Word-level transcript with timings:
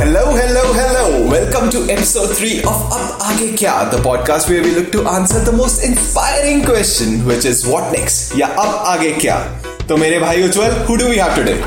Hello, 0.00 0.34
hello, 0.34 0.62
hello. 0.72 1.30
Welcome 1.30 1.68
to 1.72 1.80
episode 1.92 2.34
3 2.34 2.60
of 2.60 2.78
Up 2.98 3.20
Aage 3.24 3.50
Kya, 3.58 3.90
the 3.90 3.98
podcast 3.98 4.48
where 4.48 4.62
we 4.62 4.70
look 4.74 4.90
to 4.92 5.02
answer 5.06 5.40
the 5.40 5.52
most 5.52 5.84
inspiring 5.84 6.64
question, 6.64 7.22
which 7.26 7.44
is 7.44 7.66
what 7.66 7.92
next? 7.92 8.34
Yeah, 8.34 8.48
Up 8.62 8.86
Aage 8.92 9.18
Kya. 9.24 9.36
So, 9.86 9.98
my 9.98 10.08
bhai 10.24 10.38
Ujjwal, 10.46 10.72
who 10.86 10.96
do 10.96 11.06
we 11.10 11.18
have 11.18 11.34
today? 11.34 11.58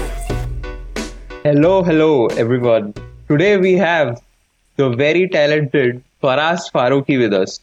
Hello, 1.44 1.84
hello, 1.84 2.26
everyone. 2.46 2.96
Today 3.28 3.58
we 3.58 3.74
have 3.74 4.20
the 4.78 4.90
very 4.90 5.30
talented 5.30 6.04
Faraz 6.24 6.72
Faruqi 6.72 7.20
with 7.20 7.34
us. 7.34 7.60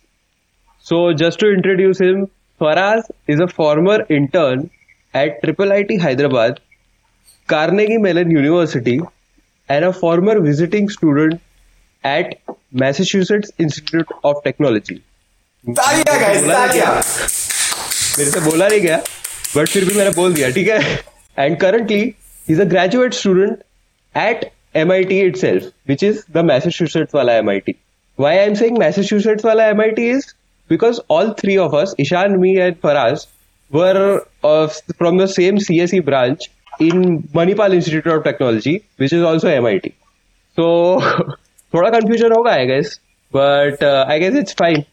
So, 0.78 1.12
just 1.12 1.40
to 1.40 1.52
introduce 1.52 2.00
him, 2.00 2.28
Faraz 2.60 3.10
is 3.26 3.40
a 3.40 3.48
former 3.48 4.02
intern 4.08 4.70
at 5.14 5.42
Triple 5.42 5.72
IT 5.72 6.00
Hyderabad, 6.00 6.60
Carnegie 7.48 7.98
Mellon 7.98 8.30
University, 8.30 9.00
and 9.69 9.85
a 9.85 9.91
former 9.93 10.39
visiting 10.41 10.89
student 10.89 11.41
at 12.03 12.37
Massachusetts 12.73 13.51
Institute 13.57 14.07
of 14.23 14.43
Technology. 14.43 15.01
तालियां 15.65 16.17
guys, 16.19 16.41
तालियां. 16.49 16.89
मेरे 18.17 18.31
से 18.31 18.39
बोला 18.41 18.67
नहीं 18.67 18.81
गया 18.81 18.97
but 19.55 19.67
फिर 19.69 19.85
भी 19.85 19.93
मैंने 19.95 20.11
बोल 20.15 20.33
दिया 20.33 20.49
ठीक 20.51 20.67
है 20.67 20.99
and 21.37 21.57
currently 21.59 22.13
is 22.49 22.61
a 22.61 22.63
graduate 22.73 23.13
student 23.13 23.63
at 24.15 24.45
M 24.75 24.91
I 24.91 25.03
T 25.03 25.19
it 25.21 25.37
सेल्फ 25.37 25.71
विच 25.87 26.03
इज 26.03 26.23
द 26.33 26.43
मैसेच्यूसेट्स 26.51 27.15
वाला 27.15 27.33
M 27.37 27.49
I 27.49 27.59
T 27.59 27.75
why 28.17 28.37
I 28.37 28.45
am 28.45 28.53
saying 28.55 28.77
Massachusetts 28.77 29.45
वाला 29.45 29.65
M 29.69 29.81
I 29.81 29.91
T 29.99 30.09
is 30.09 30.33
because 30.69 30.99
all 31.11 31.31
three 31.39 31.57
of 31.65 31.75
us 31.81 31.95
Ishaan 31.99 32.37
me 32.39 32.55
and 32.57 32.75
Faraz 32.83 33.25
were 33.71 33.99
from 34.43 35.23
the 35.23 35.27
same 35.29 35.57
C 35.67 35.79
S 35.81 35.93
E 35.93 35.99
branch 36.09 36.49
in 36.80 37.22
Manipal 37.38 37.74
Institute 37.74 38.06
of 38.06 38.24
Technology, 38.24 38.84
which 38.96 39.12
is 39.12 39.22
also 39.22 39.48
MIT. 39.48 39.92
So, 40.58 40.66
थोड़ा 41.74 41.90
confusion 41.96 42.32
होगा 42.36 42.56
I 42.60 42.64
guess, 42.66 42.98
but 43.32 43.82
uh, 43.82 44.04
I 44.08 44.18
guess 44.18 44.40
it's 44.42 44.58
fine. 44.62 44.84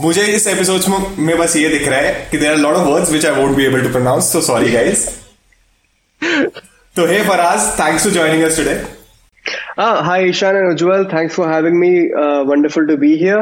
मुझे 0.00 0.22
इस 0.34 0.46
episode 0.46 1.16
में 1.18 1.36
बस 1.38 1.56
ये 1.56 1.68
दिख 1.68 1.88
रहा 1.88 1.98
है 2.00 2.28
कि 2.30 2.38
there 2.38 2.50
are 2.50 2.58
lot 2.58 2.74
of 2.74 2.86
words 2.86 3.10
which 3.12 3.26
I 3.26 3.40
won't 3.40 3.56
be 3.56 3.64
able 3.64 3.82
to 3.82 3.88
pronounce 3.92 4.32
so 4.32 4.40
sorry 4.42 4.70
guys 4.72 5.04
तो 6.96 7.06
hey 7.06 7.18
Faraz 7.24 7.68
thanks 7.80 8.04
for 8.04 8.12
joining 8.12 8.44
us 8.44 8.56
today 8.56 8.78
Ah, 9.82 10.02
hi, 10.02 10.24
Ishan 10.30 10.56
and 10.56 10.70
Ujjwal. 10.70 11.04
Thanks 11.10 11.34
for 11.34 11.48
having 11.48 11.78
me. 11.80 12.12
Uh, 12.12 12.44
wonderful 12.44 12.86
to 12.88 12.96
be 12.96 13.16
here. 13.16 13.38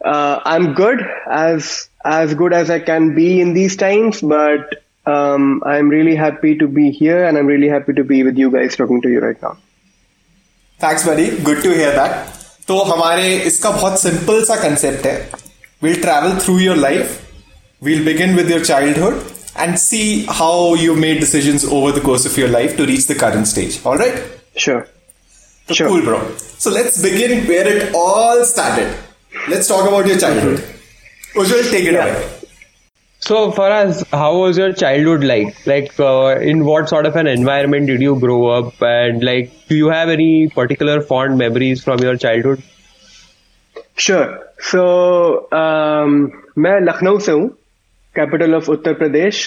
Uh, 0.00 0.40
I'm 0.44 0.74
good, 0.74 0.98
as 1.36 1.88
as 2.04 2.34
good 2.34 2.52
as 2.52 2.72
I 2.74 2.78
can 2.80 3.14
be 3.14 3.40
in 3.44 3.54
these 3.54 3.76
times. 3.76 4.20
But 4.32 4.74
um, 5.05 5.47
I'm 5.73 5.89
really 5.89 6.15
happy 6.15 6.55
to 6.63 6.67
be 6.67 6.89
here, 6.91 7.23
and 7.25 7.37
I'm 7.37 7.47
really 7.53 7.69
happy 7.75 7.93
to 8.01 8.03
be 8.03 8.21
with 8.29 8.37
you 8.43 8.51
guys 8.57 8.75
talking 8.75 9.01
to 9.07 9.09
you 9.15 9.25
right 9.27 9.41
now. 9.47 9.55
Thanks 10.83 11.05
buddy 11.07 11.25
good 11.47 11.61
to 11.63 11.71
here 11.71 11.95
that 11.95 12.67
तो 12.67 12.77
हमारे 12.89 13.33
इसका 13.47 13.69
बहुत 13.71 13.99
simple 14.01 14.43
सा 14.45 14.55
concept 14.61 15.05
है 15.05 15.15
will 15.83 15.99
travel 16.01 16.37
through 16.45 16.57
your 16.59 16.77
life 16.77 17.17
we'll 17.87 18.01
begin 18.05 18.33
with 18.37 18.49
your 18.51 18.61
childhood 18.67 19.19
and 19.65 19.77
see 19.81 20.05
how 20.37 20.53
you 20.79 20.95
made 21.03 21.19
decisions 21.19 21.65
over 21.77 21.91
the 21.97 22.01
course 22.07 22.25
of 22.29 22.33
your 22.39 22.49
life 22.55 22.73
to 22.79 22.87
reach 22.89 23.05
the 23.11 23.15
current 23.21 23.47
stage. 23.51 23.77
All 23.91 24.01
right? 24.01 24.17
Sure. 24.63 24.81
Sure. 25.77 25.87
Cool, 25.91 26.01
bro. 26.07 26.17
So 26.65 26.73
let's 26.77 26.97
begin 27.05 27.45
where 27.51 27.67
it 27.75 27.95
all 28.01 28.43
started. 28.49 28.91
Let's 29.53 29.69
talk 29.71 29.87
about 29.91 30.07
your 30.11 30.17
childhood. 30.25 30.59
Ujjwal, 31.35 31.71
take 31.75 31.87
it 31.93 31.97
Yeah. 31.99 32.09
away. 32.09 32.42
So, 33.24 33.50
Faraz, 33.52 34.04
how 34.10 34.38
was 34.38 34.58
your 34.58 34.72
childhood 34.72 35.24
like? 35.24 35.66
Like, 35.66 35.98
uh, 35.98 36.38
in 36.40 36.64
what 36.64 36.88
sort 36.88 37.06
of 37.06 37.16
an 37.16 37.26
environment 37.26 37.86
did 37.86 38.02
you 38.02 38.18
grow 38.20 38.46
up? 38.48 38.82
And, 38.82 39.22
like, 39.24 39.50
do 39.68 39.76
you 39.76 39.88
have 39.88 40.08
any 40.10 40.48
particular 40.48 41.00
fond 41.00 41.38
memories 41.38 41.82
from 41.82 42.00
your 42.00 42.16
childhood? 42.16 42.62
Sure. 43.96 44.28
So, 44.70 44.84
um, 45.60 46.14
मैं 46.58 46.78
लखनऊ 46.86 47.18
से 47.26 47.32
हूँ 47.32 47.48
capital 48.16 48.54
of 48.54 48.70
Uttar 48.70 48.94
Pradesh 48.94 49.38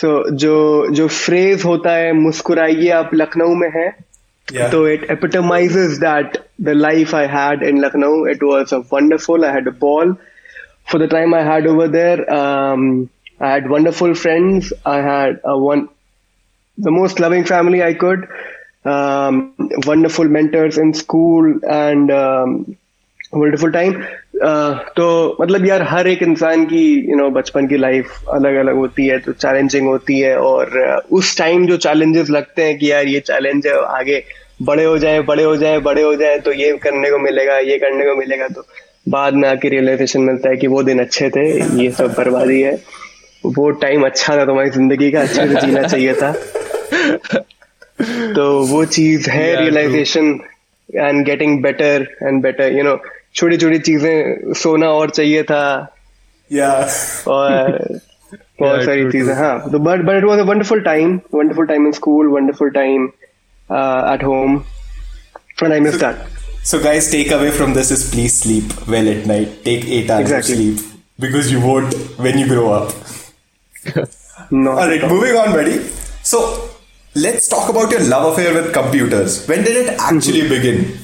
सो 0.00 0.10
जो 0.42 0.54
जो 0.98 1.06
phrase 1.08 1.64
होता 1.64 1.92
है 1.96 2.12
मुस्कुराइए 2.20 2.88
आप 3.00 3.14
लखनऊ 3.14 3.54
में 3.62 3.70
है 3.80 3.90
Yeah. 4.48 4.70
So 4.70 4.78
it 4.84 5.04
epitomizes 5.12 6.00
that 6.00 6.34
the 6.68 6.72
life 6.74 7.12
I 7.14 7.26
had 7.34 7.62
in 7.62 7.80
Lucknow. 7.80 8.24
It 8.32 8.42
was 8.42 8.72
a 8.72 8.80
wonderful. 8.94 9.44
I 9.44 9.52
had 9.52 9.68
a 9.70 9.72
ball 9.84 10.10
for 10.86 10.98
the 10.98 11.08
time 11.08 11.34
I 11.34 11.42
had 11.42 11.66
over 11.66 11.88
there. 11.88 12.32
Um, 12.32 13.10
I 13.40 13.50
had 13.50 13.68
wonderful 13.68 14.14
friends. 14.14 14.72
I 14.84 14.98
had 14.98 15.40
a 15.44 15.58
one, 15.58 15.88
the 16.78 16.90
most 16.90 17.20
loving 17.20 17.44
family 17.44 17.82
I 17.82 17.94
could. 17.94 18.28
Um, 18.84 19.54
wonderful 19.86 20.24
mentors 20.26 20.76
in 20.76 20.92
school 20.92 21.60
and 21.68 22.10
um, 22.10 22.76
wonderful 23.32 23.72
time. 23.72 24.04
Uh, 24.42 24.74
तो 24.96 25.36
मतलब 25.40 25.66
यार 25.66 25.82
हर 25.88 26.06
एक 26.08 26.22
इंसान 26.22 26.64
की 26.66 26.84
you 27.10 27.16
know 27.16 27.28
बचपन 27.30 27.66
की 27.68 27.76
life 27.76 28.28
अलग 28.34 28.54
अलग 28.60 28.76
होती 28.76 29.06
है 29.06 29.18
तो 29.26 29.32
चैलेंजिंग 29.32 29.86
होती 29.86 30.18
है 30.18 30.36
और 30.38 30.70
uh, 30.84 31.12
उस 31.18 31.36
टाइम 31.38 31.66
जो 31.66 31.76
चैलेंजेस 31.86 32.30
लगते 32.30 32.64
हैं 32.64 32.78
कि 32.78 32.90
यार 32.90 33.08
ये 33.08 33.20
चैलेंज 33.20 33.66
है 33.66 33.74
आगे 33.98 34.22
बड़े 34.62 34.84
हो 34.84 34.96
जाए 34.98 35.20
बड़े 35.28 35.44
हो 35.44 35.56
जाए 35.56 35.78
बड़े 35.80 36.02
हो 36.02 36.14
जाए 36.16 36.38
तो 36.38 36.52
ये 36.52 36.72
करने 36.82 37.10
को 37.10 37.18
मिलेगा 37.18 37.58
ये 37.58 37.78
करने 37.78 38.04
को 38.06 38.16
मिलेगा 38.16 38.48
तो 38.48 38.66
बाद 39.06 39.34
में 39.34 39.48
आके 39.48 39.68
रियलाइजेशन 39.68 40.20
मिलता 40.20 40.48
है 40.48 40.56
कि 40.56 40.66
वो 40.66 40.82
दिन 40.82 41.00
अच्छे 41.00 41.30
थे 41.30 41.46
ये 41.82 41.90
सब 41.90 42.14
बर्बादी 42.18 42.60
है। 42.60 42.74
वो 43.46 43.70
टाइम 43.84 44.06
अच्छा 44.06 44.36
था 44.36 44.44
तुम्हारी 44.44 44.70
ज़िंदगी 44.70 45.10
का 45.12 45.20
अच्छे 45.20 45.46
से 45.48 45.60
जीना 45.66 45.82
चाहिए 45.82 46.14
था। 46.14 46.32
तो 48.34 48.44
वो 48.66 48.84
चीज़ 48.84 49.30
है 49.30 49.54
realization 49.56 50.38
and 50.96 51.24
getting 51.24 51.62
better 51.62 52.06
and 52.22 52.42
better 52.42 52.76
you 52.76 52.84
know 52.84 52.96
छोटी 53.34 53.56
छोटी 53.56 53.78
चीज़ें 53.78 54.52
सोना 54.52 54.88
और 54.90 55.10
चाहिए 55.10 55.42
था। 55.42 55.64
Yeah. 56.50 56.88
और 57.28 57.78
बहुत 58.60 58.74
Yeah, 58.76 58.86
सारी 58.86 59.10
चीज़ें 59.10 59.34
हाँ। 59.34 59.70
तो 59.70 59.78
but 59.78 60.00
but 60.00 60.16
it 60.16 60.24
was 60.24 60.38
a 60.38 60.42
wonderful 60.42 60.80
time 60.80 61.14
wonderful 61.34 61.68
time 61.68 61.86
in 61.86 61.92
school 61.92 62.26
wonderful 62.26 62.70
time 62.70 63.04
at 64.14 64.24
home 64.24 64.56
and 65.62 65.72
I 65.72 65.80
miss 65.80 65.94
that 65.94 66.16
So, 66.64 66.80
guys, 66.82 67.10
take 67.10 67.30
away 67.30 67.50
from 67.50 67.74
this 67.74 67.90
is 67.90 68.10
please 68.10 68.38
sleep 68.40 68.86
well 68.86 69.08
at 69.08 69.26
night. 69.26 69.64
Take 69.64 69.84
eight 69.86 70.10
hours 70.10 70.30
Exactly. 70.30 70.70
of 70.70 70.78
sleep 70.78 71.00
because 71.18 71.50
you 71.50 71.60
won't 71.60 71.92
when 72.18 72.38
you 72.38 72.46
grow 72.46 72.72
up. 72.72 72.94
Not 74.50 74.78
All 74.78 74.88
right, 74.88 75.02
moving 75.08 75.36
on, 75.36 75.52
buddy. 75.52 75.78
So, 76.22 76.70
let's 77.14 77.48
talk 77.48 77.68
about 77.68 77.90
your 77.90 78.00
love 78.08 78.32
affair 78.32 78.54
with 78.54 78.72
computers. 78.72 79.46
When 79.48 79.64
did 79.64 79.76
it 79.86 79.98
actually 80.00 80.42
Mm-hmm. 80.42 80.48
begin? 80.48 80.98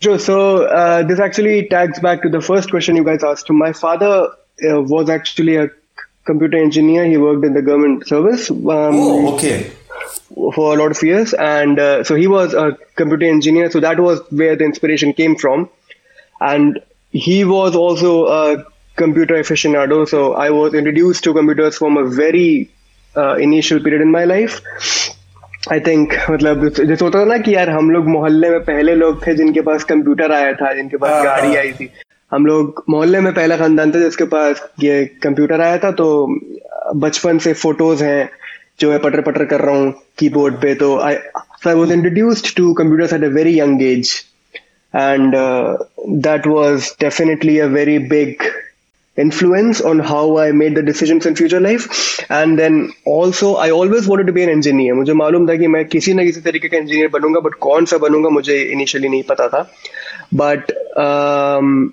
Sure. 0.00 0.18
So 0.18 0.64
uh, 0.66 1.02
this 1.02 1.18
actually 1.18 1.66
tags 1.68 1.98
back 1.98 2.22
to 2.22 2.28
the 2.28 2.40
first 2.40 2.70
question 2.70 2.94
you 2.94 3.02
guys 3.04 3.24
asked. 3.24 3.50
My 3.50 3.72
father 3.72 4.28
uh, 4.68 4.80
was 4.82 5.08
actually 5.10 5.56
a 5.56 5.70
computer 6.24 6.56
engineer. 6.56 7.04
He 7.04 7.16
worked 7.16 7.44
in 7.44 7.52
the 7.54 7.62
government 7.62 8.06
service 8.06 8.48
um, 8.48 8.60
Oh, 8.68 9.34
okay. 9.34 9.72
For 10.54 10.74
a 10.74 10.78
lot 10.78 10.90
of 10.90 11.02
years, 11.02 11.34
and 11.34 11.78
uh, 11.78 12.04
so 12.04 12.14
he 12.14 12.26
was 12.26 12.54
a 12.54 12.76
computer 12.96 13.26
engineer. 13.26 13.70
So 13.70 13.80
that 13.80 14.00
was 14.00 14.20
where 14.30 14.56
the 14.56 14.64
inspiration 14.64 15.12
came 15.12 15.36
from, 15.36 15.68
and 16.40 16.80
he 17.14 17.44
was 17.44 17.76
also 17.76 18.26
a 18.26 18.64
computer 18.96 19.34
aficionado. 19.34 20.06
So 20.08 20.34
I 20.34 20.50
was 20.50 20.74
introduced 20.74 21.24
to 21.24 21.34
computers 21.34 21.78
from 21.78 21.96
a 21.96 22.04
very 22.08 22.70
uh, 23.14 23.36
initial 23.36 23.80
period 23.80 24.02
in 24.02 24.10
my 24.10 24.24
life. 24.24 24.60
I 25.72 25.80
think 25.86 26.12
मतलब 26.30 26.68
जैसे 26.68 27.04
होता 27.04 27.20
था 27.20 27.24
ना 27.24 27.36
कि 27.38 27.54
यार 27.54 27.70
हम 27.70 27.90
लोग 27.90 28.06
मोहल्ले 28.08 28.50
में 28.50 28.60
पहले 28.64 28.94
लोग 28.94 29.26
थे 29.26 29.34
जिनके 29.36 29.60
पास 29.60 29.84
कंप्यूटर 29.84 30.32
आया 30.32 30.52
था 30.60 30.72
जिनके 30.74 30.96
पास 30.96 31.12
हाँ, 31.12 31.24
गाड़ी 31.24 31.48
हाँ। 31.48 31.56
आई 31.56 31.72
थी 31.80 31.88
हम 32.32 32.46
लोग 32.46 32.84
मोहल्ले 32.90 33.20
में 33.20 33.32
पहला 33.34 33.56
खानदान 33.56 33.92
था 33.92 33.98
जिसके 33.98 34.24
पास 34.34 34.62
ये 34.80 35.04
कंप्यूटर 35.22 35.60
आया 35.60 35.78
था 35.84 35.90
तो 36.00 36.06
बचपन 37.04 37.38
से 37.46 37.52
फ़ोटोज़ 37.62 38.04
हैं 38.04 38.28
जो 38.79 38.89
मैं 38.89 38.99
पटर 38.99 39.21
पटर 39.21 39.45
कर 39.45 39.61
रहा 39.61 39.75
हूँ 39.75 39.93
कीबोर्ड 40.17 40.55
पे 40.61 40.75
तो 40.75 40.97
I 40.99 41.15
I 41.67 41.73
was 41.73 41.91
introduced 41.91 42.55
to 42.57 42.73
computers 42.73 43.13
at 43.13 43.23
a 43.23 43.33
very 43.33 43.59
young 43.59 43.81
as 43.81 44.13
and 44.93 45.33
uh, 45.33 45.77
that 46.07 46.45
was 46.45 46.95
definitely 46.95 47.59
a 47.59 47.67
very 47.67 47.97
big 47.97 48.43
influence 49.18 49.80
on 49.80 49.98
how 49.98 50.38
I 50.38 50.52
made 50.52 50.74
the 50.74 50.82
decisions 50.82 51.26
in 51.26 51.36
future 51.36 51.60
life. 51.60 51.86
And 52.30 52.58
then 52.58 52.92
also, 53.04 53.54
I 53.56 53.70
always 53.70 54.06
wanted 54.06 54.26
to 54.26 54.32
be 54.32 54.42
an 54.42 54.50
engineer. 54.50 54.94
मुझे 54.94 55.12
मालूम 55.12 55.48
था 55.48 55.56
कि 55.56 55.66
मैं 55.66 55.84
किसी 55.84 56.14
न 56.14 56.24
किसी 56.24 56.40
तरीके 56.40 56.68
का 56.68 56.76
इंजीनियर 56.76 57.08
बनूँगा 57.08 57.40
बट 57.40 57.54
कौन 57.54 57.84
सा 57.84 57.98
बनूँगा 57.98 58.28
मुझे 58.28 58.58
इनिशियली 58.62 59.08
नहीं 59.08 59.22
पता 59.22 59.48
था 59.48 59.70
बट 60.34 60.72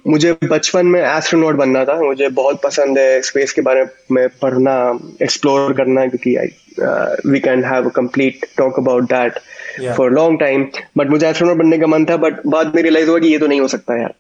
मुझे 0.07 0.36
बचपन 0.44 0.86
में 0.86 1.01
एस्ट्रोनॉट 1.01 1.56
बनना 1.56 1.83
था 1.86 2.00
मुझे 2.01 2.30
बहुत 2.30 2.62
पसंद 2.62 2.98
है 2.98 3.22
स्पेस 3.22 3.54
के 3.54 3.62
बारे 3.62 3.86
में 4.12 4.27
पढ़ना 4.42 4.77
एक्सप्लोर 5.22 5.74
करना 5.74 6.06
क्योंकि 6.07 6.36
I 6.36 6.48
we 7.31 7.39
can 7.39 7.63
have 7.63 7.89
complete 7.95 8.45
talk 8.57 8.80
about 8.80 9.04
that. 9.04 9.39
For 9.98 10.12
long 10.12 10.39
time 10.39 10.68
but 10.98 11.10
मुझे 11.10 11.27
एस्ट्रोनॉट 11.27 11.57
बनने 11.57 11.77
का 11.77 11.88
मन 11.88 12.06
था 12.06 12.18
बट 12.18 12.45
बाद 12.48 12.75
में 12.75 12.81
रियलाइज़ 12.83 13.10
हुआ 13.10 13.19
कि 13.19 13.27
ये 13.27 13.39
तो 13.39 13.48
नहीं 13.48 13.62
हो 13.62 13.68
सकता 13.68 14.01
यार 14.01 14.13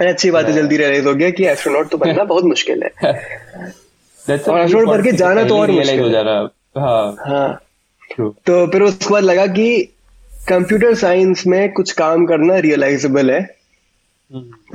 अच्छी 0.00 0.30
बात 0.30 0.46
है 0.46 0.52
जल्दी 0.52 0.76
रियलाइज़ 0.76 1.06
हो 1.06 1.14
गया 1.14 1.30
कि 1.30 1.46
एस्ट्रोनॉट 1.46 1.88
तो 1.88 1.98
बनना 1.98 2.24
बहुत 2.32 2.44
मुश्किल 2.44 2.82
है। 2.82 2.90
और 4.28 4.66
astronaut 4.66 4.88
बन 4.88 5.02
के 5.02 5.12
जाना 5.12 5.44
तो 5.44 5.58
और 5.58 5.70
मुश्किल 5.70 6.00
हो। 6.00 6.08
जाना 6.08 6.48
हाँ। 6.76 7.16
हाँ। 7.20 7.60
तो 8.20 8.66
फिर 8.66 8.82
उसके 8.82 9.10
बाद 9.10 9.22
लगा 9.22 9.46
कि 9.46 9.88
कंप्यूटर 10.48 10.94
साइंस 10.94 11.46
में 11.46 11.72
कुछ 11.72 11.92
काम 11.92 12.26
करना 12.26 12.58
रियलाइजेबल 12.58 13.30
है। 13.30 13.56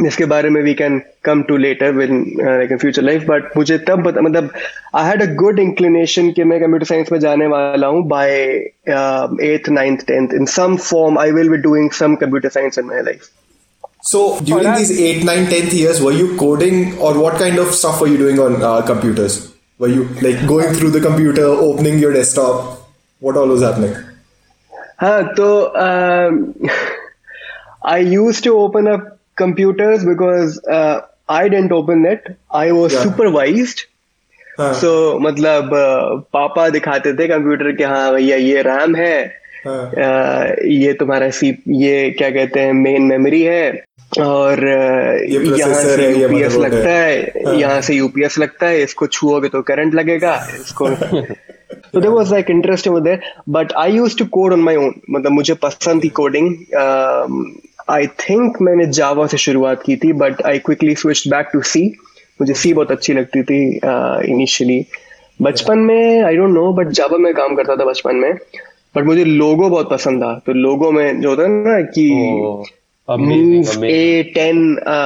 जिसके 0.01 0.25
बारे 0.25 0.49
में 0.49 0.61
we 0.61 0.73
can 0.73 1.01
come 1.23 1.43
to 1.43 1.57
later 1.57 1.91
when 1.91 2.35
like 2.41 2.79
future 2.81 3.01
life 3.01 3.23
but 3.23 3.57
मुझे 3.57 3.77
तब 3.77 4.03
बता 4.03 4.21
मतलब 4.21 4.49
I 4.95 5.05
had 5.05 5.21
a 5.21 5.33
good 5.33 5.59
inclination 5.59 6.31
कि 6.31 6.43
मैं 6.43 6.59
कंप्यूटर 6.59 6.85
साइंस 6.85 7.11
में 7.11 7.19
जाने 7.19 7.47
वाला 7.47 7.87
हूँ 7.87 8.07
by 8.07 8.31
eighth 9.53 9.69
ninth 9.69 10.01
tenth 10.07 10.33
in 10.33 10.45
some 10.45 10.75
form 10.77 11.19
I 11.19 11.31
will 11.31 11.49
be 11.49 11.57
doing 11.57 11.91
some 11.91 12.15
computer 12.15 12.49
science 12.49 12.79
in 12.79 12.85
my 12.85 13.01
life 13.01 13.19
So 14.02 14.38
during 14.40 14.72
these 14.74 14.90
8, 15.00 15.24
9, 15.24 15.46
10th 15.46 15.72
years, 15.72 16.00
were 16.00 16.12
you 16.12 16.36
coding 16.38 16.96
or 16.98 17.18
what 17.18 17.34
kind 17.38 17.58
of 17.58 17.74
stuff 17.74 18.00
were 18.00 18.06
you 18.06 18.16
doing 18.16 18.38
on 18.38 18.62
uh, 18.62 18.82
computers? 18.82 19.52
Were 19.78 19.88
you 19.88 20.04
like 20.26 20.46
going 20.46 20.74
through 20.74 20.90
the 20.90 21.00
computer, 21.00 21.44
opening 21.46 21.98
your 21.98 22.12
desktop? 22.12 22.78
What 23.20 23.36
all 23.36 23.48
was 23.48 23.62
happening? 23.62 23.94
हाँ 25.00 25.34
तो 25.38 25.46
um, 25.86 26.54
I 27.82 27.98
used 27.98 28.44
to 28.44 28.54
open 28.58 28.86
up 28.88 29.18
computers 29.36 30.04
because 30.04 30.58
uh, 30.66 31.00
I 31.28 31.48
didn't 31.48 31.72
open 31.72 32.06
it. 32.06 32.24
I 32.50 32.72
was 32.72 32.92
Yeah. 32.94 33.02
supervised. 33.02 33.82
हाँ, 34.58 34.72
So 34.80 35.18
मतलब 35.20 35.74
uh, 35.74 36.22
पापा 36.32 36.68
दिखाते 36.78 37.12
थे 37.18 37.26
computer 37.28 37.72
के 37.76 37.84
हाँ 37.84 38.12
भैया 38.14 38.36
ये 38.36 38.62
रैम 38.62 38.96
है 38.96 39.16
हाँ, 39.66 39.90
uh, 39.90 40.64
ये 40.64 40.92
तुम्हारा 41.00 41.30
सी 41.40 41.48
ये 41.84 42.10
क्या 42.18 42.30
कहते 42.30 42.60
हैं 42.60 42.72
मेन 42.72 43.02
मेमोरी 43.12 43.42
है 43.42 43.62
और 44.19 44.55
uh, 44.55 45.59
यहाँ 45.59 45.73
से 45.73 46.21
यूपीएस 46.21 46.55
लगता 46.55 46.89
है। 46.89 47.15
है 47.15 47.43
हाँ। 47.45 47.55
यहाँ 47.55 47.81
से 47.81 47.93
यूपीएस 47.93 48.39
लगता 48.39 48.67
है 48.67 48.83
इसको 48.83 49.07
छुओगे 49.07 49.49
तो 49.49 49.61
करंट 49.61 49.93
लगेगा 49.93 50.47
इसको 50.55 50.89
there 51.93 52.11
was 52.11 52.31
like 52.31 52.49
interest 52.49 52.87
over 52.87 53.01
there 53.01 53.19
but 53.49 53.77
i 53.77 53.87
used 53.87 54.17
to 54.17 54.25
code 54.25 54.53
on 54.53 54.63
my 54.67 54.75
own 54.75 54.91
मतलब 55.09 55.31
मुझे 55.31 55.53
पसंद 55.53 56.03
थी 56.03 56.07
कोडिंग 56.09 56.55
आई 57.89 58.07
थिंक 58.07 58.57
मैंने 58.61 58.85
जावा 58.85 59.27
से 59.27 59.37
शुरुआत 59.37 59.83
की 59.85 59.95
थी 59.95 60.13
but 60.13 60.41
I 60.41 60.59
quickly 60.59 60.95
switch 60.95 61.27
back 61.27 61.49
to 61.53 61.61
C 61.61 61.95
मुझे 62.41 62.53
सी 62.53 62.73
बहुत 62.73 62.91
अच्छी 62.91 63.13
लगती 63.13 63.43
थी 63.43 63.79
इनिशियली 64.31 64.85
बचपन 65.41 65.79
में 65.79 66.23
I 66.23 66.35
don't 66.35 66.49
know 66.49 66.73
but 66.73 66.87
Java 66.87 67.17
में 67.17 67.33
काम 67.33 67.55
करता 67.55 67.75
था 67.75 67.85
बचपन 67.85 68.15
में 68.15 68.33
बट 68.95 69.03
मुझे 69.03 69.25
लोगो 69.25 69.69
बहुत 69.69 69.89
पसंद 69.89 70.23
था 70.23 70.41
तो 70.45 70.53
लोगो 70.53 70.91
में 70.91 71.21
जो 71.21 71.29
होता 71.29 71.43
है 71.43 71.49
ना 71.49 71.81
कि 71.81 72.09
Oh, 72.45 72.80
amazing, 73.07 73.47
move 73.47 73.63
amazing. 73.63 73.83
A 73.85 74.23
ten 74.35 74.57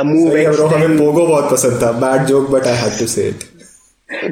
move 0.08 0.32
सही 0.32 0.44
हमें 0.74 0.98
पोगो 0.98 1.26
बहुत 1.28 1.52
पसंद 1.52 1.82
था। 1.84 1.92
Bad 2.00 2.26
joke 2.28 2.50
but 2.52 2.68
I 2.68 2.76
had 2.78 3.00
to 3.00 3.06
say 3.08 3.28
it 3.30 3.44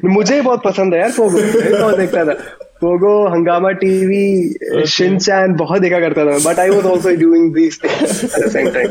मुझे 0.05 0.41
बहुत 0.41 0.63
पसंद 0.63 0.93
है 0.93 0.99
यार 0.99 1.11
पोगो 1.11 1.39
बहुत 1.79 1.97
देखता 1.97 2.25
था। 2.25 2.33
पोगो 2.81 3.13
हंगामा 3.29 3.71
टीवी 3.81 4.85
शिनचैन 4.89 5.53
बहुत 5.55 5.81
देखा 5.81 5.99
करता 5.99 6.25
था। 6.25 6.37
But 6.45 6.59
I 6.59 6.69
was 6.69 6.85
also 6.87 7.15
doing 7.21 7.53
these 7.53 7.79
things 7.83 8.23
at 8.23 8.45
the 8.45 8.49
same 8.51 8.69
time 8.71 8.89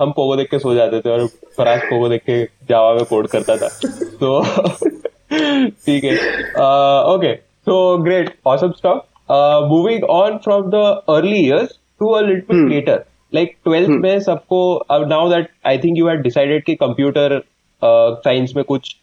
हम 0.00 0.10
पोगो 0.12 0.36
देख 0.36 0.48
के 0.50 0.58
सो 0.58 0.74
जाते 0.74 1.00
थे 1.00 1.10
और 1.10 1.26
फराज 1.56 1.80
पोगो 1.82 2.08
देख 2.08 2.22
के 2.26 2.42
जावा 2.68 2.94
में 2.94 3.04
कोड 3.04 3.26
करता 3.28 3.56
था। 3.56 3.68
तो 4.20 4.42
ठीक 5.86 6.04
है। 6.04 6.14
Okay 7.14 7.34
so 7.34 7.76
great 8.04 8.34
awesome 8.46 8.70
stop 8.78 9.06
moving 9.70 10.04
on 10.10 10.36
from 10.44 10.70
the 10.70 10.84
early 11.08 11.40
years 11.46 11.78
to 12.00 12.10
a 12.10 12.20
little 12.26 12.68
later 12.68 13.04
like 13.33 13.55
twelfth 13.65 13.89
में 13.89 14.19
सबको 14.19 14.59
now 14.91 15.29
that 15.29 15.49
I 15.67 15.77
think 15.77 15.97
you 15.97 16.07
had 16.07 16.21
decided 16.23 16.63
कि 16.63 16.75
कंप्यूटर 16.83 17.41
साइंस 17.83 18.53
में 18.55 18.63
कुछ 18.65 18.95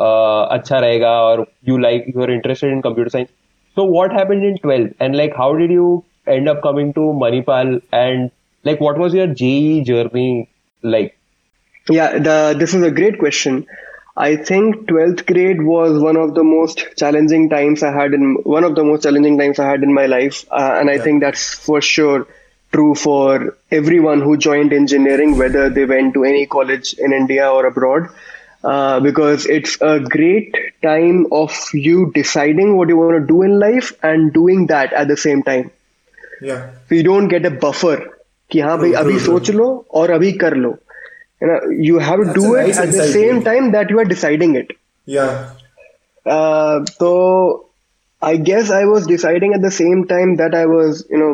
uh, 0.00 0.46
अच्छा 0.56 0.78
रहेगा 0.78 1.10
और 1.22 1.46
you 1.68 1.78
like 1.78 2.04
you 2.16 2.22
are 2.22 2.30
interested 2.32 2.72
in 2.72 2.80
computer 2.80 3.10
science 3.10 3.28
so 3.76 3.84
what 3.84 4.12
happened 4.12 4.44
in 4.44 4.56
12th 4.62 5.04
and 5.04 5.16
like 5.18 5.34
how 5.34 5.44
did 5.58 5.70
you 5.74 6.04
end 6.32 6.48
up 6.52 6.58
coming 6.64 6.92
to 6.96 7.04
manipal 7.20 7.70
and 7.98 8.30
like 8.64 8.82
what 8.86 8.98
was 9.02 9.14
your 9.18 9.26
JE 9.42 9.82
journey 9.90 10.48
like 10.82 11.14
Yeah, 11.90 12.18
the, 12.18 12.54
this 12.56 12.74
is 12.74 12.82
a 12.82 12.90
great 12.90 13.18
question. 13.18 13.66
I 14.16 14.36
think 14.36 14.88
12th 14.88 15.26
grade 15.26 15.62
was 15.62 16.00
one 16.00 16.16
of 16.16 16.34
the 16.34 16.44
most 16.44 16.84
challenging 16.96 17.48
times 17.48 17.82
I 17.82 17.92
had 17.92 18.12
in 18.14 18.34
one 18.44 18.62
of 18.62 18.76
the 18.76 18.84
most 18.84 19.02
challenging 19.02 19.38
times 19.38 19.58
I 19.58 19.66
had 19.68 19.82
in 19.82 19.92
my 19.92 20.06
life, 20.06 20.44
uh, 20.50 20.76
and 20.78 20.90
I 20.90 20.98
think 20.98 21.22
that's 21.22 21.54
for 21.54 21.80
sure 21.80 22.28
true 22.72 22.94
for 22.94 23.56
everyone 23.70 24.20
who 24.20 24.36
joined 24.36 24.72
engineering, 24.72 25.36
whether 25.38 25.68
they 25.70 25.84
went 25.84 26.14
to 26.14 26.24
any 26.24 26.46
college 26.46 26.94
in 26.94 27.12
India 27.12 27.50
or 27.50 27.66
abroad. 27.66 28.08
Uh, 28.64 29.00
because 29.00 29.44
it's 29.46 29.80
a 29.80 29.98
great 29.98 30.54
time 30.82 31.26
of 31.32 31.52
you 31.74 32.12
deciding 32.14 32.76
what 32.76 32.88
you 32.88 32.96
want 32.96 33.20
to 33.20 33.26
do 33.26 33.42
in 33.42 33.58
life 33.58 33.92
and 34.04 34.32
doing 34.32 34.66
that 34.68 34.92
at 34.92 35.08
the 35.08 35.16
same 35.16 35.42
time. 35.42 35.70
या 36.42 36.56
So 36.88 36.94
you 36.94 37.02
don't 37.02 37.28
get 37.28 37.44
a 37.44 37.50
buffer 37.50 37.96
कि 38.52 38.60
हाँ 38.60 38.78
भाई 38.78 38.90
True, 38.90 39.00
अभी 39.00 39.12
true, 39.12 39.24
सोच 39.26 39.50
लो 39.50 39.66
और 40.00 40.10
अभी 40.10 40.32
कर 40.44 40.54
लो 40.54 40.70
you 41.42 41.48
know 41.48 41.58
you 41.88 41.98
have 41.98 42.20
to 42.20 42.24
That's 42.24 42.38
do 42.38 42.54
a 42.54 42.60
it 42.60 42.66
nice 42.68 42.78
at 42.78 42.90
the 42.92 42.98
insight, 42.98 43.14
same 43.14 43.36
yeah. 43.36 43.44
time 43.50 43.72
that 43.72 43.90
you 43.90 43.98
are 43.98 44.04
deciding 44.04 44.54
it 44.54 44.72
या 45.08 45.26
uh, 46.26 46.84
so 46.98 47.66
I 48.22 48.36
guess 48.36 48.70
I 48.70 48.84
was 48.84 49.06
deciding 49.06 49.54
at 49.54 49.62
the 49.62 49.72
same 49.72 50.06
time 50.06 50.36
that 50.36 50.54
I 50.54 50.66
was 50.66 51.04
you 51.10 51.18
know 51.18 51.32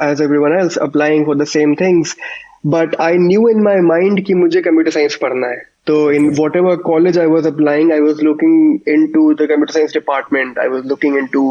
as 0.00 0.20
everyone 0.20 0.58
else 0.58 0.78
applying 0.80 1.24
for 1.24 1.34
the 1.34 1.46
same 1.46 1.76
things 1.76 2.16
but 2.64 3.00
I 3.00 3.12
knew 3.16 3.48
in 3.48 3.62
my 3.62 3.80
mind 3.80 4.26
ki 4.26 4.34
mujhe 4.34 4.62
computer 4.62 4.90
science 4.90 5.16
padhna 5.16 5.50
hai 5.50 5.60
so 5.88 6.10
in 6.10 6.36
whatever 6.36 6.72
college 6.76 7.18
i 7.18 7.26
was 7.26 7.46
applying 7.46 7.92
i 7.92 8.00
was 8.00 8.22
looking 8.22 8.56
into 8.94 8.94
into 9.06 9.72
science 9.72 9.92
department 9.92 10.58
science 10.58 10.74
was 10.74 10.84
looking 10.84 11.16
into 11.16 11.44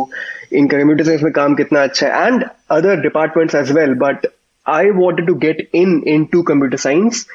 in 0.51 0.69
computer 0.69 1.05
science 1.05 1.23
mein 1.23 1.33
kaam 1.33 1.57
kitna 1.61 1.83
acha 1.87 2.03
hai 2.03 2.27
and 2.27 2.45
other 2.77 2.95
departments 3.01 3.55
as 3.61 3.73
well 3.79 3.95
but 4.05 4.27
i 4.65 4.91
wanted 4.91 5.27
to 5.27 5.35
get 5.47 5.61
in 5.73 6.03
into 6.17 6.43
computer 6.43 6.81
science 6.87 7.25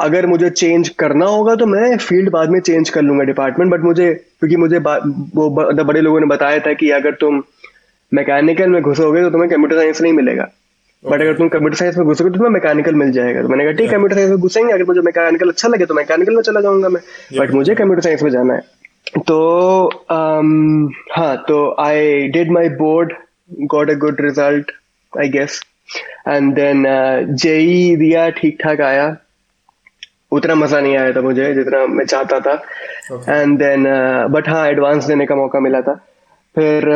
अगर 0.00 0.26
मुझे 0.26 0.50
change 0.50 0.88
करना 0.88 1.26
होगा 1.26 1.54
तो 1.54 1.66
मैं 1.66 1.96
field 1.96 2.30
बाद 2.30 2.50
में 2.50 2.60
change 2.60 2.90
कर 2.90 3.02
लूँगा 3.02 3.24
डिपार्टमेंट 3.24 3.72
बट 3.72 3.80
मुझे 3.80 4.14
क्योंकि 4.14 4.56
मुझे 4.56 4.78
वो 5.34 5.50
बड़े 5.84 6.00
लोगों 6.00 6.20
ने 6.20 6.26
बताया 6.26 6.58
था 6.58 6.72
कि 6.72 6.90
अगर 6.90 7.12
तुम 7.12 7.44
मैकेनिकल 8.14 8.68
में 8.70 8.80
घुसोगे 8.82 9.22
तो 9.22 9.30
तुम्हें 9.30 9.50
कंप्यूटर 9.50 9.76
साइंस 9.76 10.00
नहीं 10.02 10.12
मिलेगा। 10.12 10.48
बट 11.04 11.20
अगर 11.20 11.36
तुम 11.38 11.48
कंप्यूटर 11.48 11.76
साइंस 11.76 11.96
में 11.98 12.06
घुसोगे 12.06 12.30
तो 12.30 12.36
तुम्हें 12.36 12.52
मैकेनिकल 12.52 12.94
मिल 12.94 13.10
जाएगा। 13.12 13.42
तो 13.42 13.48
मैंने 13.48 13.64
कहा 13.64 13.72
ठीक 13.72 13.90
कंप्यूटर 13.90 14.14
साइंस 14.14 14.30
में 14.30 14.38
घुसेंगे 14.38 14.72
अगर 14.72 14.84
मुझे 14.84 15.00
मैकेनिकल 15.00 15.48
अच्छा 15.50 15.68
लगे 15.68 15.86
तो 15.86 15.94
मैकेनिकल 15.94 16.34
में 16.36 16.42
चला 16.42 16.60
जाऊँगा 16.60 16.88
मैं। 16.88 17.00
बट 17.38 17.50
मुझे 17.54 17.74
कंप्यूटर 17.74 18.02
साइंस 18.02 18.22
में 18.22 18.30
जाना 18.30 18.54
है। 18.54 18.60
तो 19.20 19.38
um, 20.12 20.88
हाँ 21.12 21.36
तो 21.48 21.58
I 21.80 22.28
did 22.28 22.50
my 22.52 22.68
board 22.78 23.12
got 23.72 23.90
a 23.90 23.94
good 23.98 24.20
result 24.20 24.70
I 25.12 25.28
guess 25.30 25.60
and 26.28 26.54
then 26.54 26.84
JEE 27.42 27.94
दिया 27.96 28.28
ठीक 28.38 28.56
ठाक 28.62 28.80
आया। 28.80 29.14
उतना 30.32 30.54
मज़ा 30.54 30.80
नहीं 30.80 30.96
आया 30.96 31.12
था 31.12 31.20
मुझे 31.20 31.52
जितना 31.54 31.86
मैं 31.86 32.04
चाहता 32.06 32.40
था। 32.40 32.54
एंड 33.30 33.58
देन 33.58 33.84
बट 34.32 34.48
हाँ 34.48 34.66
एडवांस 34.68 35.04
देने 35.04 35.26
का 35.26 35.36
मौका 35.36 35.60
मिला 35.60 35.80
था। 35.80 36.00
फिर 36.56 36.88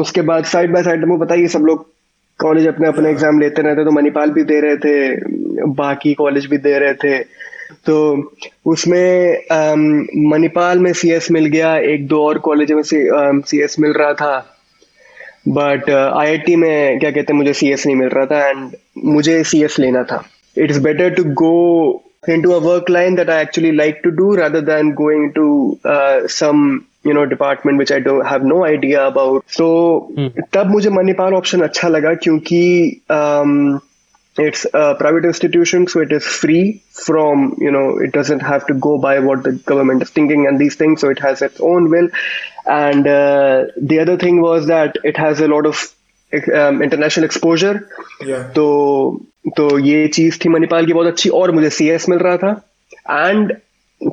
उसके 0.00 0.22
बाद 0.28 0.44
साइड 0.52 0.72
बाय 0.72 0.82
साइड 0.82 1.04
मुझे 1.04 1.24
पता 1.24 1.34
ही 1.34 1.48
सब 1.48 1.64
लोग 1.66 1.86
कॉलेज 2.38 2.66
अपने 2.68 2.88
अपने 2.88 3.10
एग्ज़ाम 3.10 3.40
लेते 3.40 3.62
रहते 3.62 3.84
तो 3.84 3.90
मणिपाल 3.90 4.30
भी 4.30 4.42
दे 4.44 4.60
रहे 4.60 4.76
थे 4.84 5.66
बाकी 5.74 6.14
कॉलेज 6.14 6.46
भी 6.50 6.58
दे 6.58 6.78
रहे 6.78 6.94
थे। 6.94 7.18
तो 7.86 7.96
उसमें 8.66 9.38
मणिपाल 10.30 10.78
में 10.78 10.92
सीएस 10.92 11.30
मिल 11.30 11.46
गया 11.46 11.76
एक 11.92 12.06
दो 12.08 12.22
और 12.26 12.38
कॉलेज 12.46 12.72
में 12.72 12.82
सीएस 12.84 13.76
मिल 13.80 13.92
रहा 13.92 14.12
था। 14.14 14.36
बट 15.48 15.90
आईआईटी 15.90 16.56
में 16.56 16.98
क्या 16.98 17.10
कहते 17.10 17.32
हैं 17.32 17.38
मुझे 17.38 17.52
सी 17.52 17.70
एस 17.72 17.86
नहीं 17.86 17.96
मिल 17.96 18.08
रहा 18.08 18.26
था 18.26 18.48
एंड 18.48 18.70
मुझे 19.04 19.42
सी 19.44 19.62
एस 19.64 19.78
लेना 19.78 20.02
था। 20.12 20.22
It 20.56 20.70
is 20.70 20.80
better 20.82 21.14
to 21.14 21.24
go 21.42 22.00
into 22.32 22.52
a 22.56 22.58
work 22.64 22.86
line 22.94 23.16
that 23.16 23.30
I 23.32 23.34
actually 23.44 23.70
like 23.78 23.96
to 24.04 24.10
do 24.18 24.26
rather 24.36 24.60
than 24.66 24.90
going 24.98 25.24
to 25.32 25.46
uh, 25.94 26.20
some 26.34 26.60
you 27.06 27.12
know 27.12 27.24
department 27.24 27.78
which 27.78 27.92
I 27.92 28.00
have 28.30 28.46
no 28.46 28.64
idea 28.64 29.04
about 29.06 29.42
so 29.50 29.66
तब 30.52 30.70
मुझे 30.70 30.90
Manipal 30.90 31.34
option 31.34 31.60
अच्छा 31.60 31.88
लगा 31.88 32.14
क्योंकि 32.14 32.60
it's 34.36 34.66
private 34.74 35.24
institution 35.24 35.84
so 35.86 36.02
it 36.02 36.12
is 36.12 36.28
free 36.40 36.60
from 36.96 37.50
you 37.62 37.70
know 37.70 37.82
it 38.04 38.16
doesn't 38.16 38.42
have 38.42 38.60
to 38.68 38.74
go 38.88 38.96
by 38.98 39.18
what 39.18 39.48
the 39.48 39.58
government 39.68 40.02
is 40.02 40.10
thinking 40.16 40.46
and 40.46 40.58
these 40.58 40.80
things 40.80 41.00
so 41.00 41.10
it 41.10 41.22
has 41.24 41.44
its 41.44 41.60
own 41.72 41.86
will 41.92 42.10
and 42.70 43.04
the 43.04 43.98
other 44.00 44.16
thing 44.22 44.42
was 44.42 44.66
that 44.68 44.98
it 45.06 45.18
has 45.18 45.42
a 45.42 45.46
lot 45.46 45.66
of 45.66 45.84
international 46.32 47.24
exposure 47.24 47.80
तो 49.56 49.78
ये 49.78 50.06
चीज़ 50.08 50.38
थी 50.44 50.48
मणिपाल 50.48 50.86
की 50.86 50.92
बहुत 50.92 51.06
अच्छी 51.06 51.28
और 51.40 51.50
मुझे 51.50 51.70
C 51.70 51.88
S 51.90 52.08
मिल 52.08 52.18
रहा 52.18 52.36
था. 52.36 52.50
एंड 53.10 53.52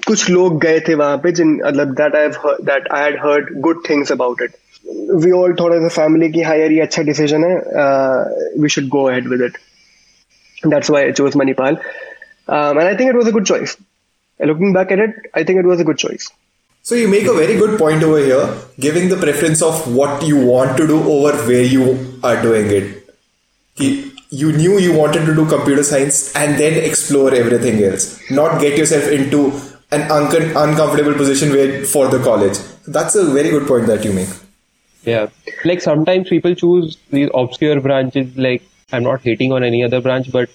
कुछ 0.07 0.29
लोग 0.29 0.59
गए 0.61 0.79
थे 0.87 0.95
वहाँ 0.95 1.17
पे 1.23 1.31
जिन 1.39 1.53
मतलब 1.65 1.93
that 2.01 2.15
I 2.15 2.27
that 2.65 2.87
I 2.93 3.03
had 3.03 3.19
heard 3.23 3.53
good 3.61 3.81
things 3.89 4.11
about 4.11 4.41
it 4.41 4.55
we 5.23 5.31
all 5.39 5.53
थोड़ा 5.59 5.79
सा 5.79 5.87
फैमिली 6.01 6.29
की 6.31 6.41
हाँ 6.41 6.55
यार 6.57 6.71
ये 6.71 6.81
अच्छा 6.81 7.01
डिसीज़न 7.09 7.43
है 7.43 7.55
we 8.61 8.69
should 8.75 8.87
go 8.95 9.03
ahead 9.09 9.27
with 9.29 9.41
it 9.45 9.57
that's 10.67 10.89
why 10.91 11.03
I 11.03 11.11
chose 11.21 11.35
Manipal 11.37 11.77
and 12.49 12.79
I 12.79 12.93
think 12.95 13.09
it 13.09 13.15
was 13.15 13.27
a 13.27 13.31
good 13.31 13.45
choice 13.45 13.77
looking 14.39 14.73
back 14.75 14.91
at 14.91 14.99
it 14.99 15.29
I 15.37 15.43
think 15.43 15.59
it 15.59 15.65
was 15.65 15.79
a 15.79 15.83
good 15.83 15.97
choice 16.05 16.31
So 16.85 16.95
you 16.95 17.07
make 17.09 17.27
a 17.31 17.33
very 17.33 17.55
good 17.57 17.73
point 17.79 18.03
over 18.03 18.19
here, 18.19 18.45
giving 18.83 19.09
the 19.09 19.17
preference 19.23 19.59
of 19.61 19.81
what 19.95 20.23
you 20.29 20.37
want 20.45 20.71
to 20.77 20.87
do 20.91 20.95
over 21.15 21.33
where 21.49 21.67
you 21.73 21.83
are 22.29 22.41
doing 22.45 22.71
it. 22.77 22.87
You 24.31 24.47
knew 24.53 24.79
you 24.79 24.95
wanted 24.95 25.27
to 25.27 25.35
do 25.35 25.45
computer 25.45 25.83
science 25.83 26.35
and 26.35 26.57
then 26.57 26.79
explore 26.83 27.35
everything 27.41 27.83
else, 27.83 28.07
not 28.31 28.59
get 28.59 28.79
yourself 28.79 29.11
into 29.17 29.43
an 29.91 30.09
un- 30.11 30.55
uncomfortable 30.55 31.13
position 31.13 31.85
for 31.85 32.07
the 32.07 32.19
college. 32.23 32.57
That's 32.87 33.15
a 33.15 33.25
very 33.25 33.49
good 33.49 33.67
point 33.67 33.87
that 33.87 34.05
you 34.05 34.13
make. 34.13 34.29
Yeah, 35.03 35.27
like 35.65 35.81
sometimes 35.81 36.29
people 36.29 36.55
choose 36.55 36.97
these 37.09 37.29
obscure 37.33 37.81
branches. 37.81 38.37
Like 38.37 38.63
I'm 38.91 39.03
not 39.03 39.21
hating 39.21 39.51
on 39.51 39.63
any 39.63 39.83
other 39.83 40.01
branch, 40.01 40.31
but 40.31 40.49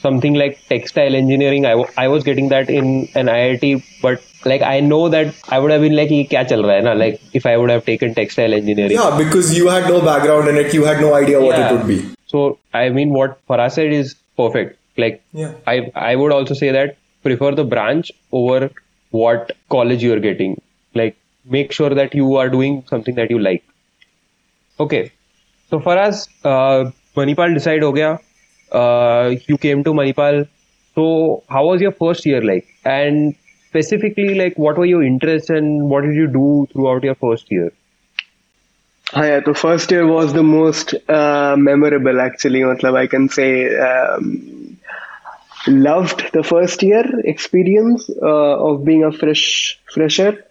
something 0.00 0.34
like 0.34 0.58
textile 0.68 1.14
engineering. 1.14 1.66
I, 1.66 1.70
w- 1.70 1.90
I 1.96 2.08
was 2.08 2.24
getting 2.24 2.48
that 2.48 2.70
in 2.70 3.08
an 3.14 3.26
IIT, 3.26 3.84
but 4.00 4.22
like 4.44 4.62
I 4.62 4.80
know 4.80 5.08
that 5.10 5.34
I 5.48 5.58
would 5.58 5.70
have 5.70 5.82
been 5.82 5.94
like, 5.94 6.08
kya 6.08 6.48
chal 6.48 6.62
raha 6.62 6.76
hai 6.76 6.80
na? 6.80 6.92
like 6.94 7.20
if 7.34 7.46
I 7.46 7.56
would 7.56 7.70
have 7.70 7.84
taken 7.84 8.14
textile 8.14 8.54
engineering. 8.54 8.92
Yeah, 8.92 9.16
because 9.16 9.56
you 9.56 9.68
had 9.68 9.88
no 9.88 10.00
background 10.00 10.48
in 10.48 10.56
it, 10.56 10.72
you 10.72 10.84
had 10.84 11.00
no 11.00 11.14
idea 11.14 11.40
what 11.40 11.58
yeah. 11.58 11.68
it 11.68 11.76
would 11.76 11.86
be. 11.86 12.14
So 12.26 12.58
I 12.72 12.88
mean, 12.88 13.10
what 13.10 13.38
Faraz 13.46 13.72
said 13.72 13.92
is 13.92 14.14
perfect. 14.36 14.78
Like 14.96 15.22
yeah. 15.32 15.52
I 15.66 15.90
I 15.94 16.16
would 16.16 16.32
also 16.32 16.54
say 16.54 16.70
that 16.70 16.96
prefer 17.22 17.52
the 17.52 17.64
branch 17.64 18.12
over 18.32 18.70
what 19.10 19.52
college 19.70 20.02
you're 20.02 20.20
getting. 20.20 20.60
Like, 20.94 21.16
make 21.44 21.72
sure 21.72 21.90
that 21.90 22.14
you 22.14 22.36
are 22.36 22.48
doing 22.48 22.84
something 22.88 23.14
that 23.16 23.30
you 23.30 23.38
like. 23.38 23.64
Okay. 24.78 25.12
So 25.70 25.80
for 25.80 25.96
us, 25.98 26.28
uh, 26.44 26.90
Manipal 27.16 27.54
decide 27.54 27.82
ho. 27.82 28.18
Uh, 28.72 29.34
you 29.46 29.58
came 29.58 29.84
to 29.84 29.92
Manipal. 29.92 30.48
So 30.94 31.42
how 31.48 31.66
was 31.66 31.80
your 31.80 31.92
first 31.92 32.26
year 32.26 32.42
like? 32.42 32.66
And 32.84 33.34
specifically, 33.68 34.34
like, 34.34 34.58
what 34.58 34.78
were 34.78 34.86
your 34.86 35.02
interests 35.02 35.50
and 35.50 35.88
what 35.88 36.02
did 36.02 36.14
you 36.14 36.26
do 36.26 36.66
throughout 36.72 37.04
your 37.04 37.14
first 37.14 37.50
year? 37.50 37.72
Oh, 39.12 39.22
yeah, 39.24 39.40
the 39.40 39.54
first 39.54 39.90
year 39.90 40.06
was 40.06 40.32
the 40.32 40.42
most 40.44 40.94
uh, 41.08 41.56
memorable 41.58 42.20
actually. 42.20 42.62
I 42.64 43.06
can 43.08 43.28
say 43.28 43.76
um, 43.76 44.59
loved 45.67 46.31
the 46.33 46.43
first 46.43 46.83
year 46.83 47.05
experience 47.23 48.09
uh, 48.09 48.67
of 48.67 48.85
being 48.85 49.03
a 49.03 49.11
fresh 49.11 49.79
fresher 49.93 50.45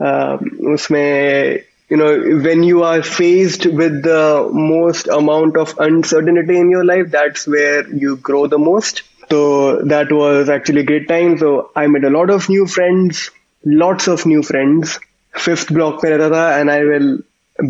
um, 0.00 0.38
उसमें 0.74 1.64
you 1.90 1.96
know 1.96 2.40
when 2.42 2.62
you 2.62 2.82
are 2.82 3.02
faced 3.02 3.66
with 3.66 4.02
the 4.02 4.48
most 4.52 5.08
amount 5.08 5.56
of 5.56 5.74
uncertainty 5.78 6.56
in 6.58 6.70
your 6.70 6.84
life 6.84 7.10
that's 7.10 7.46
where 7.46 7.86
you 8.04 8.16
grow 8.16 8.46
the 8.46 8.58
most 8.58 9.02
so 9.30 9.82
that 9.82 10.10
was 10.10 10.48
actually 10.48 10.80
a 10.80 10.84
great 10.84 11.06
time 11.08 11.36
so 11.38 11.70
i 11.76 11.86
met 11.86 12.04
a 12.04 12.10
lot 12.10 12.30
of 12.30 12.48
new 12.48 12.66
friends 12.66 13.30
lots 13.64 14.08
of 14.08 14.26
new 14.26 14.42
friends 14.42 14.98
fifth 15.46 15.72
block 15.72 16.02
में 16.04 16.10
रहता 16.10 16.28
था 16.34 16.60
and 16.60 16.70
i 16.70 16.82
will 16.90 17.18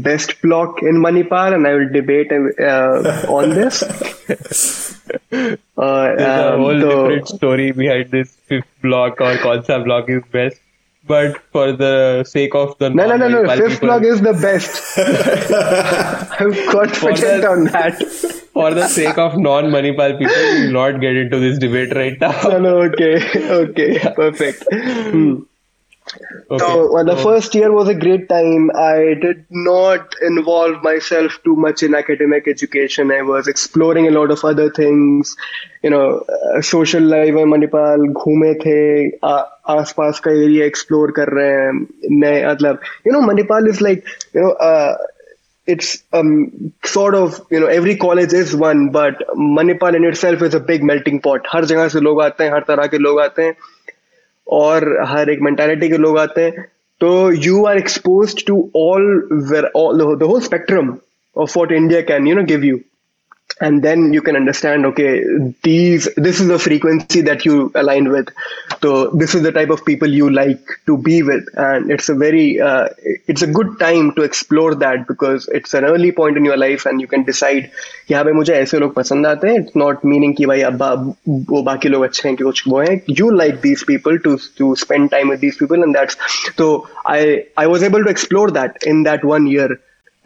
best 0.08 0.40
block 0.42 0.82
in 0.82 1.00
manipal 1.06 1.54
and 1.54 1.66
i 1.66 1.74
will 1.74 1.88
debate 2.00 2.32
uh, 2.32 3.26
on 3.28 3.50
this 3.50 4.87
uh, 5.31 6.15
There's 6.15 6.21
a 6.21 6.53
um, 6.53 6.59
whole 6.61 6.79
so- 6.81 6.89
different 6.89 7.27
story 7.27 7.71
behind 7.71 8.11
this 8.11 8.31
fifth 8.47 8.67
block 8.81 9.21
or 9.21 9.37
concept 9.37 9.85
block 9.85 10.09
is 10.09 10.23
best. 10.31 10.59
But 11.07 11.41
for 11.51 11.71
the 11.71 12.23
sake 12.23 12.53
of 12.53 12.77
the 12.77 12.89
No, 12.91 13.07
no, 13.07 13.15
no, 13.17 13.27
no. 13.27 13.55
Fifth 13.55 13.73
people- 13.81 13.87
block 13.87 14.03
is 14.03 14.21
the 14.21 14.33
best. 14.33 14.97
I'm 16.39 16.53
confident 16.71 17.41
that- 17.41 17.45
on 17.45 17.63
that. 17.65 17.97
for 18.53 18.73
the 18.73 18.87
sake 18.87 19.17
of 19.17 19.37
non-Manipal 19.37 20.19
people, 20.19 20.35
we 20.35 20.65
will 20.65 20.71
not 20.73 20.99
get 21.01 21.15
into 21.15 21.39
this 21.39 21.57
debate 21.57 21.95
right 21.95 22.19
now. 22.19 22.39
No, 22.43 22.59
no, 22.59 22.81
okay, 22.83 23.21
okay, 23.51 23.99
perfect. 24.15 24.65
Hmm. 24.71 25.39
Okay. 26.50 26.58
So 26.58 26.92
well, 26.92 27.04
the 27.04 27.16
first 27.16 27.54
year 27.54 27.72
was 27.72 27.88
a 27.88 27.94
great 27.94 28.28
time. 28.28 28.70
I 28.74 29.14
did 29.20 29.46
not 29.50 30.14
involve 30.20 30.82
myself 30.82 31.38
too 31.44 31.56
much 31.56 31.82
in 31.82 31.94
academic 31.94 32.46
education. 32.46 33.10
I 33.10 33.22
was 33.22 33.48
exploring 33.48 34.06
a 34.06 34.10
lot 34.10 34.30
of 34.30 34.44
other 34.44 34.70
things. 34.70 35.34
You 35.82 35.90
know, 35.90 36.18
uh, 36.18 36.60
social 36.60 37.02
life 37.02 37.34
in 37.34 37.48
Manipal, 37.54 38.06
घूमे 38.12 38.54
थे 38.64 38.76
आ- 39.24 39.46
आसपास 39.78 40.20
का 40.20 40.30
area 40.30 40.66
explore 40.66 41.10
कर 41.18 41.32
रहे 41.38 41.50
हैं 41.50 41.72
नए 42.20 42.46
मतलब 42.46 42.80
you 43.06 43.12
know 43.12 43.22
Manipal 43.30 43.68
is 43.72 43.80
like 43.80 44.04
you 44.34 44.42
know 44.42 44.52
uh, 44.68 44.94
it's 45.66 46.02
um 46.12 46.72
sort 46.84 47.14
of 47.14 47.40
you 47.50 47.60
know 47.60 47.66
every 47.66 47.96
college 47.96 48.34
is 48.34 48.54
one 48.54 48.90
but 48.90 49.22
Manipal 49.36 49.96
in 49.96 50.04
itself 50.04 50.42
is 50.42 50.54
a 50.54 50.60
big 50.60 50.84
melting 50.92 51.20
pot 51.28 51.46
हर 51.52 51.64
जगह 51.64 51.88
से 51.88 52.00
लोग 52.00 52.22
आते 52.22 52.44
हैं 52.44 52.52
हर 52.52 52.64
तरह 52.68 52.86
के 52.86 52.98
लोग 52.98 53.20
आते 53.20 53.42
हैं 53.42 53.56
और 54.49 54.97
हर 55.07 55.29
एक 55.29 55.41
मेंटालिटी 55.41 55.89
के 55.89 55.97
लोग 55.97 56.17
आते 56.19 56.41
हैं 56.41 56.65
तो 57.01 57.09
you 57.45 57.63
are 57.65 57.77
expose 57.77 58.45
to 58.47 58.57
all 58.75 59.05
the 60.17 60.23
whole 60.23 60.41
spectrum 60.41 60.95
of 61.35 61.57
what 61.57 61.71
India 61.71 62.01
can 62.01 62.27
you 62.27 62.35
know 62.35 62.43
give 62.43 62.61
you. 62.61 62.79
and 63.61 63.83
then 63.83 64.13
you 64.13 64.21
can 64.21 64.35
understand 64.35 64.85
okay 64.85 65.23
these 65.63 66.09
this 66.15 66.39
is 66.39 66.47
the 66.47 66.59
frequency 66.59 67.21
that 67.21 67.45
you 67.45 67.71
align 67.75 68.09
with. 68.09 68.29
So 68.81 69.09
this 69.11 69.35
is 69.35 69.43
the 69.43 69.51
type 69.51 69.69
of 69.69 69.85
people 69.85 70.07
you 70.07 70.29
like 70.29 70.61
to 70.85 70.97
be 70.97 71.23
with. 71.23 71.45
And 71.53 71.91
it's 71.91 72.09
a 72.09 72.15
very 72.15 72.59
uh, 72.61 72.89
it's 73.27 73.41
a 73.41 73.47
good 73.47 73.79
time 73.79 74.13
to 74.15 74.21
explore 74.21 74.75
that 74.75 75.07
because 75.07 75.47
it's 75.47 75.73
an 75.73 75.83
early 75.83 76.11
point 76.11 76.37
in 76.37 76.45
your 76.45 76.57
life 76.57 76.85
and 76.85 77.01
you 77.01 77.07
can 77.07 77.23
decide 77.23 77.71
yeah 78.07 78.23
bhai 78.23 78.31
mujhe 78.31 78.53
aise 78.59 78.73
log 78.73 78.93
pasand 78.93 79.29
aate 79.31 79.43
hain 79.49 79.61
it's 79.63 79.75
not 79.75 80.03
meaning 80.03 80.35
you 83.07 83.35
like 83.35 83.61
these 83.61 83.83
people 83.83 84.19
to 84.19 84.37
to 84.61 84.75
spend 84.75 85.11
time 85.11 85.27
with 85.29 85.39
these 85.39 85.57
people 85.57 85.83
and 85.83 85.95
that's 85.95 86.17
so 86.57 86.87
i 87.05 87.45
i 87.57 87.67
was 87.67 87.83
able 87.83 88.03
to 88.03 88.09
explore 88.09 88.49
that 88.51 88.83
in 88.83 89.03
that 89.03 89.23
one 89.23 89.47
year. 89.47 89.79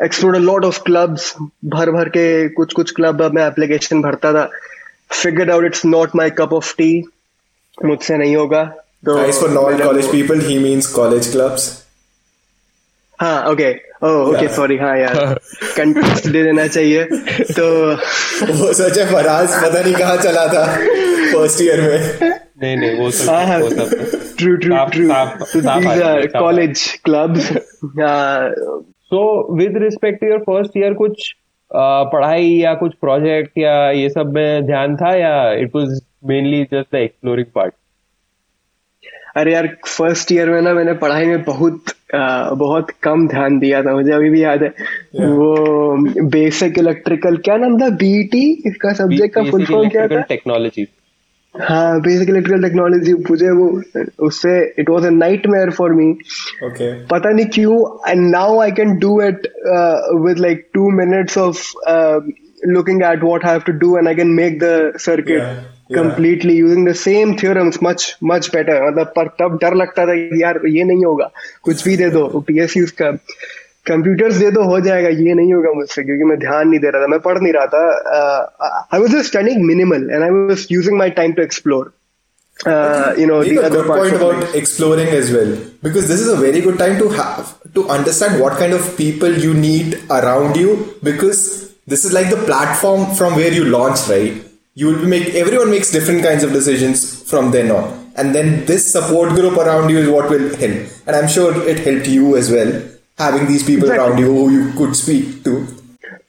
Explore 0.06 0.38
lot 0.38 0.66
of 0.66 0.80
clubs 0.84 1.36
भर 1.66 1.92
भर 1.92 2.10
के 2.10 2.50
कुछ 2.50 2.74
कुछ 2.74 2.92
club 2.92 3.32
में 3.34 3.44
application 3.44 4.02
भरता 4.02 4.34
था। 4.34 4.50
Figure 5.12 5.52
out 5.52 5.66
it's 5.66 5.86
not 5.86 6.10
my 6.16 6.30
cup 6.30 6.54
of 6.54 6.74
tea 6.78 7.04
मुझसे 7.86 8.18
नहीं 8.18 8.36
होगा 8.36 8.64
तो 9.06 9.32
for 9.32 9.50
non 9.50 9.84
college 9.84 10.12
people 10.12 10.40
he 10.40 10.60
means 10.60 10.88
college 10.88 11.32
clubs 11.32 11.84
हाँ 13.22 13.52
ओके 13.52 13.72
ओके 14.04 14.48
सॉरी 14.48 14.78
हाँ 14.78 14.98
यार. 14.98 15.16
कंटेक्स्ट 15.78 16.28
दे 16.28 16.44
देना 16.44 16.68
चाहिए 16.68 17.04
तो 17.52 17.92
वो 18.54 18.74
सच 18.74 18.98
है 18.98 19.12
फराज 19.14 19.48
पता 19.48 19.82
नहीं 19.82 19.94
कहाँ 19.94 20.18
चला 20.18 20.48
था 20.48 20.66
फ़र्स्ट 21.34 21.62
ईयर 21.62 21.82
में। 21.82 22.30
नहीं 22.64 22.78
नहीं 22.78 23.00
वो 23.00 23.12
सब 23.12 23.30
हाँ 23.30 23.60
true 24.38 24.56
true 24.56 24.76
true 24.86 25.10
college 26.40 27.00
clubs 27.06 27.52
So 29.14 29.20
with 29.58 29.76
respect 29.82 30.22
to 30.22 30.28
your 30.30 30.42
first 30.50 30.76
year, 30.76 30.94
कुछ 30.96 31.34
पढ़ाई 31.72 32.48
या 32.48 32.74
कुछ 32.74 32.94
प्रोजेक्ट 33.02 33.58
या 33.58 33.92
ये 33.92 34.10
सब 34.10 34.34
में 34.34 34.66
ध्यान 34.66 34.96
था 34.96 35.16
या 35.18 35.52
it 35.54 35.76
was 35.76 36.02
mainly 36.26 36.64
just 36.64 36.96
the 36.96 36.96
exploring 36.96 37.48
part 37.56 37.74
अरे 39.36 39.54
यार 39.54 39.68
फ़र्स्ट 39.88 40.32
ईयर 40.32 40.50
में 40.50 40.62
ना 40.62 40.74
मैंने 40.74 40.94
पढ़ाई 40.94 41.26
में 41.26 41.44
बहुत 41.44 41.84
आ, 42.16 42.50
बहुत 42.54 42.90
कम 43.04 43.28
ध्यान 43.28 43.60
दिया 43.60 43.82
था 43.84 43.94
मुझे 43.94 44.12
अभी 44.12 44.30
भी 44.30 44.44
याद 44.44 44.64
है। 44.64 44.70
Yeah. 44.70 45.30
वो 45.30 46.28
बेसिक 46.30 46.78
इलेक्ट्रिकल 46.80 47.38
क्या 47.38 47.58
नाम 47.58 47.82
था? 47.82 47.90
बीटी 47.90 48.64
इसका 48.66 48.94
सब्जेक्ट 48.94 49.36
का 49.36 49.44
फुल 49.44 49.66
फॉर्म 49.66 49.90
क्या 49.90 50.08
था? 50.08 50.22
टेक्नोलॉजी 50.22 50.86
हाँ 51.62 52.00
बेसिक 52.02 52.30
इलेक्ट्रिकल 52.30 52.64
टेक्नोलॉजी 52.64 53.14
मुझे 53.30 53.50
वो 53.58 53.68
उससे 54.28 54.54
it 54.80 54.90
was 54.90 55.06
a 55.06 55.10
nightmare 55.10 55.72
for 55.72 55.94
me 55.94 56.12
okay 56.66 56.94
पता 57.08 57.30
नहीं 57.30 57.46
क्यों 57.54 57.78
and 58.12 58.30
now 58.30 58.60
I 58.62 58.72
can 58.80 58.96
do 59.00 59.22
it 59.22 59.48
with 60.28 60.40
like 60.40 60.68
two 60.74 60.90
minutes 61.02 61.38
of 61.38 61.62
looking 62.72 63.02
at 63.04 63.24
what 63.28 63.46
I 63.46 63.54
have 63.54 63.64
to 63.66 63.74
do 63.80 63.88
and 63.98 64.10
I 64.10 64.12
can 64.16 64.30
make 64.36 64.60
the 64.60 64.94
circuit 65.06 65.40
Yeah, 65.40 65.64
yeah. 65.90 65.98
completely 65.98 66.54
using 66.58 66.86
the 66.86 66.94
same 67.00 67.32
theorems 67.40 67.80
much 67.88 68.06
much 68.32 68.48
better. 68.54 68.78
मतलब 68.84 69.12
पर 69.18 69.28
तब 69.40 69.58
डर 69.64 69.76
लगता 69.76 70.06
था 70.06 70.16
कि 70.20 70.42
यार 70.44 70.60
ये 70.76 70.84
नहीं 70.84 71.06
होगा 71.06 71.30
कुछ 71.64 71.84
भी 71.88 71.96
दे 71.98 72.10
दो 72.10 72.24
पीएसयू 72.48 72.86
का। 73.02 73.12
कंप्यूटर्स 73.87 74.37
दे 74.37 74.51
दो 74.51 74.63
हो 74.71 74.81
जाएगा 74.87 75.09
ये 75.09 75.35
नहीं 75.35 75.53
होगा 75.55 75.73
मुझसे 75.75 76.03
क्योंकि 76.05 76.25
मैं 76.31 76.39
ध्यान 76.39 76.69
नहीं 76.69 76.81
दे 76.81 76.91
रहा 76.95 77.03
था 77.03 77.07
मैं 77.13 77.19
पढ़ 77.27 77.39
नहीं 77.43 77.53
रहा 77.53 77.67
था 77.75 77.85
I 78.95 79.01
was 79.01 79.11
just 79.13 79.29
studying 79.29 79.65
minimal 79.67 80.09
and 80.11 80.23
I 80.23 80.31
was 80.31 80.67
using 80.71 80.99
my 80.99 81.11
time 81.21 81.33
to 81.39 81.43
explore 81.43 81.93
you 82.67 83.27
know 83.31 83.35
Make 83.41 83.51
the 83.57 83.61
a 83.63 83.67
other 83.67 83.81
good 83.83 83.89
parts 83.89 84.01
point 84.01 84.15
of 84.15 84.23
about 84.23 84.39
life. 84.45 84.55
exploring 84.61 85.11
as 85.19 85.29
well 85.35 85.51
because 85.87 86.07
this 86.13 86.23
is 86.23 86.31
a 86.33 86.35
very 86.39 86.63
good 86.63 86.79
time 86.81 86.97
to 87.03 87.11
have 87.19 87.53
to 87.77 87.85
understand 87.97 88.41
what 88.45 88.57
kind 88.63 88.73
of 88.79 88.89
people 88.97 89.37
you 89.45 89.53
need 89.59 89.95
around 90.17 90.57
you 90.63 90.73
because 91.09 91.43
this 91.93 92.05
is 92.09 92.17
like 92.17 92.33
the 92.33 92.41
platform 92.49 93.05
from 93.21 93.37
where 93.43 93.53
you 93.59 93.69
launch 93.77 94.03
right 94.15 94.43
you 94.83 94.89
will 94.91 95.07
make 95.15 95.31
everyone 95.45 95.71
makes 95.77 95.93
different 95.99 96.27
kinds 96.29 96.49
of 96.49 96.57
decisions 96.59 97.07
from 97.31 97.53
then 97.57 97.71
on 97.77 97.87
and 98.17 98.35
then 98.41 98.53
this 98.73 98.91
support 98.97 99.37
group 99.39 99.63
around 99.67 99.95
you 99.97 100.03
is 100.05 100.11
what 100.17 100.29
will 100.37 100.49
help 100.65 101.07
and 101.07 101.21
i'm 101.21 101.31
sure 101.39 101.55
it 101.75 101.85
helped 101.87 102.11
you 102.19 102.35
as 102.43 102.51
well 102.57 102.75
Having 103.20 103.48
these 103.48 103.64
people 103.64 103.90
Exactly. 103.90 104.06
around 104.06 104.20
you 104.20 104.34
who 104.34 104.50
you 104.52 104.72
could 104.78 104.96
speak 104.96 105.44
to 105.44 105.56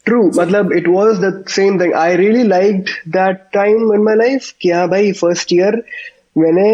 True, 0.06 0.30
मतलब 0.36 0.72
it 0.78 0.86
was 0.88 1.20
the 1.20 1.30
same 1.52 1.78
thing. 1.78 1.94
I 1.94 2.12
really 2.14 2.44
liked 2.44 2.90
that 3.12 3.46
time 3.52 3.86
in 3.94 4.02
my 4.08 4.14
life 4.22 4.50
कि 4.62 4.70
हाँ 4.70 4.88
भाई 4.88 5.12
first 5.20 5.52
year 5.58 5.72
मैंने 6.38 6.66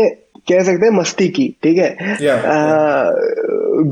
कह 0.48 0.62
सकते 0.64 0.86
हैं 0.86 0.92
मस्ती 0.92 1.28
की 1.36 1.46
ठीक 1.62 1.78
है 1.78 2.16
Yeah. 2.20 2.40
आ, 2.46 3.12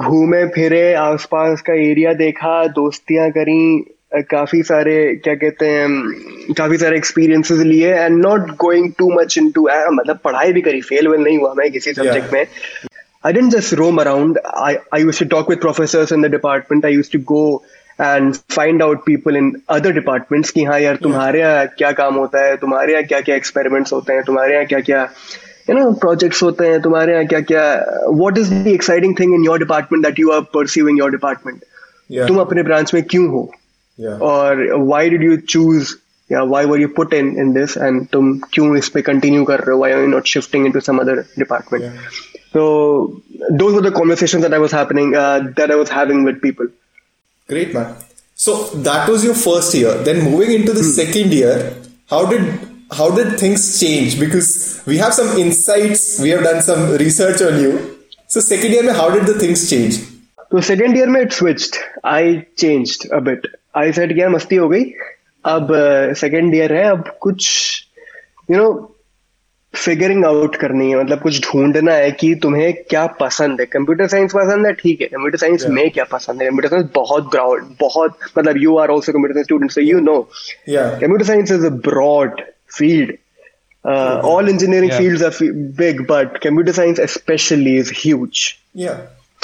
घूमे 0.06 0.44
फिरे 0.54 0.82
आसपास 1.02 1.60
का 1.66 1.74
एरिया 1.90 2.12
देखा 2.24 2.56
दोस्तियाँ 2.80 3.30
करी 3.38 3.60
काफ़ी 4.30 4.62
सारे 4.62 4.96
क्या 5.24 5.34
कहते 5.40 5.66
हैं 5.70 6.52
काफ़ी 6.58 6.76
सारे 6.78 6.96
एक्सपीरियंसेस 6.96 7.58
लिए 7.70 7.94
and 7.94 8.20
not 8.26 8.50
going 8.64 8.92
too 8.98 9.10
much 9.20 9.36
into 9.38 9.66
मतलब 9.94 10.18
पढ़ाई 10.24 10.52
भी 10.52 10.60
करी 10.68 10.80
फेल 10.88 11.08
वेल 11.08 11.20
नहीं 11.24 11.38
हुआ 11.38 11.52
मैं 11.56 11.70
किसी 11.72 11.92
सब्जेक्ट 11.92 12.32
में 12.32 12.44
I 13.27 13.31
didn't 13.31 13.51
just 13.51 13.71
roam 13.73 13.99
around. 13.99 14.39
I, 14.43 14.79
I 14.91 14.97
used 14.97 15.19
to 15.19 15.25
talk 15.25 15.47
with 15.47 15.61
professors 15.61 16.11
in 16.11 16.21
the 16.21 16.29
department. 16.29 16.83
I 16.85 16.89
used 16.89 17.11
to 17.13 17.19
go 17.19 17.63
and 17.97 18.35
find 18.49 18.81
out 18.81 19.05
people 19.05 19.35
in 19.35 19.61
other 19.69 19.93
departments 19.93 20.51
कि 20.51 20.63
हाँ 20.65 20.79
यार 20.79 20.95
तुम्हारे 21.03 21.39
यहाँ 21.39 21.65
क्या 21.77 21.91
काम 21.99 22.15
होता 22.15 22.45
है 22.45 22.55
तुम्हारे 22.57 22.93
यहाँ 22.93 23.03
क्या 23.07 23.19
क्या 23.21 23.35
experiments 23.37 23.93
होते 23.93 24.13
हैं 24.13 24.23
तुम्हारे 24.25 24.53
यहाँ 24.53 24.65
क्या 24.65 24.79
क्या 24.89 25.07
you 25.69 25.75
know 25.77 25.91
projects 26.05 26.41
होते 26.43 26.67
हैं 26.67 26.81
तुम्हारे 26.81 27.13
यहाँ 27.13 27.25
क्या 27.33 27.41
क्या 27.51 27.65
what 28.21 28.37
is 28.43 28.49
the 28.49 28.73
exciting 28.73 29.15
thing 29.15 29.33
in 29.33 29.43
your 29.49 29.57
department 29.65 30.03
that 30.07 30.17
you 30.23 30.31
are 30.37 30.43
pursuing 30.57 30.97
your 31.03 31.11
department 31.17 31.63
Yeah. 32.09 32.27
तुम 32.27 32.39
अपने 32.39 32.63
branch 32.63 32.93
में 32.93 33.03
क्यों 33.11 33.27
हो 33.29 33.49
Yeah. 33.99 34.17
और 34.29 34.65
why 34.89 35.07
did 35.09 35.21
you 35.21 35.37
choose 35.53 35.95
या 36.31 36.41
why 36.51 36.61
were 36.71 36.79
you 36.83 36.89
put 36.99 37.13
in 37.19 37.31
in 37.43 37.53
this 37.57 37.75
and 37.87 38.05
तुम 38.11 38.29
क्यों 38.53 38.75
इस 38.77 38.89
पे 38.89 39.01
continue 39.09 39.45
कर 39.47 39.59
रहे 39.67 39.75
हो 39.75 39.81
why 39.81 39.91
are 39.95 40.03
you 40.05 40.11
not 40.13 40.31
shifting 40.35 40.69
into 40.69 40.81
some 40.89 41.03
other 41.05 41.17
department 41.41 41.83
Yeah. 41.83 41.97
so 42.55 42.63
those 43.59 43.75
were 43.75 43.83
the 43.89 43.91
conversations 43.99 44.43
that 44.47 44.55
I 44.57 44.63
was 44.63 44.73
happening 44.79 45.13
uh, 45.25 45.37
that 45.59 45.71
I 45.75 45.77
was 45.83 45.93
having 45.99 46.23
with 46.29 46.41
people 46.47 46.67
Great, 47.49 47.73
man. 47.73 47.95
So 48.35 48.53
that 48.85 49.09
was 49.09 49.23
your 49.23 49.33
first 49.35 49.73
year. 49.73 49.93
Then 50.03 50.23
moving 50.23 50.51
into 50.51 50.73
the 50.73 50.83
second 50.83 51.33
year, 51.33 51.55
how 52.09 52.25
did 52.25 52.45
how 52.99 53.07
did 53.15 53.37
things 53.39 53.65
change? 53.79 54.17
Because 54.19 54.81
we 54.85 54.97
have 54.97 55.13
some 55.13 55.37
insights, 55.37 56.19
we 56.19 56.29
have 56.29 56.43
done 56.43 56.61
some 56.61 56.91
research 57.01 57.41
on 57.41 57.59
you. 57.61 57.73
So 58.27 58.39
second 58.39 58.71
year, 58.71 58.83
में 58.83 58.93
how 59.01 59.09
did 59.09 59.25
the 59.31 59.37
things 59.43 59.69
change? 59.69 59.99
तो 60.51 60.61
second 60.61 60.97
year 60.97 61.07
में 61.09 61.21
it 61.21 61.31
switched 61.33 61.75
I 62.05 62.33
changed 62.57 63.07
a 63.13 63.19
bit 63.27 63.47
I 63.77 63.91
set 63.99 64.13
क्या 64.13 64.29
मस्ती 64.29 64.55
हो 64.55 64.67
गई 64.69 64.83
अब 65.44 65.68
uh, 65.68 66.16
second 66.16 66.54
year 66.54 66.72
है 66.72 66.84
अब 66.84 67.18
कुछ 67.20 67.48
यू 68.50 68.56
नो 68.56 68.94
फिगरिंग 69.74 70.24
आउट 70.24 70.56
करनी 70.56 70.90
है 70.90 71.04
मतलब 71.04 71.20
कुछ 71.20 71.40
ढूंढना 71.44 71.92
है 71.92 72.10
कि 72.10 72.34
तुम्हें 72.34 72.72
क्या 72.90 73.06
पसंद 73.06 73.60
है। 73.60 73.66
कंप्यूटर 73.66 74.06
साइंस 74.06 74.32
पसंद 74.32 74.66
है? 74.66 74.72
ठीक 74.72 75.00
है। 75.00 75.06
Computer 75.06 75.38
science 75.38 75.62
yeah. 75.62 75.74
में 75.74 75.90
क्या 75.90 76.04
पसंद 76.04 76.42
है? 76.42 76.48
कंप्यूटर 76.48 76.68
साइंस 76.68 76.86
बहुत 76.94 77.24
ब्रॉड 77.24 77.64
बहुत 77.80 78.18
मतलब 78.38 78.56
you 78.56 78.76
are 78.78 78.88
also 78.88 79.12
computer 79.12 79.34
science 79.34 79.46
student 79.46 79.70
so 79.70 79.80
you 79.80 80.00
know 80.00 80.30
computer 80.70 81.24
science 81.24 81.52
is 81.52 81.66
a 81.66 81.70
broad 81.70 82.40
field 82.78 83.12
all 84.24 84.48
engineering 84.48 84.92
field 84.92 85.22
big 85.78 86.00
but 86.00 86.38
computer 86.38 86.72
science 86.72 87.00
specially 87.00 87.78
is 87.78 87.92
huge 87.96 88.54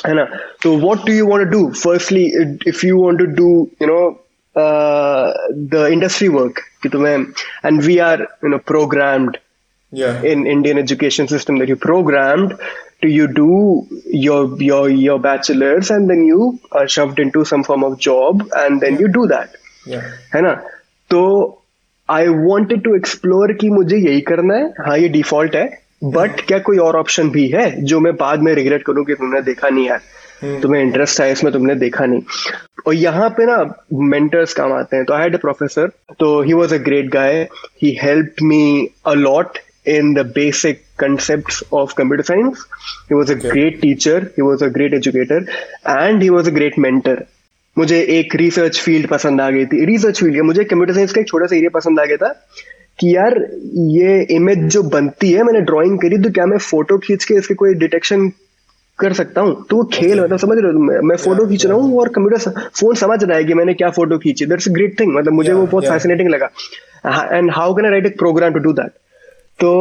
है 0.06 0.14
ना? 0.14 0.24
तो 0.62 0.76
what 0.76 1.06
do 1.06 1.12
you 1.12 1.26
want 1.26 1.48
do 1.48 1.70
firstly 1.70 2.26
if 2.66 2.86
you 2.86 2.98
want 2.98 3.18
to 3.18 3.26
do 3.26 3.68
you 3.82 3.86
know 3.86 4.23
the 4.56 5.88
industry 5.92 6.28
work, 6.28 6.60
कि 6.82 6.88
तुम्हें, 6.88 7.26
and 7.62 7.84
we 7.84 7.98
are, 8.00 8.18
you 8.42 8.50
know, 8.50 8.58
programmed 8.58 9.38
Yeah. 9.92 10.22
in 10.22 10.40
Indian 10.46 10.78
education 10.78 11.28
system 11.28 11.58
that 11.58 11.68
you 11.68 11.74
programmed 11.82 12.54
to 13.02 13.08
you 13.08 13.26
do 13.34 13.48
your 14.22 14.38
your 14.68 14.88
your 14.90 15.18
bachelor's 15.26 15.90
and 15.96 16.10
then 16.12 16.24
you 16.30 16.48
are 16.72 16.88
shoved 16.94 17.20
into 17.24 17.44
some 17.50 17.62
form 17.68 17.84
of 17.88 17.94
job 18.06 18.42
and 18.62 18.80
then 18.80 18.98
you 19.02 19.10
do 19.18 19.22
that. 19.34 19.54
Yeah. 19.92 20.08
है 20.34 20.42
ना 20.42 20.52
तो 21.10 21.20
I 22.08 22.26
wanted 22.48 22.82
to 22.84 22.94
explore 22.96 23.52
कि 23.60 23.70
मुझे 23.70 23.96
यही 23.96 24.20
करना 24.32 24.54
है 24.54 24.72
हाँ 24.86 24.96
ये 24.98 25.08
डिफ़ॉल्ट 25.18 25.54
है 25.56 25.64
बट 26.16 26.40
क्या 26.48 26.58
कोई 26.70 26.78
और 26.86 26.96
ऑप्शन 26.96 27.30
भी 27.36 27.46
है 27.54 27.70
जो 27.92 28.00
मैं 28.06 28.14
बाद 28.16 28.42
में 28.48 28.52
रिग्रेट 28.54 28.82
करूँ 28.86 29.04
कि 29.04 29.14
तुमने 29.22 29.42
देखा 29.52 29.68
नहीं 29.68 29.86
यार 29.88 30.00
तुम्हें 30.42 30.80
इंटरेस्ट 30.82 31.20
है 31.20 31.30
इसमें 31.32 31.52
तुमने 31.52 31.74
देखा 31.74 32.06
नहीं। 32.06 32.22
और 32.86 32.94
यहाँ 32.94 33.28
पे 33.36 33.46
ना 33.46 33.58
मेंटर्स 33.92 34.54
काम 34.54 34.72
आते 34.72 34.96
हैं। 34.96 35.04
तो 35.04 35.14
आई 35.14 35.22
हैड 35.22 35.34
अ 35.34 35.38
प्रोफेसर 35.40 35.88
तो 36.20 36.40
he 36.42 36.52
was 36.52 36.74
a 36.74 36.78
great 36.84 37.10
guy 37.12 37.42
he 37.82 37.96
help 38.02 38.42
me 38.42 38.88
a 39.06 39.14
lot 39.14 39.58
in 39.92 40.06
the 40.16 40.22
basic 40.36 40.78
concepts 41.00 41.56
of 41.78 41.90
computer 41.96 42.24
science. 42.26 42.60
He 43.08 43.16
was 43.16 43.32
a 43.32 43.34
great 43.40 43.74
teacher, 43.80 44.14
he 44.36 44.44
was 44.44 44.62
a 44.62 44.68
great 44.76 44.94
educator, 44.98 45.40
and 45.94 46.22
he 46.22 46.30
was 46.34 46.46
a 46.46 46.54
great 46.58 46.78
mentor. 46.84 47.16
मुझे 47.76 48.00
एक 48.14 48.34
research 48.36 48.80
field 48.80 49.08
पसंद 49.08 49.40
आ 49.40 49.48
गई 49.50 49.66
थी। 49.72 49.84
Research 49.86 50.20
field 50.20 50.40
मुझे 50.42 50.64
computer 50.64 50.94
science 50.94 51.12
का 51.12 51.20
एक 51.20 51.28
छोटा 51.28 51.46
सा 51.46 51.56
एरिया 51.56 51.70
पसंद 51.74 52.00
आ 52.00 52.04
गया 52.04 52.16
था 52.16 52.32
कि 53.00 53.14
यार 53.16 53.38
ये 53.96 54.20
इमेज 54.36 54.64
जो 54.72 54.82
बनती 54.96 55.32
है 55.32 55.42
मैंने 55.44 55.60
ड्राइंग 55.72 55.98
करी 56.02 56.22
तो 56.24 56.30
क्या 56.32 56.46
मैं 56.46 56.58
फ़ोटो 56.70 56.98
खींच 57.06 57.24
के 57.24 57.34
इसके 57.38 57.54
कोई 57.64 57.74
डिटेक्शन 57.84 58.28
कर 58.98 59.12
सकता 59.12 59.40
हूँ। 59.40 59.64
तो 59.70 59.76
वो 59.76 59.84
खेल 59.92 60.20
मतलब 60.20 60.38
समझ 60.38 60.56
रहे 60.58 60.72
हो 60.72 60.78
मैं, 60.80 60.98
मैं 61.00 61.16
फ़ोटो 61.16 61.46
खींच 61.46 61.66
रहा 61.66 61.76
हूँ 61.76 61.98
और 62.00 62.08
कंप्यूटर 62.10 62.60
फ़ोन 62.70 62.94
समझ 62.96 63.22
रहा 63.24 63.36
है 63.36 63.44
कि 63.44 63.54
मैंने 63.54 63.74
क्या 63.74 63.90
फ़ोटो 63.92 64.18
खींची। 64.18 64.46
दैट्स 64.46 64.68
ग्रेट 64.70 64.98
थिंग 65.00 65.14
मतलब 65.16 65.32
मुझे 65.32 65.52
वो 65.52 65.66
बहुत 65.66 65.86
फैसिनेटिंग 65.86 66.28
लगा। 66.30 66.50
And 67.32 67.50
how 67.54 67.74
can 67.74 67.84
I 67.84 67.90
write 67.90 68.06
a 68.06 68.10
program 68.18 68.52
to 68.52 68.60
do 68.60 68.72
that 68.72 68.92
तो 69.58 69.72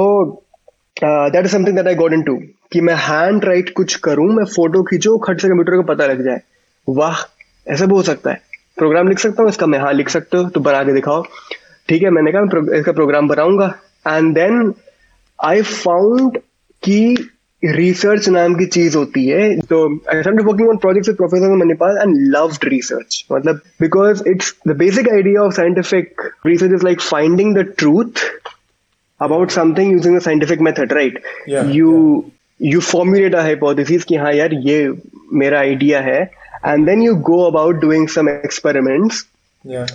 that 0.97 1.45
is 1.45 1.51
something 1.51 1.75
that 1.77 1.87
I 1.87 1.95
got 1.95 2.13
into 2.13 2.35
कि 2.71 2.81
मैं 2.81 2.95
हैंड 2.99 3.45
राइट 3.45 3.69
कुछ 3.75 3.95
करूँ 4.03 4.27
मैं 4.33 4.45
फ़ोटो 4.45 4.83
खींचूं 4.83 5.17
खट 5.25 5.41
से 5.41 5.47
कंप्यूटर 5.47 5.75
को 5.77 5.83
पता 5.93 6.05
लग 6.07 6.23
जाए। 6.25 6.41
वाह 6.87 7.23
ऐसा 7.67 7.85
भी 7.85 7.95
हो 7.95 8.01
सकता 8.03 8.31
है। 8.31 8.41
प्रोग्राम 8.77 9.07
लिख 9.07 9.19
सकता 9.19 9.43
हूँ 9.43 9.49
इसका 9.49 9.65
मैं 9.65 9.79
हाँ 9.79 9.91
लिख 9.93 10.09
सकते 10.09 10.37
हो 10.37 10.49
तो 10.49 10.59
बना 10.61 10.83
के 10.83 10.93
दिखाओ। 10.93 11.23
ठीक 11.89 12.03
है 12.03 12.09
मैंने 12.09 12.31
कहा 12.31 12.41
मैं 12.41 12.79
इसका 12.79 12.91
प्रोग्राम 12.91 13.27
बनाऊँगा। 13.27 13.67
एंड 14.07 14.33
देन 14.35 14.73
आई 15.39 15.61
फाउंड 15.61 16.37
कि 16.83 17.29
रिसर्च 17.65 18.29
नाम 18.29 18.55
की 18.55 18.65
चीज़ 18.65 18.97
होती 18.97 19.27
है। 19.27 19.59
तो 19.59 19.99
I 20.09 20.17
working 20.17 20.69
on 20.69 20.77
projects 20.77 21.09
with 21.09 21.17
professor 21.17 21.49
Manipal 21.49 21.97
and 21.97 22.15
loved 22.35 22.65
research 22.67 23.25
मतलब 23.31 23.55
because 23.81 24.23
it's 24.27 24.55
the 24.67 24.71
basic 24.71 25.09
idea 25.09 25.41
of 25.41 25.53
scientific 25.53 26.21
research 26.47 26.73
is 26.73 26.83
like 26.83 27.01
finding 27.01 27.57
the 27.57 27.59
truth 27.77 28.25
about 29.21 29.51
something 29.51 29.91
using 29.91 30.17
the 30.17 30.21
scientific 30.21 30.61
method 30.61 30.93
right 30.93 31.21
you 31.49 32.25
you 32.61 32.79
formulate 32.79 33.35
hypothesis 33.35 34.03
कि 34.03 34.15
हाँ 34.15 34.33
यार 34.33 34.53
ये 34.53 34.93
मेरा 35.33 35.59
idea 35.59 35.99
है 36.01 36.31
and 36.65 36.85
then 36.85 37.01
you 37.01 37.15
go 37.15 37.43
about 37.43 37.75
doing 37.75 38.07
some 38.07 38.29
experiments 38.29 39.25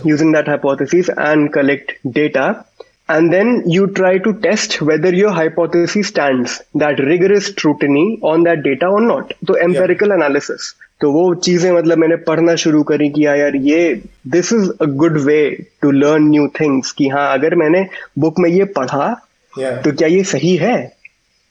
using 0.07 0.35
that 0.35 0.49
hypothesis 0.49 1.11
and 1.11 1.51
collect 1.51 1.93
data 2.07 2.65
and 3.09 3.33
then 3.33 3.63
you 3.67 3.87
try 3.89 4.19
to 4.19 4.33
test 4.41 4.75
whether 4.83 5.13
your 5.13 5.31
hypothesis 5.33 6.09
stands 6.09 6.61
that 6.75 6.99
rigorous 7.01 7.47
scrutiny 7.47 8.19
on 8.23 8.43
that 8.43 8.63
data 8.63 8.87
or 8.89 9.01
not. 9.03 9.33
तो 9.47 9.57
empirical 9.67 10.17
analysis. 10.19 10.75
तो 11.01 11.11
वो 11.13 11.35
चीज़ें 11.35 11.71
मतलब 11.73 11.99
मैंने 11.99 12.17
पढ़ना 12.27 12.55
शुरू 12.57 12.83
करी 12.83 13.09
कि 13.09 13.25
हाँ 13.25 13.37
यार 13.37 13.57
ये 13.57 13.81
this 14.29 14.53
is 14.53 14.71
a 14.83 14.87
good 15.03 15.19
way 15.21 15.41
to 15.83 15.91
learn 15.91 16.29
new 16.29 16.47
things 16.61 16.93
कि 16.93 17.09
हाँ 17.09 17.33
अगर 17.35 17.55
मैंने 17.55 17.87
बुक 18.19 18.39
में 18.41 18.51
ये 18.51 18.65
पढ़ा 18.79 19.15
Yeah. 19.53 19.77
तो 19.85 19.93
क्या 19.93 20.09
ये 20.09 20.23
सही 20.25 20.55
है 20.57 20.75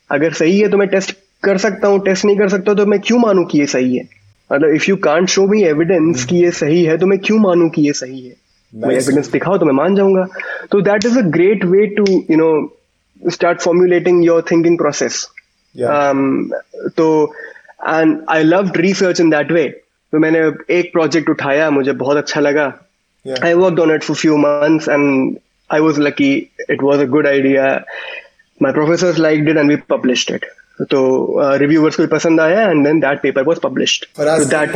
अगर 0.09 0.33
सही 0.33 0.59
है 0.59 0.67
तो 0.69 0.77
मैं 0.77 0.87
टेस्ट 0.87 1.11
कर 1.43 1.57
सकता 1.57 1.87
हूँ 1.87 1.99
टेस्ट 2.05 2.25
नहीं 2.25 2.37
कर 2.37 2.49
सकता 2.49 2.73
तो 2.73 2.85
मैं 2.85 2.99
क्यों 2.99 3.17
मानूं 3.19 3.45
कि 3.45 3.59
ये 3.59 3.65
सही 3.67 3.95
है 3.97 4.03
मतलब 4.49 4.75
if 4.75 4.85
you 4.89 4.95
can't 5.05 5.27
show 5.29 5.45
me 5.47 5.63
evidence 5.63 6.25
कि 6.25 6.35
ये 6.35 6.51
सही 6.51 6.83
है 6.83 6.97
तो 6.97 7.05
मैं 7.05 7.17
क्यों 7.19 7.39
मानूं 7.39 7.69
कि 7.69 7.81
ये 7.81 7.93
सही 7.93 8.21
है 8.27 8.35
मैं 8.73 8.95
एविडेंस 8.95 9.31
दिखाओ 9.31 9.57
तो 9.57 9.65
मैं 9.65 9.73
मान 9.73 9.95
जाऊँगा। 9.95 10.27
तो 10.71 10.81
that 10.81 11.05
is 11.05 11.17
a 11.19 11.21
great 11.35 11.65
way 11.65 11.85
to 11.97 12.05
you 12.31 12.37
know 12.37 12.49
start 13.21 13.61
formulating 13.61 14.23
your 14.25 14.43
thinking 14.51 14.77
process 14.77 15.23
तो 16.97 17.07
and 17.87 18.17
I 18.29 18.43
love 18.43 18.71
research 18.77 19.19
in 19.21 19.29
that 19.29 19.51
way 19.51 19.67
तो 20.13 20.19
मैंने 20.19 20.39
एक 20.73 20.91
प्रोजेक्ट 20.93 21.29
उठाया 21.29 21.69
मुझे 21.69 21.91
बहुत 22.03 22.17
अच्छा 22.17 22.41
लगा। 22.41 22.65
I 23.43 23.53
work 23.53 23.79
on 23.79 23.93
it 23.95 24.03
for 24.03 24.15
few 24.15 24.37
months 24.37 24.89
and 24.89 25.37
I 25.69 25.79
was 25.79 25.99
lucky 26.01 26.31
it 26.69 26.83
was 26.83 27.01
a 27.01 27.05
good 27.15 27.27
idea 27.27 27.65
my 28.61 28.71
professor 28.73 29.17
like 29.17 29.45
did 29.45 29.57
and 29.57 29.69
we 29.69 29.75
published 29.89 30.31
it 30.33 30.45
तो 30.89 30.99
reviewers 31.57 31.95
को 31.95 32.07
पसंद 32.07 32.41
आया 32.41 32.69
and 32.69 32.85
then 32.85 32.99
that 32.99 33.21
paper 33.21 33.43
was 33.43 33.59
published 33.63 34.05
that 34.19 34.71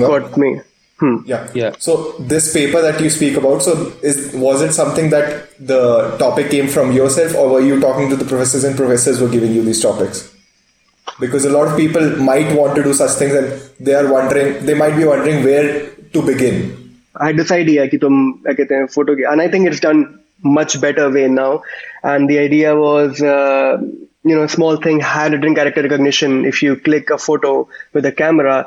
got 0.00 0.38
me 0.38 0.54
pause 0.97 1.11
Faraz 1.11 1.21
दूंगा. 1.21 1.27
got 1.27 1.27
me. 1.27 1.27
Hmm. 1.27 1.27
Yeah. 1.27 1.47
Yeah. 1.53 1.75
So 1.79 2.15
this 2.19 2.53
paper 2.53 2.81
that 2.81 3.01
you 3.01 3.09
speak 3.09 3.37
about, 3.37 3.61
so 3.61 3.93
is 4.01 4.33
was 4.35 4.61
it 4.61 4.73
something 4.73 5.09
that 5.09 5.49
the 5.59 6.17
topic 6.17 6.51
came 6.51 6.67
from 6.67 6.91
yourself, 6.91 7.35
or 7.35 7.49
were 7.49 7.61
you 7.61 7.79
talking 7.79 8.09
to 8.09 8.15
the 8.15 8.25
professors 8.25 8.63
and 8.63 8.77
professors 8.77 9.21
were 9.21 9.29
giving 9.29 9.53
you 9.53 9.63
these 9.63 9.81
topics? 9.81 10.31
Because 11.19 11.45
a 11.45 11.49
lot 11.49 11.67
of 11.67 11.77
people 11.77 12.17
might 12.17 12.55
want 12.55 12.75
to 12.75 12.83
do 12.83 12.93
such 12.93 13.11
things, 13.11 13.33
and 13.33 13.61
they 13.79 13.93
are 13.93 14.11
wondering, 14.11 14.65
they 14.65 14.73
might 14.73 14.95
be 14.95 15.05
wondering 15.05 15.43
where 15.43 15.89
to 16.13 16.21
begin. 16.21 16.99
I 17.15 17.27
had 17.27 17.37
this 17.37 17.51
idea 17.51 17.87
कि 17.87 17.97
तुम 17.97 18.31
क्या 18.45 18.53
कहते 18.53 18.75
हैं 18.75 18.87
photo 18.87 19.15
की 19.15 19.23
and 19.31 19.41
I 19.41 19.47
think 19.47 19.67
it's 19.67 19.79
done 19.79 20.19
much 20.43 20.81
better 20.81 21.09
way 21.09 21.27
now 21.27 21.61
and 22.03 22.29
the 22.29 22.39
idea 22.39 22.75
was 22.75 23.21
uh, 23.21 23.77
you 24.28 24.36
know 24.36 24.42
a 24.44 24.48
small 24.48 24.76
thing 24.76 25.00
handwritten 25.00 25.54
character 25.54 25.82
recognition 25.82 26.44
if 26.44 26.62
you 26.62 26.76
click 26.76 27.10
a 27.10 27.18
photo 27.18 27.52
with 27.92 28.06
a 28.06 28.12
camera 28.12 28.66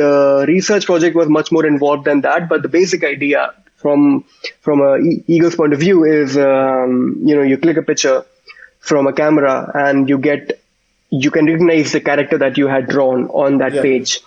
the 0.00 0.44
research 0.48 0.86
project 0.86 1.16
was 1.16 1.28
much 1.28 1.50
more 1.52 1.66
involved 1.66 2.04
than 2.04 2.20
that 2.22 2.48
but 2.48 2.62
the 2.62 2.68
basic 2.68 3.04
idea 3.04 3.52
from 3.76 4.24
from 4.60 4.80
a 4.80 4.96
e- 4.98 5.22
eagle's 5.26 5.56
point 5.56 5.72
of 5.72 5.80
view 5.80 6.04
is 6.04 6.36
um, 6.36 7.16
you 7.24 7.34
know 7.36 7.42
you 7.42 7.58
click 7.58 7.76
a 7.76 7.82
picture 7.82 8.24
from 8.80 9.06
a 9.06 9.12
camera 9.12 9.70
and 9.74 10.08
you 10.08 10.18
get 10.18 10.60
you 11.10 11.30
can 11.30 11.46
recognize 11.46 11.92
the 11.92 12.00
character 12.00 12.38
that 12.38 12.56
you 12.58 12.66
had 12.66 12.88
drawn 12.88 13.26
on 13.28 13.58
that 13.58 13.74
Yeah. 13.74 13.82
page. 13.82 14.20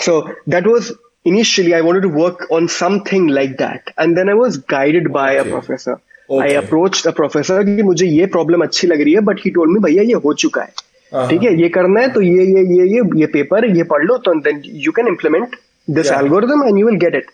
So 0.00 0.34
that 0.46 0.66
was 0.66 0.92
initially 1.24 1.74
I 1.74 1.80
wanted 1.82 2.02
to 2.02 2.08
work 2.08 2.46
on 2.50 2.68
something 2.68 3.26
like 3.28 3.58
that, 3.58 3.82
and 3.98 4.16
then 4.16 4.28
I 4.28 4.34
was 4.34 4.58
guided 4.58 5.12
by 5.12 5.32
a 5.32 5.44
professor. 5.44 6.00
Okay. 6.32 6.54
Approach 6.56 7.02
the 7.06 7.12
professor 7.12 7.54
professor 7.54 7.76
कि 7.76 7.82
मुझे 7.82 8.06
ये 8.06 8.26
problem 8.26 8.62
अच्छी 8.62 8.86
लग 8.86 9.00
रही 9.00 9.12
है 9.14 9.20
but 9.20 9.40
he 9.44 9.50
told 9.50 9.72
me 9.72 9.80
भैया 9.80 10.02
ये 10.02 10.20
हो 10.24 10.32
चुका 10.34 10.62
है 10.62 10.72
Uh-huh. 11.12 11.28
ठीक 11.30 11.42
है 11.42 11.50
ये 11.60 11.68
करना 11.68 12.00
है 12.00 12.08
तो 12.12 12.20
ये 12.22 12.44
ये 12.46 12.60
ये 12.68 12.84
ये 12.88 13.02
ये 13.20 13.26
पेपर 13.32 13.64
ये 13.76 13.82
पढ़ 13.82 14.04
लो 14.04 14.16
तो 14.18 14.34
then 14.40 14.62
you 14.84 14.92
can 14.92 15.08
implement 15.08 15.56
this. 15.88 16.10
Algorithm 16.12 16.62
and 16.68 16.78
you 16.78 16.86
will 16.86 16.96
get 16.98 17.14
it 17.14 17.30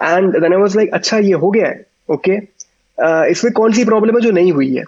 and 0.00 0.32
then 0.32 0.52
I 0.52 0.60
was 0.60 0.76
like 0.76 0.90
अच्छा 0.94 1.18
ये 1.18 1.32
हो 1.44 1.50
गया 1.50 1.68
है 1.68 1.84
ओके 2.10 2.36
इसमें 3.30 3.52
कौन 3.52 3.72
सी 3.72 3.84
प्रॉब्लम 3.84 4.16
है 4.16 4.20
जो 4.22 4.30
नहीं 4.30 4.52
हुई 4.52 4.74
है 4.74 4.84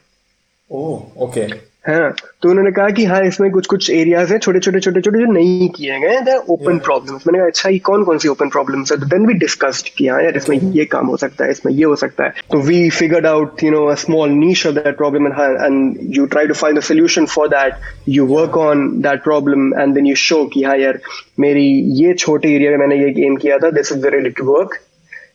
Oh, 0.70 0.98
okay. 1.18 1.44
हाँ 1.84 2.10
तो 2.42 2.48
उन्होंने 2.50 2.70
कहा 2.70 2.88
कि 2.90 3.04
हाँ 3.04 3.20
इसमें 3.24 3.50
कुछ 3.50 3.66
कुछ 3.66 3.88
एरियाज़ 3.90 4.32
हैं 4.32 4.38
छोटे 4.38 4.58
छोटे 4.60 4.80
छोटे 4.80 5.00
छोटे 5.00 5.18
जो 5.18 5.30
नहीं 5.32 5.68
किए 5.68 5.98
गए 6.00 6.16
हैं 6.16 6.36
ओपन. 6.36 6.78
प्रॉब्लम्स 6.78 7.26
मैंने 7.26 7.38
कहा 7.38 7.46
अच्छा 7.46 7.68
ये 7.68 7.78
कौन 7.78 8.04
कौन 8.04 8.18
सी 8.18 8.28
ओपन 8.28 8.48
प्रॉब्लम्स 8.48 8.92
है? 8.92 8.98
तो 8.98 9.06
देन 9.06 9.26
वी 9.26 9.34
डिस्कस्ड 9.34 9.88
कि 9.98 10.06
हाँ 10.08 10.22
यार 10.22 10.36
इसमें 10.36 10.56
ये 10.72 10.84
काम 10.84 11.06
हो 11.06 11.16
सकता 11.16 11.44
है 11.44 11.50
इसमें 11.50 11.72
ये 11.72 11.84
हो 11.84 11.96
सकता 11.96 12.24
है। 12.24 12.32
तो 12.50 12.58
we 12.58 12.88
figured 12.90 13.26
out 13.26 13.62
you 13.64 13.70
know 13.70 13.84
a 13.86 13.94
small 13.94 14.30
niche 14.30 14.66
of 14.66 14.74
that 14.74 14.96
problem 14.96 15.26
and 15.26 15.98
you 16.16 16.26
try 16.26 16.46
to 16.46 16.54
find 16.54 16.78
a 16.78 16.80
solution 16.80 17.26
for 17.26 17.48
that 17.48 17.74
you 18.08 18.26
work 18.26 18.56
on 18.56 18.86
that 19.00 19.22
problem 19.24 19.72
and 19.80 19.94
then 19.94 20.06
you 20.06 20.14
show 20.26 20.44
कि 20.44 20.62
हाँ 20.62 20.76
यार 20.76 21.00
मेरी 21.40 21.66
ये 22.02 22.14
छोटे 22.14 22.54
एरिया 22.54 22.70
में 22.70 22.78
मैंने 22.78 23.02
ये 23.02 23.10
गेम 23.12 23.36
किया 23.36 23.58
था 23.58 23.70
this 23.70 23.92
is 23.92 24.00
the 24.00 24.14
related 24.14 24.44
work 24.46 24.78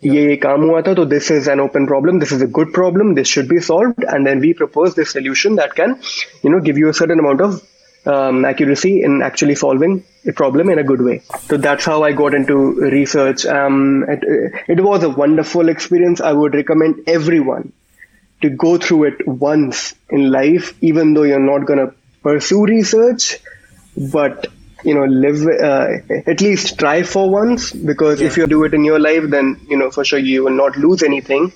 ये 0.04 0.36
काम 0.42 0.62
हुआ 0.62 0.80
था 0.82 0.94
तो 0.94 1.04
this 1.04 1.30
is 1.30 1.48
an 1.48 1.60
open 1.60 1.86
problem 1.86 2.18
this 2.20 2.32
is 2.32 2.42
a 2.42 2.46
good 2.58 2.72
problem 2.74 3.14
this 3.14 3.34
should 3.34 3.48
be 3.48 3.58
solved 3.72 4.04
and 4.04 4.26
then 4.28 4.40
we 4.40 4.52
propose 4.62 4.94
this 4.96 5.12
solution 5.12 5.56
that 5.56 5.72
can 5.80 5.96
you 6.44 6.50
know 6.52 6.60
give 6.70 6.78
you 6.78 6.88
a 6.88 6.92
certain 7.02 7.18
amount 7.18 7.42
of 7.42 7.60
um, 8.06 8.44
accuracy 8.44 9.02
in 9.02 9.22
actually 9.22 9.54
solving 9.54 10.04
a 10.26 10.32
problem 10.32 10.70
in 10.70 10.78
a 10.78 10.84
good 10.84 11.00
way. 11.00 11.22
So 11.48 11.56
that's 11.56 11.84
how 11.84 12.02
I 12.02 12.12
got 12.12 12.34
into 12.34 12.74
research. 12.74 13.46
Um, 13.46 14.04
it, 14.08 14.20
it 14.68 14.80
was 14.82 15.02
a 15.02 15.10
wonderful 15.10 15.68
experience. 15.68 16.20
I 16.20 16.32
would 16.32 16.54
recommend 16.54 17.04
everyone 17.06 17.72
to 18.42 18.50
go 18.50 18.78
through 18.78 19.04
it 19.04 19.26
once 19.26 19.94
in 20.08 20.30
life, 20.30 20.74
even 20.80 21.14
though 21.14 21.24
you're 21.24 21.38
not 21.38 21.66
going 21.66 21.86
to 21.86 21.94
pursue 22.22 22.64
research, 22.64 23.38
but 23.96 24.46
you 24.85 24.93
know, 24.95 25.05
live 25.05 25.45
uh, 25.47 25.87
at 26.31 26.41
least 26.41 26.77
try 26.79 27.03
for 27.03 27.29
once 27.29 27.71
because 27.71 28.21
if 28.21 28.37
you 28.37 28.47
do 28.47 28.63
it 28.65 28.73
in 28.73 28.83
your 28.85 28.99
life, 28.99 29.23
then 29.29 29.59
you 29.67 29.77
know 29.77 29.91
for 29.91 30.05
sure 30.05 30.19
you 30.19 30.43
will 30.45 30.55
not 30.55 30.77
lose 30.77 31.03
anything. 31.03 31.51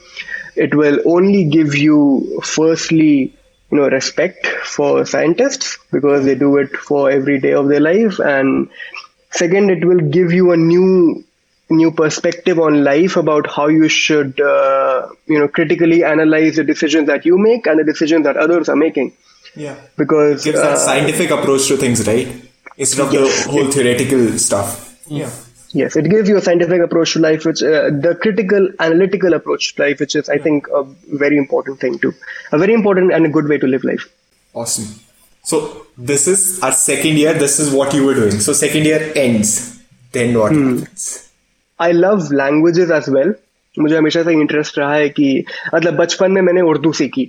It 0.56 0.74
will 0.76 1.00
only 1.06 1.46
give 1.46 1.76
you, 1.76 2.42
firstly, 2.44 3.34
you 3.72 3.78
know, 3.78 3.88
respect 3.88 4.48
for 4.48 5.06
scientists 5.06 5.78
because 5.92 6.26
they 6.26 6.36
do 6.36 6.58
it 6.58 6.76
for 6.76 7.10
every 7.10 7.40
day 7.40 7.54
of 7.54 7.70
their 7.70 7.80
life, 7.80 8.20
and 8.20 8.70
second, 9.32 9.70
it 9.70 9.86
will 9.86 10.00
give 10.00 10.32
you 10.34 10.52
a 10.52 10.58
new 10.58 11.24
new 11.70 11.92
perspective 11.92 12.58
on 12.58 12.84
life 12.84 13.16
about 13.16 13.50
how 13.56 13.68
you 13.68 13.88
should 13.88 14.42
uh, 14.42 15.08
you 15.28 15.38
know 15.38 15.48
critically 15.48 16.04
analyze 16.04 16.56
the 16.56 16.64
decisions 16.64 17.06
that 17.06 17.26
you 17.26 17.38
make 17.38 17.68
and 17.68 17.80
the 17.80 17.84
decisions 17.84 18.24
that 18.24 18.38
others 18.38 18.70
are 18.70 18.76
making 18.76 19.14
Yeah. 19.56 19.76
because 19.96 20.44
Gives 20.44 20.60
that 20.60 20.74
uh, 20.74 20.78
scientific 20.78 21.30
approach 21.30 21.68
to 21.68 21.78
things, 21.78 22.08
right? 22.08 22.49
instead 22.80 23.06
of 23.06 23.14
yes. 23.14 23.46
the 23.46 23.52
whole 23.52 23.72
theoretical 23.72 24.38
stuff. 24.40 24.98
Yeah. 25.08 25.30
Yes, 25.72 25.96
it 25.96 26.10
gives 26.10 26.28
you 26.28 26.38
a 26.38 26.42
scientific 26.42 26.82
approach 26.82 27.14
to 27.14 27.20
life, 27.20 27.46
which 27.46 27.62
uh, 27.62 27.92
the 27.92 28.18
critical 28.20 28.70
analytical 28.80 29.34
approach 29.34 29.76
to 29.76 29.84
life, 29.84 30.00
which 30.00 30.16
is, 30.16 30.28
I 30.28 30.40
think, 30.40 30.68
a 30.74 30.84
very 31.24 31.38
important 31.38 31.80
thing 31.80 32.00
too, 32.00 32.14
a 32.52 32.58
very 32.58 32.74
important 32.74 33.14
and 33.14 33.28
a 33.28 33.30
good 33.30 33.48
way 33.48 33.60
to 33.60 33.68
live 33.68 33.84
life. 33.84 34.12
Awesome. 34.56 34.88
So 35.44 35.86
this 35.96 36.28
is 36.28 36.60
our 36.64 36.72
second 36.72 37.18
year. 37.18 37.34
This 37.34 37.60
is 37.60 37.72
what 37.72 37.94
you 37.94 38.06
were 38.06 38.16
doing. 38.16 38.40
So 38.40 38.54
second 38.54 38.86
year 38.86 39.12
ends. 39.16 39.80
Then 40.12 40.38
what 40.40 40.52
hmm. 40.52 40.80
happens? 40.80 41.32
I 41.78 41.92
love 41.92 42.32
languages 42.32 42.90
as 42.90 43.08
well. 43.08 43.36
मुझे 43.80 43.96
हमेशा 43.98 44.24
से 44.24 44.32
interest 44.32 44.78
रहा 44.80 44.94
है 44.94 45.10
कि 45.10 45.44
मतलब 45.76 45.96
बचपन 45.98 46.32
में 46.32 46.42
मैंने 46.42 46.62
उर्दू 46.62 46.92
सीखी। 46.94 47.24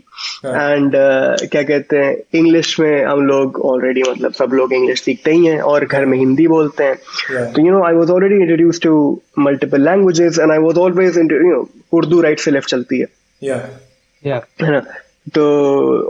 एंड 0.47 0.93
uh, 0.93 1.49
क्या 1.51 1.63
कहते 1.63 1.97
हैं 1.97 2.15
इंग्लिश 2.35 2.79
में 2.81 3.05
हम 3.05 3.27
लोग 3.27 3.61
ऑलरेडी 3.67 4.03
मतलब 4.11 4.33
सब 4.33 4.51
लोग 4.55 4.73
इंग्लिश 4.73 5.03
सीखते 5.03 5.33
ही 5.33 5.47
हैं 5.47 5.61
और 5.63 5.85
घर 5.85 6.05
में 6.05 6.17
हिंदी 6.19 6.47
बोलते 6.49 6.85
हैं। 6.85 7.53
तो 7.53 7.67
you 7.67 7.73
know 7.73 7.85
I 7.85 7.95
was 7.95 8.11
already 8.11 8.41
introduce 8.43 8.81
to 8.83 9.21
multiple 9.39 9.85
languages 9.85 10.39
and 10.39 10.53
I 10.53 10.59
was 10.59 10.79
always 10.79 11.19
you 11.19 11.25
know 11.25 11.69
Urdu 11.93 12.21
right 12.21 12.41
से 12.41 12.51
लेफ़्ट 12.51 12.71
चलती 12.71 13.01
है। 13.01 13.07
Yeah. 13.43 13.61
Yeah. 14.23 14.41
है 14.63 14.73
ना? 14.73 14.81
तो 15.35 15.43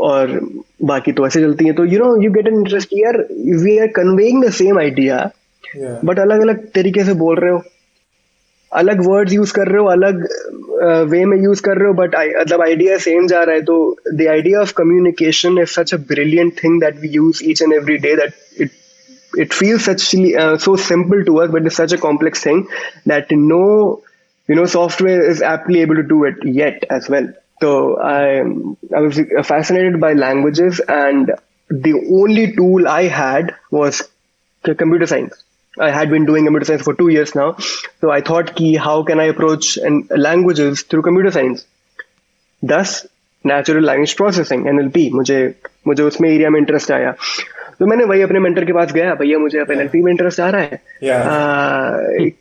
और 0.07 0.39
बाकी 0.85 1.13
तो 1.13 1.27
ऐसे 1.27 1.41
चलती 1.41 1.65
है। 1.65 1.73
तो 1.73 1.85
you 1.85 1.99
know 1.99 2.15
you 2.23 2.31
get 2.33 2.47
an 2.47 2.55
interest 2.55 2.89
यार 2.95 3.17
we 3.65 3.79
are 3.79 3.87
conveying 3.97 4.45
the 4.45 4.51
same 4.53 4.79
idea 4.79 5.19
but 6.05 6.19
अलग 6.19 6.41
अलग 6.41 6.65
तरीके 6.75 7.05
से 7.05 7.13
बोल 7.15 7.39
रहे 7.41 7.51
हो। 7.51 7.63
अलग 8.72 9.02
वर्ड्स 9.08 9.34
यूज 9.34 9.52
कर 9.58 9.68
रहे 9.68 9.82
हो 9.82 9.86
अलग 9.88 10.24
वे 11.10 11.24
में 11.26 11.38
यूज 11.44 11.60
कर 11.68 11.78
रहे 11.78 11.88
हो 11.88 11.94
बट 11.94 12.16
मतलब 12.40 12.62
आइडिया 12.62 12.98
सेम 13.06 13.28
जा 13.28 13.44
रहा 13.44 13.56
है 13.56 13.62
तो 13.70 13.76
the 14.14 14.28
idea 14.32 14.62
of 14.62 14.72
communication 14.78 15.58
is 15.62 15.68
such 15.76 15.94
a 15.94 15.98
brilliant 16.08 16.64
thing 16.64 16.80
that 16.82 17.00
we 17.02 17.10
use 17.16 17.42
each 17.52 17.62
and 17.62 17.74
every 17.74 17.98
day 18.08 18.16
that 18.16 18.34
it 18.62 18.72
it 19.44 19.54
feels 19.60 19.86
such 19.86 20.04
uh, 20.42 20.58
so 20.66 20.74
simple 20.82 21.24
to 21.30 21.34
us 21.44 21.50
but 21.56 21.66
it's 21.70 21.78
such 21.80 21.94
a 21.96 21.98
complex 22.04 22.44
thing 22.48 22.60
that 23.12 23.32
no 23.40 23.58
you 24.50 24.56
know 24.60 24.66
software 24.74 25.24
is 25.32 25.42
aptly 25.42 25.82
able 25.86 25.96
to 25.96 26.04
do 26.12 26.20
it 26.30 26.46
yet 26.60 26.86
as 26.98 27.10
well 27.16 27.28
so 27.64 27.72
i 28.12 28.22
i 29.00 29.02
was 29.08 29.20
fascinated 29.50 30.00
by 30.06 30.12
languages 30.22 30.80
and 31.00 31.34
the 31.88 31.94
only 32.22 32.46
tool 32.60 32.88
i 32.88 33.04
had 33.18 33.54
was 33.80 34.02
c- 34.66 34.76
computer 34.84 35.08
science 35.14 35.44
I 35.79 35.91
had 35.91 36.11
been 36.11 36.25
doing 36.25 36.45
computer 36.45 36.65
science 36.65 36.83
for 36.83 36.95
2 36.95 37.09
years 37.09 37.35
now. 37.35 37.57
So 38.01 38.11
i 38.11 38.21
thought 38.21 38.55
ki 38.55 38.75
how 38.75 39.03
can 39.03 39.21
i 39.21 39.25
approach 39.25 39.77
and 39.77 40.11
languages 40.17 40.83
through 40.83 41.03
computer 41.03 41.31
science? 41.31 41.67
दस 42.65 43.07
natural 43.47 43.87
language 43.87 44.13
processing 44.13 44.67
NLP 44.67 45.11
मुझे 45.11 45.55
मुझे 45.87 46.03
उसमें 46.03 46.31
area 46.31 46.51
में 46.51 46.61
interest 46.61 46.93
आया। 46.93 47.15
तो 47.79 47.87
मैंने 47.87 48.05
वही 48.05 48.23
अपने 48.23 48.41
मेंटर 48.41 48.65
के 48.65 48.73
पास 48.73 48.93
गया 48.93 49.15
भैया 49.15 49.39
मुझे 49.39 49.59
अब 49.59 49.71
एनएलपी 49.71 50.03
में 50.03 50.13
इंटरेस्ट 50.13 50.41
आ 50.41 50.51
रहा 50.51 50.61
है। 50.61 50.81
Yeah. 51.05 51.17
आ, 51.17 51.91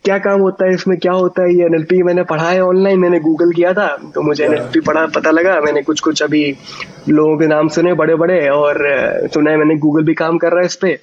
क्या 0.04 0.18
काम 0.18 0.40
होता 0.40 0.66
है 0.66 0.74
इसमें? 0.74 0.98
क्या 0.98 1.12
होता 1.12 1.42
है 1.42 1.54
ये 1.54 1.64
एनएलपी 1.64 2.02
मैंने 2.02 2.22
पढ़ा 2.22 2.50
है 2.50 2.64
ऑनलाइन 2.64 2.98
मैंने 2.98 3.20
गूगल 3.20 3.52
किया 3.52 3.72
था। 3.72 3.96
तो 4.14 4.22
मुझे 4.22 4.44
Yeah. 4.44 4.56
एनएलपी 4.56 4.80
पढ़ा 4.80 5.06
पता 5.06 5.30
लगा। 5.30 5.60
मैंने 5.60 5.82
कुछ 5.82 6.00
कुछ 6.00 6.22
अभी 6.22 6.56
लोगों 7.08 7.38
के 7.38 7.46
नाम 7.46 7.68
सुने 7.68 7.94
बड़े 7.94 8.14
बड़े 8.14 8.48
और 8.48 8.76
सुना 9.34 9.50
है 9.50 9.56
मैंने 9.56 9.76
गूगल 9.76 10.02
भी 10.02 10.14
काम 10.14 10.38
कर 10.38 10.50
रहा 10.50 10.60
है 10.60 10.66
इस 10.66 10.76
पे। 10.76 10.98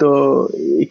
तो 0.00 0.08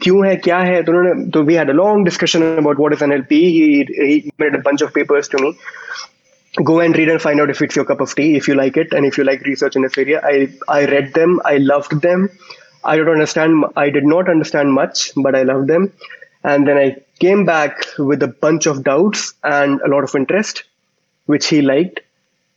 क्यों 0.01 0.25
है 0.27 0.35
क्या 0.35 0.57
है 0.67 0.81
तो 0.83 0.91
उन्होंने 0.91 1.29
तो 1.31 1.43
we 1.43 1.55
had 1.55 1.69
a 1.69 1.73
long 1.73 2.05
discussion 2.05 2.43
about 2.57 2.79
what 2.79 2.93
is 2.93 3.03
NLP 3.03 3.41
he 3.55 4.31
made 4.41 4.55
a 4.57 4.61
bunch 4.67 4.85
of 4.85 4.93
papers 4.95 5.29
to 5.33 5.41
me 5.45 5.51
go 6.69 6.79
and 6.79 6.97
read 6.97 7.09
and 7.09 7.21
find 7.21 7.41
out 7.43 7.49
if 7.49 7.61
it's 7.61 7.75
your 7.75 7.85
cup 7.85 8.01
of 8.05 8.15
tea 8.15 8.27
if 8.35 8.47
you 8.47 8.55
like 8.55 8.77
it 8.77 8.93
and 8.93 9.05
if 9.05 9.17
you 9.17 9.23
like 9.29 9.41
research 9.47 9.75
in 9.75 9.85
this 9.87 9.97
area 10.03 10.21
i 10.29 10.35
i 10.75 10.85
read 10.91 11.09
them 11.17 11.33
i 11.49 11.57
loved 11.71 11.95
them 12.05 12.23
i 12.93 12.95
don't 12.99 13.11
understand 13.13 13.65
i 13.83 13.89
did 13.97 14.07
not 14.11 14.29
understand 14.35 14.73
much 14.77 15.03
but 15.25 15.37
i 15.39 15.43
loved 15.49 15.73
them 15.73 15.89
and 16.53 16.71
then 16.71 16.77
i 16.83 16.87
came 17.25 17.43
back 17.49 17.85
with 18.11 18.23
a 18.29 18.31
bunch 18.45 18.69
of 18.73 18.83
doubts 18.83 19.33
and 19.43 19.81
a 19.81 19.91
lot 19.95 20.09
of 20.09 20.15
interest 20.21 20.63
which 21.33 21.47
he 21.47 21.61
liked 21.61 22.01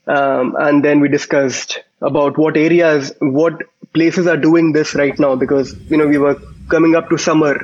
um, 0.07 0.55
and 0.67 0.83
then 0.83 0.99
we 0.99 1.09
discussed 1.09 1.79
about 2.01 2.37
what 2.37 2.57
areas 2.57 3.13
what 3.19 3.61
places 3.93 4.27
are 4.27 4.37
doing 4.37 4.71
this 4.73 4.95
right 4.95 5.17
now 5.19 5.35
because 5.35 5.75
you 5.89 5.97
know 5.97 6.07
we 6.07 6.17
were 6.17 6.35
coming 6.69 6.95
up 6.95 7.09
to 7.09 7.17
summer 7.17 7.59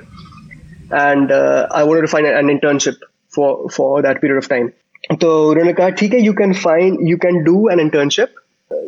and 0.91 1.31
uh, 1.31 1.67
I 1.71 1.83
wanted 1.83 2.01
to 2.01 2.07
find 2.07 2.25
an 2.27 2.47
internship 2.47 2.97
for 3.29 3.69
for 3.69 4.01
that 4.01 4.21
period 4.21 4.37
of 4.43 4.49
time. 4.49 4.73
तो 5.21 5.29
उन्होंने 5.49 5.73
कहा 5.73 5.89
ठीक 6.01 6.13
है 6.13 6.19
you 6.21 6.33
can 6.33 6.53
find 6.53 7.07
you 7.07 7.17
can 7.25 7.43
do 7.43 7.67
an 7.73 7.79
internship. 7.79 8.29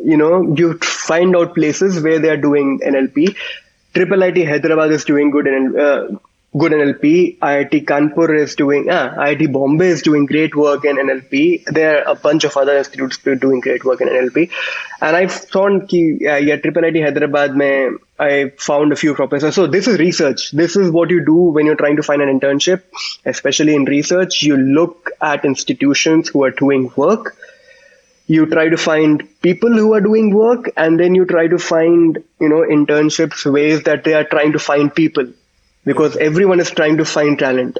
You 0.04 0.16
know 0.16 0.30
you 0.60 0.72
find 0.82 1.36
out 1.36 1.54
places 1.54 2.00
where 2.06 2.18
they 2.18 2.30
are 2.30 2.40
doing 2.46 2.80
NLP. 2.92 3.34
Triple 3.94 4.22
IT 4.22 4.44
Hyderabad 4.48 4.92
is 4.92 5.04
doing 5.04 5.30
good 5.30 5.46
in 5.46 5.78
uh, 5.78 6.08
good 6.55 6.71
NLP. 6.71 7.39
IIT 7.39 7.85
Kanpur 7.85 8.37
is 8.37 8.55
doing 8.55 8.87
ah, 8.89 9.09
IIT 9.17 9.51
Bombay 9.51 9.87
is 9.87 10.01
doing 10.01 10.25
great 10.25 10.55
work 10.55 10.85
in 10.85 10.97
NLP. 10.97 11.65
There 11.65 11.97
are 11.97 12.11
a 12.11 12.15
bunch 12.15 12.43
of 12.43 12.55
other 12.55 12.77
institutes 12.77 13.17
doing 13.17 13.59
great 13.59 13.83
work 13.83 14.01
in 14.01 14.07
NLP. 14.07 14.51
And 15.01 15.15
I 15.15 15.27
found 15.27 15.89
ki, 15.89 16.27
uh, 16.27 16.35
yeah, 16.35 16.57
Hyderabad 16.57 17.55
mein, 17.55 17.97
I 18.19 18.51
found 18.57 18.93
a 18.93 18.95
few 18.95 19.15
professors. 19.15 19.55
So 19.55 19.67
this 19.67 19.87
is 19.87 19.97
research. 19.97 20.51
This 20.51 20.75
is 20.75 20.91
what 20.91 21.09
you 21.09 21.25
do 21.25 21.35
when 21.35 21.65
you're 21.65 21.75
trying 21.75 21.97
to 21.97 22.03
find 22.03 22.21
an 22.21 22.39
internship, 22.39 22.83
especially 23.25 23.75
in 23.75 23.85
research. 23.85 24.43
You 24.43 24.55
look 24.55 25.09
at 25.21 25.45
institutions 25.45 26.29
who 26.29 26.43
are 26.43 26.51
doing 26.51 26.91
work. 26.95 27.35
You 28.25 28.45
try 28.45 28.69
to 28.69 28.77
find 28.77 29.27
people 29.41 29.73
who 29.73 29.93
are 29.93 29.99
doing 29.99 30.33
work, 30.33 30.71
and 30.77 30.97
then 30.97 31.13
you 31.13 31.25
try 31.25 31.47
to 31.47 31.57
find, 31.57 32.23
you 32.39 32.47
know, 32.47 32.61
internships 32.61 33.45
ways 33.51 33.83
that 33.83 34.05
they 34.05 34.13
are 34.13 34.23
trying 34.23 34.53
to 34.53 34.59
find 34.59 34.95
people, 34.95 35.27
because 35.84 36.16
everyone 36.16 36.60
is 36.60 36.70
trying 36.70 36.98
to 36.98 37.04
find 37.04 37.38
talent. 37.38 37.78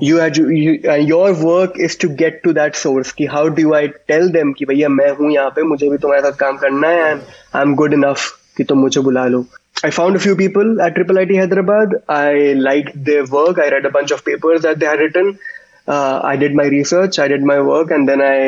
You 0.00 0.16
had 0.16 0.36
you, 0.36 0.80
uh, 0.84 0.94
your 0.94 1.32
work 1.32 1.78
is 1.78 1.96
to 1.96 2.08
get 2.08 2.42
to 2.44 2.52
that 2.54 2.76
source. 2.76 3.12
कि 3.12 3.28
how 3.34 3.48
do 3.48 3.74
I 3.74 3.86
tell 4.12 4.28
them 4.36 4.52
कि 4.58 4.66
भैया 4.66 4.88
मैं 4.88 5.10
हूँ 5.18 5.30
यहाँ 5.32 5.50
पे 5.56 5.62
मुझे 5.62 5.90
भी 5.90 5.98
तुम्हारे 6.04 6.22
साथ 6.22 6.38
काम 6.38 6.56
करना 6.64 6.88
है 6.88 7.12
and 7.12 7.22
I'm 7.60 7.76
good 7.82 7.94
enough 7.98 8.24
कि 8.56 8.64
तुम 8.64 8.78
मुझे 8.86 9.00
बुला 9.08 9.26
लो 9.34 9.44
I 9.84 9.90
found 9.90 10.16
a 10.16 10.18
few 10.18 10.34
people 10.36 10.80
at 10.80 10.94
Triple 10.94 11.18
IT 11.18 11.36
Hyderabad. 11.36 11.94
I 12.08 12.54
liked 12.54 13.04
their 13.04 13.24
work. 13.26 13.58
I 13.58 13.68
read 13.68 13.84
a 13.84 13.90
bunch 13.90 14.10
of 14.10 14.24
papers 14.24 14.62
that 14.62 14.78
they 14.78 14.86
had 14.86 14.98
written. 14.98 15.38
Uh, 15.86 16.20
I 16.24 16.36
did 16.36 16.54
my 16.54 16.64
research. 16.64 17.18
I 17.18 17.28
did 17.28 17.42
my 17.42 17.60
work, 17.60 17.90
and 17.90 18.08
then 18.08 18.22
I 18.22 18.38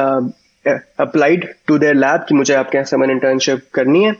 uh, 0.00 0.78
applied 0.98 1.54
to 1.68 1.78
their 1.78 1.94
lab 1.94 2.26
कि 2.28 2.34
मुझे 2.34 2.54
आपके 2.54 2.78
यहाँ 2.78 2.86
summer 2.92 3.12
internship 3.16 3.68
करनी 3.74 4.04
है. 4.04 4.16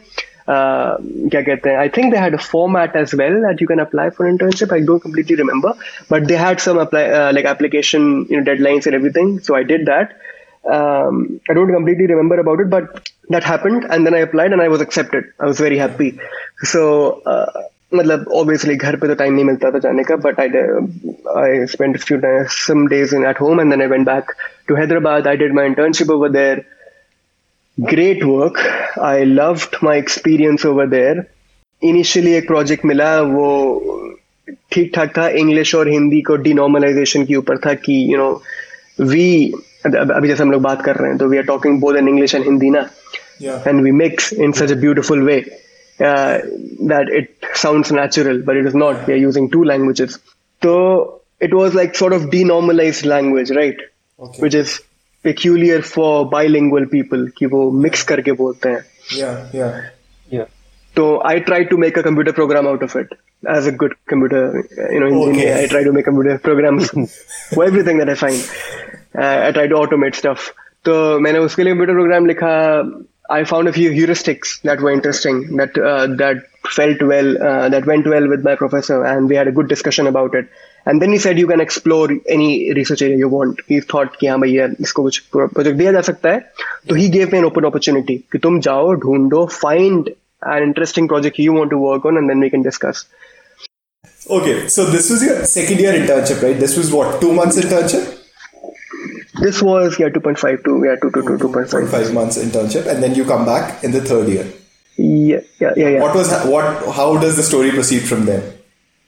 Uh, 0.48 0.96
क्या 1.32 1.40
कहते 1.46 1.70
हैं? 1.70 1.78
I 1.78 1.88
think 1.94 2.12
they 2.12 2.20
had 2.24 2.34
a 2.34 2.42
format 2.42 2.94
as 2.96 3.14
well 3.20 3.34
that 3.46 3.60
you 3.60 3.66
can 3.70 3.80
apply 3.84 4.08
for 4.18 4.28
internship. 4.30 4.72
I 4.76 4.80
don't 4.80 5.02
completely 5.06 5.36
remember, 5.40 5.72
but 6.08 6.26
they 6.30 6.38
had 6.42 6.62
some 6.66 6.78
apply 6.84 7.04
uh, 7.18 7.32
like 7.38 7.48
application 7.50 8.08
you 8.30 8.38
know 8.38 8.44
deadlines 8.50 8.86
and 8.86 8.98
everything. 9.00 9.38
So 9.48 9.56
I 9.58 9.62
did 9.72 9.84
that. 9.92 10.16
Um, 10.76 11.40
I 11.50 11.54
don't 11.58 11.72
completely 11.72 12.06
remember 12.06 12.38
about 12.44 12.60
it, 12.60 12.70
but 12.70 13.10
that 13.34 13.44
happened, 13.44 13.84
and 13.90 14.06
then 14.06 14.14
I 14.14 14.22
applied 14.28 14.52
and 14.52 14.62
I 14.62 14.68
was 14.68 14.80
accepted. 14.80 15.28
I 15.38 15.46
was 15.54 15.66
very 15.68 15.78
happy. 15.86 16.12
So. 16.74 16.86
Uh, 17.34 17.64
मतलब 17.94 18.24
obviously 18.38 18.74
घर 18.76 18.96
पे 19.02 19.06
तो 19.08 19.14
time 19.20 19.34
नहीं 19.34 19.44
मिलता 19.44 19.70
था 19.74 19.78
जाने 19.84 20.02
का 20.10 20.16
but 20.24 20.40
I 20.42 20.48
I 21.42 21.64
spent 21.74 21.96
a 21.96 21.98
few 21.98 22.18
days 22.24 22.56
some 22.64 22.86
days 22.86 23.14
in 23.18 23.24
at 23.24 23.38
home 23.44 23.62
and 23.62 23.72
then 23.72 23.80
I 23.80 23.86
went 23.92 24.04
back 24.08 24.34
to 24.68 24.76
Hyderabad 24.76 25.26
I 25.26 25.36
did 25.42 25.54
my 25.58 25.64
internship 25.68 26.10
over 26.16 26.28
there 26.28 26.66
great 27.78 28.24
work 28.24 28.60
I 29.08 29.24
loved 29.24 29.76
my 29.82 29.94
experience 29.96 30.64
over 30.64 30.86
there 30.94 31.26
initially 31.82 32.34
एक 32.36 32.46
project 32.48 32.84
मिला 32.84 33.10
वो 33.34 33.50
ठीक 34.72 34.90
ठाक 34.94 35.16
था 35.16 35.28
English 35.42 35.74
और 35.74 35.88
हिंदी 35.88 36.20
को 36.28 36.36
डिनॉर्मलाइजेशन 36.48 37.24
के 37.24 37.34
ऊपर 37.36 37.58
था 37.66 37.74
कि 37.86 38.00
यू 38.12 38.18
नो 38.18 38.30
वी 39.10 39.28
अभी 39.86 40.28
जैसे 40.28 40.42
हम 40.42 40.50
लोग 40.52 40.62
बात 40.62 40.84
कर 40.84 40.96
रहे 40.96 41.08
हैं 41.10 41.18
तो 41.18 41.28
we 41.28 41.36
are 41.36 41.44
talking 41.52 41.80
both 41.80 41.96
in 41.96 42.08
English 42.08 42.34
and 42.34 42.44
Hindi 42.44 42.70
ना 42.70 42.88
and 43.42 43.82
we 43.84 43.90
mix 44.04 44.32
in 44.32 44.52
such 44.60 44.72
a 44.72 44.80
beautiful 44.80 45.22
way 45.22 45.42
uh, 46.00 46.40
that 46.80 47.08
it 47.08 47.34
sounds 47.54 47.90
natural, 47.92 48.42
but 48.42 48.56
it 48.56 48.66
is 48.66 48.74
not. 48.74 49.06
We 49.06 49.14
are 49.14 49.16
using 49.16 49.50
two 49.50 49.64
languages. 49.64 50.18
So 50.62 51.22
it 51.40 51.54
was 51.54 51.74
like 51.74 51.94
sort 51.94 52.12
of 52.12 52.22
denormalized 52.22 53.04
language, 53.04 53.50
right? 53.50 53.76
Okay. 54.18 54.40
peculiar 55.23 55.81
for 55.81 56.25
bilingual 56.31 56.85
people 56.91 57.27
कि 57.37 57.45
वो 57.45 57.69
mix 57.83 58.03
करके 58.03 58.31
बोलते 58.41 58.69
हैं। 58.69 58.81
तो 60.95 61.05
I 61.27 61.39
try 61.39 61.63
to 61.63 61.77
make 61.77 61.97
a 61.99 62.01
computer 62.01 62.31
program 62.31 62.67
out 62.67 62.83
of 62.83 62.97
it 62.97 63.13
as 63.57 63.67
a 63.67 63.71
good 63.75 63.93
computer 64.09 64.93
you 64.93 64.99
know 64.99 65.07
engineer 65.07 65.57
I 65.57 65.67
try 65.67 65.83
to 65.83 65.91
make 65.91 66.05
computer 66.05 66.37
program 66.43 66.79
for 66.79 67.67
everything 67.67 68.01
that 68.01 68.23
I 68.23 69.51
try 69.51 69.67
to 69.67 69.75
automate 69.75 70.15
stuff 70.15 70.49
तो 70.85 71.19
मैंने 71.19 71.39
उसके 71.39 71.63
लिए 71.63 71.73
computer 71.73 71.93
program 71.93 72.25
लिखा 72.25 72.53
I 73.30 73.44
found 73.44 73.68
a 73.68 73.72
few 73.72 73.90
heuristics 73.90 74.60
that 74.62 74.80
were 74.80 74.90
interesting, 74.90 75.56
that 75.56 75.76
uh, 75.76 76.06
that 76.16 76.46
felt 76.66 77.02
well, 77.02 77.42
uh, 77.48 77.68
that 77.68 77.84
went 77.86 78.06
well 78.06 78.28
with 78.28 78.42
my 78.42 78.54
professor, 78.54 79.04
and 79.04 79.28
we 79.28 79.36
had 79.36 79.48
a 79.48 79.52
good 79.52 79.68
discussion 79.68 80.06
about 80.06 80.34
it. 80.34 80.48
And 80.86 81.02
then 81.02 81.12
he 81.12 81.18
said 81.18 81.38
you 81.38 81.46
can 81.46 81.60
explore 81.60 82.08
any 82.26 82.72
research 82.72 83.02
area 83.02 83.18
you 83.18 83.28
want. 83.28 83.60
He 83.66 83.80
thought 83.80 84.16
कि 84.20 84.26
हाँ 84.26 84.38
भैया 84.40 84.68
इसको 84.80 85.02
कुछ 85.02 85.20
project 85.34 85.76
दिया 85.78 85.92
जा 85.92 86.00
सकता 86.08 86.30
है. 86.30 86.44
So 86.88 86.94
he 86.94 87.08
gave 87.10 87.32
me 87.32 87.38
an 87.38 87.44
open 87.44 87.66
opportunity 87.70 88.18
कि 88.32 88.38
तुम 88.46 88.60
जाओ 88.68 88.92
ढूंढो 89.04 89.46
find 89.60 90.08
an 90.42 90.62
interesting 90.62 91.08
project 91.08 91.38
you 91.38 91.52
want 91.52 91.70
to 91.70 91.78
work 91.78 92.06
on, 92.06 92.16
and 92.16 92.30
then 92.30 92.40
we 92.40 92.50
can 92.50 92.62
discuss. 92.62 93.04
Okay, 94.30 94.68
so 94.68 94.84
this 94.86 95.10
was 95.10 95.22
your 95.22 95.44
second 95.44 95.80
year 95.80 95.92
internship, 95.92 96.42
right? 96.42 96.58
This 96.58 96.76
was 96.76 96.90
what 96.92 97.20
two 97.20 97.34
months 97.34 97.58
internship? 97.58 98.14
This 99.41 99.61
was 99.61 99.99
yeah 99.99 100.09
2.5 100.09 100.63
to 100.65 100.83
yeah 100.85 100.95
2 100.95 101.11
to 101.11 101.37
2, 101.37 101.47
2.5. 101.47 101.89
5 101.89 102.13
months 102.13 102.37
internship, 102.37 102.87
and 102.87 103.01
then 103.01 103.15
you 103.15 103.25
come 103.25 103.45
back 103.45 103.83
in 103.83 103.91
the 103.91 104.01
third 104.01 104.27
year. 104.29 104.51
Yeah, 104.95 105.39
yeah, 105.59 105.73
yeah. 105.75 105.89
yeah. 105.89 106.01
What 106.01 106.15
was 106.15 106.31
what? 106.45 106.93
How 106.95 107.17
does 107.17 107.35
the 107.35 107.43
story 107.43 107.71
proceed 107.71 108.01
from 108.01 108.25
there? 108.25 108.53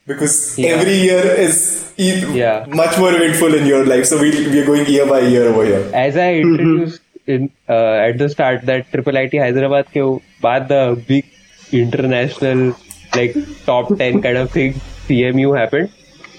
Because 0.08 0.58
yeah. 0.58 0.70
every 0.70 0.96
year 0.96 1.24
is 1.24 1.94
yeah. 1.98 2.66
much 2.68 2.98
more 2.98 3.14
eventful 3.14 3.54
in 3.54 3.66
your 3.66 3.86
life. 3.86 4.06
So 4.06 4.20
we 4.20 4.32
we 4.50 4.60
are 4.60 4.66
going 4.66 4.86
year 4.88 5.06
by 5.06 5.20
year 5.20 5.48
over 5.50 5.66
here. 5.66 5.92
As 5.94 6.18
I 6.18 6.34
mm-hmm. 6.34 6.50
introduced 6.50 7.02
mm-hmm. 7.02 7.32
in 7.32 7.52
uh, 7.70 8.08
at 8.10 8.18
the 8.18 8.30
start 8.30 8.66
that 8.66 8.92
Triple 8.92 9.18
IT 9.18 9.34
Hyderabad 9.34 9.88
ke 9.88 10.06
baad 10.42 10.68
the 10.70 10.82
big 11.08 11.26
international 11.72 12.76
like 13.16 13.36
top 13.66 13.96
ten 13.98 14.22
kind 14.22 14.38
of 14.38 14.52
thing 14.52 14.74
CMU 15.08 15.58
happened. 15.58 15.92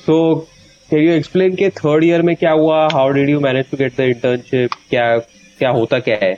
So 0.04 0.48
can 0.90 1.00
you 1.00 1.12
explain 1.12 1.54
के 1.56 1.68
third 1.78 2.04
year 2.04 2.22
में 2.22 2.34
क्या 2.36 2.50
हुआ 2.52 2.88
how 2.92 3.12
did 3.12 3.28
you 3.28 3.40
manage 3.40 3.70
to 3.70 3.76
get 3.76 3.96
the 3.96 4.00
internship 4.14 4.74
क्या 4.90 5.16
क्या 5.58 5.70
होता 5.78 5.98
क्या 6.08 6.18
है 6.22 6.34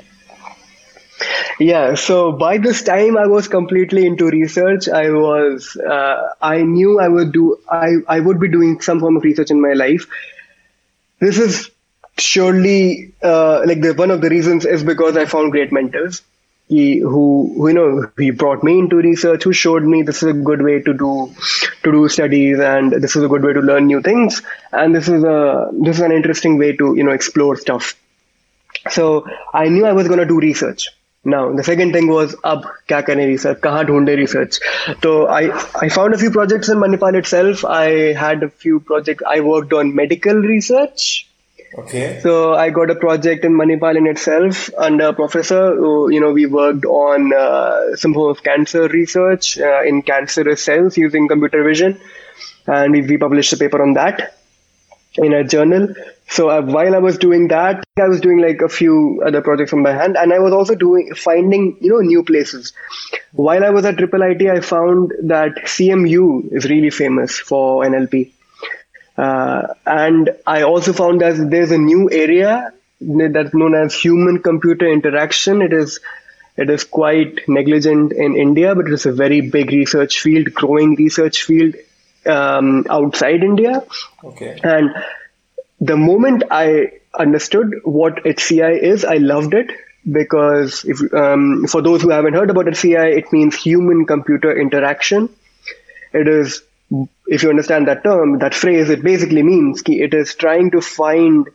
yeah 1.60 1.94
so 2.00 2.16
by 2.40 2.50
this 2.64 2.80
time 2.88 3.16
i 3.20 3.22
was 3.30 3.48
completely 3.54 4.02
into 4.08 4.26
research 4.34 4.88
i 4.98 5.06
was 5.14 5.64
uh, 5.94 6.18
i 6.48 6.62
knew 6.74 6.92
i 7.04 7.08
would 7.14 7.32
do 7.36 7.46
i 7.78 7.88
i 8.16 8.18
would 8.26 8.38
be 8.44 8.50
doing 8.52 8.76
some 8.88 9.00
form 9.04 9.18
of 9.20 9.26
research 9.28 9.50
in 9.54 9.60
my 9.64 9.72
life 9.80 10.06
this 11.24 11.40
is 11.46 11.58
surely 12.26 13.12
uh, 13.22 13.56
like 13.70 13.82
the 13.86 13.92
one 14.02 14.14
of 14.16 14.20
the 14.26 14.30
reasons 14.36 14.68
is 14.76 14.84
because 14.92 15.16
i 15.16 15.24
found 15.34 15.56
great 15.56 15.74
mentors 15.80 16.22
he, 16.68 16.98
who, 16.98 17.52
who 17.56 17.68
you 17.68 17.74
know 17.74 18.10
he 18.18 18.30
brought 18.30 18.62
me 18.62 18.78
into 18.78 18.96
research 18.96 19.44
who 19.44 19.52
showed 19.52 19.82
me 19.82 20.02
this 20.02 20.22
is 20.22 20.30
a 20.30 20.32
good 20.34 20.62
way 20.62 20.80
to 20.80 20.92
do 20.92 21.32
to 21.82 21.92
do 21.92 22.08
studies 22.08 22.58
and 22.60 22.92
this 22.92 23.16
is 23.16 23.22
a 23.22 23.28
good 23.28 23.42
way 23.42 23.54
to 23.54 23.60
learn 23.60 23.86
new 23.86 24.02
things. 24.02 24.42
And 24.72 24.94
this 24.94 25.08
is 25.08 25.24
a 25.24 25.70
this 25.72 25.96
is 25.96 26.02
an 26.02 26.12
interesting 26.12 26.58
way 26.58 26.76
to 26.76 26.94
you 26.94 27.04
know 27.04 27.12
explore 27.12 27.56
stuff. 27.56 27.94
So 28.90 29.26
i 29.54 29.68
knew 29.68 29.86
i 29.86 29.92
was 29.92 30.08
going 30.08 30.20
to 30.20 30.26
do 30.26 30.38
research. 30.38 30.88
Now 31.24 31.52
the 31.52 31.64
second 31.64 31.92
thing 31.92 32.08
was 32.08 32.36
ab 32.44 32.66
kya 32.88 33.04
kare 33.06 33.16
research? 33.16 33.60
Kahan 33.60 33.86
dhoonde 33.86 34.16
research? 34.16 34.60
So 35.02 35.26
i 35.26 35.42
i 35.86 35.88
found 35.88 36.14
a 36.14 36.18
few 36.18 36.30
projects 36.30 36.68
in 36.68 36.78
manipal 36.78 37.14
itself. 37.14 37.64
I 37.64 38.12
had 38.12 38.42
a 38.42 38.50
few 38.50 38.80
projects 38.80 39.24
i 39.26 39.40
worked 39.40 39.72
on 39.72 39.94
medical 39.94 40.34
research 40.34 41.27
Okay. 41.76 42.20
So 42.22 42.54
I 42.54 42.70
got 42.70 42.90
a 42.90 42.94
project 42.94 43.44
in 43.44 43.52
Manipal 43.52 43.96
in 43.96 44.06
itself 44.06 44.70
under 44.76 45.08
a 45.08 45.12
professor. 45.12 45.74
Who, 45.76 46.10
you 46.10 46.20
know, 46.20 46.32
we 46.32 46.46
worked 46.46 46.84
on 46.86 47.32
uh, 47.32 47.96
some 47.96 48.14
form 48.14 48.30
of 48.30 48.42
cancer 48.42 48.88
research 48.88 49.58
uh, 49.58 49.82
in 49.82 50.02
cancerous 50.02 50.62
cells 50.62 50.96
using 50.96 51.28
computer 51.28 51.62
vision, 51.62 52.00
and 52.66 52.92
we, 52.92 53.02
we 53.02 53.18
published 53.18 53.52
a 53.52 53.58
paper 53.58 53.82
on 53.82 53.94
that 53.94 54.38
in 55.16 55.34
a 55.34 55.44
journal. 55.44 55.88
So 56.28 56.48
uh, 56.48 56.62
while 56.62 56.94
I 56.94 56.98
was 56.98 57.18
doing 57.18 57.48
that, 57.48 57.84
I 57.98 58.08
was 58.08 58.20
doing 58.20 58.40
like 58.40 58.60
a 58.62 58.68
few 58.68 59.22
other 59.26 59.42
projects 59.42 59.72
on 59.72 59.82
my 59.82 59.92
hand, 59.92 60.16
and 60.16 60.32
I 60.32 60.38
was 60.38 60.52
also 60.52 60.74
doing 60.74 61.14
finding 61.14 61.76
you 61.80 61.92
know 61.92 62.00
new 62.00 62.24
places. 62.24 62.72
While 63.32 63.62
I 63.62 63.70
was 63.70 63.84
at 63.84 63.98
Triple 63.98 64.22
IT, 64.22 64.42
I 64.48 64.60
found 64.60 65.12
that 65.24 65.54
CMU 65.64 66.50
is 66.52 66.64
really 66.64 66.90
famous 66.90 67.38
for 67.38 67.84
NLP 67.84 68.32
uh, 69.18 69.74
and 69.84 70.30
I 70.46 70.62
also 70.62 70.92
found 70.92 71.20
that 71.20 71.50
there's 71.50 71.72
a 71.72 71.78
new 71.78 72.08
area 72.10 72.72
that's 73.00 73.52
known 73.52 73.74
as 73.74 73.94
human 73.94 74.42
computer 74.42 74.86
interaction. 74.86 75.60
It 75.60 75.72
is 75.72 75.98
it 76.56 76.70
is 76.70 76.84
quite 76.84 77.48
negligent 77.48 78.12
in 78.12 78.36
India, 78.36 78.74
but 78.74 78.86
it 78.86 78.92
is 78.92 79.06
a 79.06 79.12
very 79.12 79.40
big 79.40 79.70
research 79.70 80.20
field, 80.20 80.52
growing 80.54 80.94
research 80.96 81.42
field 81.42 81.74
um, 82.26 82.86
outside 82.90 83.42
India. 83.42 83.84
Okay. 84.24 84.58
And 84.62 84.90
the 85.80 85.96
moment 85.96 86.44
I 86.50 86.92
understood 87.14 87.74
what 87.84 88.24
HCI 88.24 88.82
is, 88.82 89.04
I 89.04 89.16
loved 89.16 89.54
it 89.54 89.70
because 90.10 90.84
if, 90.84 91.12
um, 91.14 91.66
for 91.68 91.82
those 91.82 92.02
who 92.02 92.10
haven't 92.10 92.34
heard 92.34 92.50
about 92.50 92.66
HCI, 92.66 93.16
it 93.18 93.32
means 93.32 93.54
human 93.56 94.06
computer 94.06 94.56
interaction. 94.56 95.28
It 96.12 96.26
is 96.26 96.62
if 97.26 97.42
you 97.42 97.50
understand 97.50 97.88
that 97.88 98.02
term, 98.02 98.38
that 98.38 98.54
phrase, 98.54 98.90
it 98.90 99.02
basically 99.02 99.42
means 99.42 99.82
it 99.86 100.14
is 100.14 100.34
trying 100.34 100.70
to 100.70 100.80
find 100.80 101.48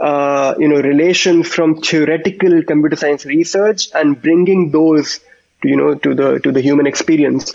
uh, 0.00 0.54
you 0.58 0.68
know 0.68 0.80
relations 0.80 1.48
from 1.48 1.80
theoretical 1.80 2.62
computer 2.64 2.96
science 2.96 3.24
research 3.24 3.88
and 3.94 4.20
bringing 4.20 4.70
those 4.70 5.20
to, 5.62 5.68
you 5.68 5.76
know 5.76 5.94
to 5.94 6.14
the 6.14 6.40
to 6.40 6.50
the 6.50 6.60
human 6.60 6.86
experience. 6.86 7.54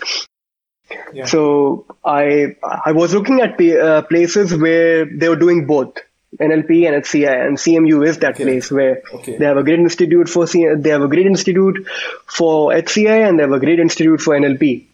Yeah. 1.12 1.26
So 1.26 1.84
I 2.04 2.56
I 2.62 2.92
was 2.92 3.12
looking 3.12 3.40
at 3.40 3.60
uh, 3.60 4.02
places 4.02 4.56
where 4.56 5.04
they 5.04 5.28
were 5.28 5.36
doing 5.36 5.66
both 5.66 5.98
NLP 6.40 6.86
and 6.86 7.02
HCI, 7.02 7.46
and 7.46 7.56
CMU 7.56 8.06
is 8.06 8.18
that 8.18 8.34
okay. 8.34 8.44
place 8.44 8.70
where 8.70 9.02
okay. 9.12 9.36
they 9.36 9.44
have 9.44 9.56
a 9.56 9.62
great 9.62 9.80
institute 9.80 10.28
for 10.28 10.46
C- 10.46 10.74
they 10.76 10.90
have 10.90 11.02
a 11.02 11.08
great 11.08 11.26
institute 11.26 11.86
for 12.26 12.70
HCI 12.70 13.28
and 13.28 13.38
they 13.38 13.42
have 13.42 13.52
a 13.52 13.60
great 13.60 13.80
institute 13.80 14.20
for 14.20 14.34
NLP. 14.34 14.86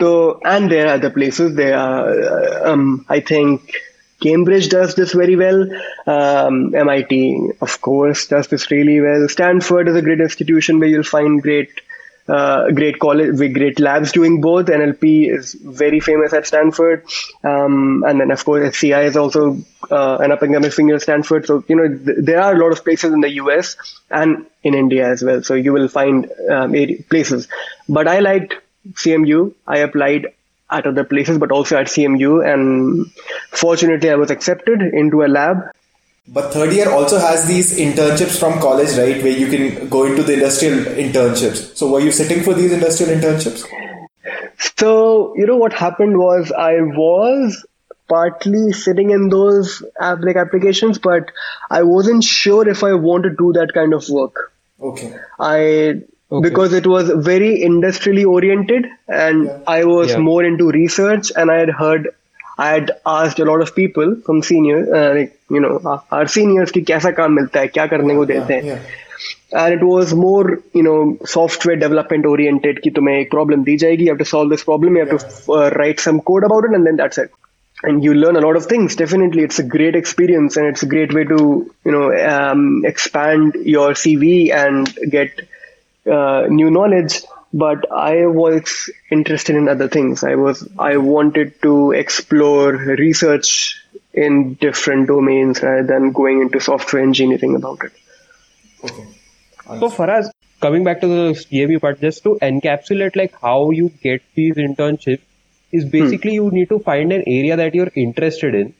So, 0.00 0.40
and 0.44 0.70
there 0.70 0.86
are 0.86 0.94
other 0.94 1.10
places. 1.10 1.54
There 1.54 1.76
are, 1.76 2.08
uh, 2.08 2.72
um, 2.72 3.04
I 3.08 3.20
think, 3.20 3.74
Cambridge 4.22 4.68
does 4.68 4.94
this 4.94 5.12
very 5.12 5.36
well. 5.36 5.68
Um, 6.06 6.74
MIT, 6.74 7.52
of 7.60 7.80
course, 7.80 8.26
does 8.26 8.48
this 8.48 8.70
really 8.70 9.00
well. 9.00 9.28
Stanford 9.28 9.88
is 9.88 9.96
a 9.96 10.02
great 10.02 10.20
institution 10.20 10.78
where 10.78 10.88
you'll 10.88 11.02
find 11.02 11.42
great, 11.42 11.70
uh, 12.28 12.70
great 12.70 12.98
college 12.98 13.38
with 13.38 13.54
great 13.54 13.80
labs 13.80 14.12
doing 14.12 14.40
both. 14.40 14.66
NLP 14.66 15.30
is 15.30 15.54
very 15.54 16.00
famous 16.00 16.32
at 16.32 16.46
Stanford, 16.46 17.04
um, 17.44 18.04
and 18.06 18.20
then 18.20 18.30
of 18.30 18.44
course 18.44 18.74
HCI 18.74 19.04
is 19.04 19.16
also 19.16 19.58
uh, 19.90 20.18
an 20.18 20.32
up 20.32 20.42
and 20.42 20.54
coming 20.54 20.70
thing 20.70 20.90
at 20.90 21.02
Stanford. 21.02 21.46
So 21.46 21.64
you 21.66 21.76
know 21.76 21.88
th- 21.88 22.18
there 22.20 22.42
are 22.42 22.54
a 22.54 22.58
lot 22.58 22.72
of 22.72 22.84
places 22.84 23.12
in 23.12 23.20
the 23.20 23.30
US 23.42 23.76
and 24.10 24.46
in 24.62 24.74
India 24.74 25.08
as 25.08 25.22
well. 25.22 25.42
So 25.42 25.54
you 25.54 25.72
will 25.72 25.88
find 25.88 26.30
um, 26.50 26.74
places. 27.08 27.48
But 27.88 28.06
I 28.06 28.20
liked 28.20 28.54
CMU. 28.88 29.54
I 29.66 29.78
applied 29.78 30.28
at 30.70 30.86
other 30.86 31.04
places, 31.04 31.38
but 31.38 31.50
also 31.50 31.76
at 31.76 31.86
CMU, 31.86 32.46
and 32.46 33.06
fortunately, 33.50 34.10
I 34.10 34.14
was 34.14 34.30
accepted 34.30 34.80
into 34.80 35.22
a 35.22 35.26
lab. 35.28 35.56
But 36.28 36.52
third 36.52 36.72
year 36.72 36.90
also 36.90 37.18
has 37.18 37.46
these 37.48 37.76
internships 37.76 38.38
from 38.38 38.60
college, 38.60 38.96
right? 38.96 39.20
Where 39.22 39.36
you 39.36 39.48
can 39.48 39.88
go 39.88 40.04
into 40.04 40.22
the 40.22 40.34
industrial 40.34 40.84
internships. 40.84 41.76
So 41.76 41.90
were 41.90 42.00
you 42.00 42.12
sitting 42.12 42.44
for 42.44 42.54
these 42.54 42.72
industrial 42.72 43.18
internships? 43.18 43.66
So, 44.76 45.34
you 45.36 45.46
know, 45.46 45.56
what 45.56 45.72
happened 45.72 46.16
was 46.18 46.52
I 46.52 46.74
was 46.82 47.66
partly 48.08 48.72
sitting 48.72 49.10
in 49.10 49.28
those 49.28 49.82
app- 50.00 50.20
like 50.22 50.36
applications, 50.36 50.98
but 50.98 51.30
I 51.70 51.82
wasn't 51.82 52.22
sure 52.22 52.68
if 52.68 52.84
I 52.84 52.92
want 52.94 53.24
to 53.24 53.30
do 53.30 53.52
that 53.54 53.72
kind 53.72 53.94
of 53.94 54.08
work. 54.08 54.52
Okay. 54.80 55.16
I 55.38 56.02
Okay. 56.32 56.48
Because 56.48 56.72
it 56.72 56.86
was 56.86 57.10
very 57.10 57.60
industrially 57.62 58.24
oriented, 58.24 58.86
and 59.08 59.46
yeah. 59.46 59.58
I 59.66 59.84
was 59.84 60.10
yeah. 60.10 60.18
more 60.18 60.44
into 60.44 60.70
research, 60.70 61.32
and 61.34 61.50
I 61.50 61.58
had 61.58 61.70
heard, 61.70 62.14
I 62.56 62.68
had 62.68 62.92
asked 63.04 63.40
a 63.40 63.44
lot 63.44 63.60
of 63.60 63.74
people 63.74 64.14
from 64.24 64.42
seniors, 64.42 64.88
uh, 64.88 65.14
like 65.16 65.40
you 65.50 65.60
know, 65.60 66.02
our 66.12 66.28
seniors, 66.28 66.70
ki 66.70 66.82
kaisa 66.82 67.12
kaam 67.12 67.36
milta 67.38 67.64
hai, 67.64 67.68
kya 67.68 67.88
karne 67.90 68.14
ko 68.20 68.24
dete 68.24 68.62
hain. 68.66 68.80
And 69.52 69.74
it 69.74 69.82
was 69.82 70.14
more 70.14 70.60
you 70.72 70.84
know 70.84 71.18
software 71.24 71.76
development 71.76 72.26
oriented 72.26 72.80
ki 72.82 72.92
tumhe 72.98 73.12
ek 73.16 73.30
problem 73.36 73.64
di 73.64 73.76
jayegi 73.84 74.06
you 74.08 74.14
have 74.14 74.24
to 74.24 74.30
solve 74.32 74.50
this 74.54 74.64
problem 74.70 74.96
you 74.96 75.06
have 75.06 75.12
yeah. 75.12 75.28
to 75.28 75.52
uh, 75.52 75.70
write 75.80 75.98
some 76.08 76.20
code 76.20 76.44
about 76.44 76.68
it 76.68 76.78
and 76.78 76.86
then 76.86 76.96
that's 77.02 77.18
it 77.18 77.32
and 77.82 78.04
you 78.04 78.14
learn 78.14 78.36
a 78.36 78.40
lot 78.40 78.56
of 78.56 78.66
things 78.66 78.96
definitely 78.96 79.42
it's 79.42 79.58
a 79.58 79.62
great 79.62 79.96
experience 79.96 80.56
and 80.56 80.66
it's 80.66 80.82
a 80.82 80.86
great 80.86 81.12
way 81.12 81.24
to 81.24 81.38
you 81.84 81.92
know 81.92 82.06
um, 82.32 82.84
expand 82.84 83.54
your 83.76 83.90
cv 83.90 84.52
and 84.52 84.94
get 85.10 85.30
uh, 86.18 86.46
new 86.48 86.70
knowledge 86.70 87.22
but 87.52 87.90
i 87.92 88.26
was 88.26 88.90
interested 89.10 89.56
in 89.56 89.68
other 89.68 89.88
things 89.88 90.22
i 90.24 90.34
was 90.34 90.66
i 90.78 90.96
wanted 90.96 91.54
to 91.62 91.92
explore 91.92 92.72
research 93.04 93.52
in 94.12 94.54
different 94.54 95.08
domains 95.08 95.62
rather 95.62 95.86
than 95.86 96.12
going 96.12 96.40
into 96.40 96.60
software 96.60 97.02
engineering 97.02 97.54
about 97.56 97.82
it 97.84 97.92
Okay. 98.84 99.06
So 99.80 99.88
Faraz, 99.88 100.30
coming 100.60 100.84
back 100.84 101.00
to 101.00 101.06
the 101.06 101.34
CMU 101.34 101.80
part, 101.80 102.00
just 102.00 102.22
to 102.24 102.38
encapsulate 102.42 103.16
like 103.16 103.34
how 103.40 103.70
you 103.70 103.90
get 104.02 104.22
these 104.34 104.56
internships 104.56 105.20
is 105.72 105.84
basically 105.84 106.34
you 106.34 106.50
need 106.50 106.68
to 106.70 106.78
find 106.80 107.12
an 107.12 107.22
area 107.26 107.56
that 107.56 107.74
you're 107.74 107.90
interested 107.94 108.54
in, 108.54 108.74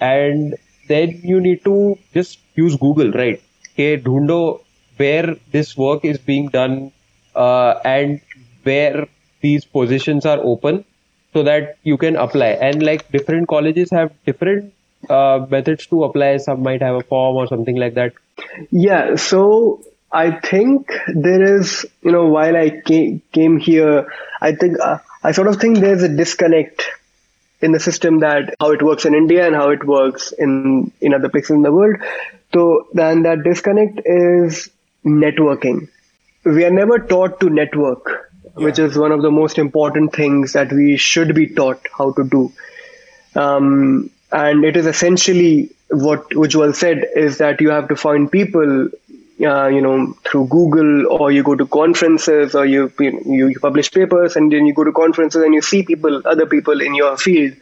and 0.00 0.56
then 0.88 1.20
you 1.22 1.40
need 1.40 1.64
to 1.64 1.98
just 2.14 2.38
use 2.56 2.76
Google, 2.76 3.12
right? 3.12 3.42
Okay, 3.72 3.96
dhundo 3.96 4.60
where 4.98 5.36
this 5.50 5.76
work 5.76 6.04
is 6.04 6.18
being 6.18 6.48
done 6.48 6.92
uh, 7.34 7.80
and 7.84 8.20
where 8.64 9.06
these 9.40 9.64
positions 9.64 10.26
are 10.26 10.38
open, 10.42 10.84
so 11.32 11.42
that 11.44 11.76
you 11.82 11.96
can 11.96 12.16
apply. 12.16 12.48
And 12.68 12.82
like 12.82 13.10
different 13.10 13.48
colleges 13.48 13.90
have 13.90 14.12
different 14.26 14.74
uh, 15.08 15.46
methods 15.48 15.86
to 15.86 16.04
apply. 16.04 16.36
Some 16.38 16.62
might 16.62 16.82
have 16.82 16.96
a 16.96 17.02
form 17.02 17.36
or 17.36 17.46
something 17.46 17.76
like 17.76 17.94
that. 17.94 18.12
Yeah, 18.70 19.14
so 19.16 19.82
I 20.10 20.40
think 20.40 20.90
there 21.06 21.58
is, 21.58 21.86
you 22.02 22.12
know, 22.12 22.26
while 22.26 22.56
I 22.56 22.80
came, 22.84 23.22
came 23.32 23.58
here, 23.58 24.10
I 24.40 24.52
think 24.52 24.80
uh, 24.80 24.98
I 25.22 25.32
sort 25.32 25.48
of 25.48 25.56
think 25.56 25.78
there's 25.78 26.02
a 26.02 26.08
disconnect 26.08 26.82
in 27.60 27.72
the 27.72 27.80
system 27.80 28.20
that 28.20 28.54
how 28.60 28.70
it 28.72 28.82
works 28.82 29.04
in 29.04 29.14
India 29.14 29.46
and 29.46 29.54
how 29.54 29.70
it 29.70 29.84
works 29.84 30.32
in 30.32 30.92
in 31.00 31.12
other 31.12 31.28
places 31.28 31.50
in 31.50 31.62
the 31.62 31.72
world. 31.72 31.96
So 32.54 32.86
then 32.92 33.24
that 33.24 33.42
disconnect 33.42 34.00
is 34.04 34.70
networking. 35.08 35.88
We 36.44 36.64
are 36.64 36.70
never 36.70 36.98
taught 36.98 37.40
to 37.40 37.50
network, 37.50 38.30
which 38.54 38.78
is 38.78 38.96
one 38.96 39.12
of 39.12 39.22
the 39.22 39.30
most 39.30 39.58
important 39.58 40.14
things 40.14 40.52
that 40.52 40.72
we 40.72 40.96
should 40.96 41.34
be 41.34 41.48
taught 41.48 41.86
how 41.96 42.12
to 42.12 42.24
do. 42.24 42.52
Um, 43.34 44.10
and 44.32 44.64
it 44.64 44.76
is 44.76 44.86
essentially 44.86 45.70
what 45.90 46.30
Ujjwal 46.30 46.74
said 46.74 47.04
is 47.14 47.38
that 47.38 47.60
you 47.60 47.70
have 47.70 47.88
to 47.88 47.96
find 47.96 48.30
people, 48.30 48.88
uh, 49.40 49.66
you 49.68 49.80
know, 49.80 50.14
through 50.24 50.48
Google 50.48 51.06
or 51.06 51.30
you 51.30 51.42
go 51.42 51.54
to 51.54 51.66
conferences 51.66 52.54
or 52.54 52.66
you, 52.66 52.92
you 52.98 53.48
you 53.48 53.58
publish 53.60 53.90
papers 53.90 54.36
and 54.36 54.52
then 54.52 54.66
you 54.66 54.74
go 54.74 54.84
to 54.84 54.92
conferences 54.92 55.42
and 55.42 55.54
you 55.54 55.62
see 55.62 55.82
people, 55.82 56.22
other 56.26 56.46
people 56.46 56.80
in 56.80 56.94
your 56.94 57.16
field, 57.16 57.54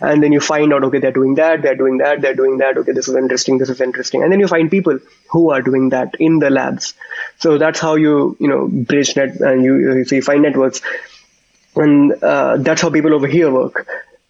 and 0.00 0.22
then 0.22 0.32
you 0.32 0.40
find 0.40 0.72
out 0.72 0.84
okay 0.84 0.98
they're 0.98 1.12
doing 1.12 1.34
that, 1.36 1.62
they're 1.62 1.76
doing 1.76 1.98
that, 1.98 2.20
they're 2.20 2.34
doing 2.34 2.58
that. 2.58 2.76
Okay, 2.78 2.92
this 2.92 3.08
is 3.08 3.14
interesting, 3.14 3.58
this 3.58 3.68
is 3.68 3.80
interesting, 3.80 4.22
and 4.22 4.32
then 4.32 4.40
you 4.40 4.48
find 4.48 4.70
people 4.70 4.98
who 5.30 5.50
are 5.50 5.62
doing 5.62 5.90
that 5.90 6.14
in 6.18 6.38
the 6.38 6.50
labs. 6.50 6.94
So 7.38 7.58
that's 7.58 7.80
how 7.80 7.96
you 7.96 8.36
you 8.40 8.48
know 8.48 8.68
bridge 8.68 9.16
net 9.16 9.40
and 9.40 9.64
you 9.64 10.04
so 10.04 10.16
you 10.16 10.22
find 10.22 10.42
networks 10.42 10.80
and 11.76 12.12
uh, 12.22 12.56
that's 12.58 12.82
how 12.82 12.90
people 12.90 13.14
over 13.14 13.26
here 13.26 13.50
work. 13.50 13.86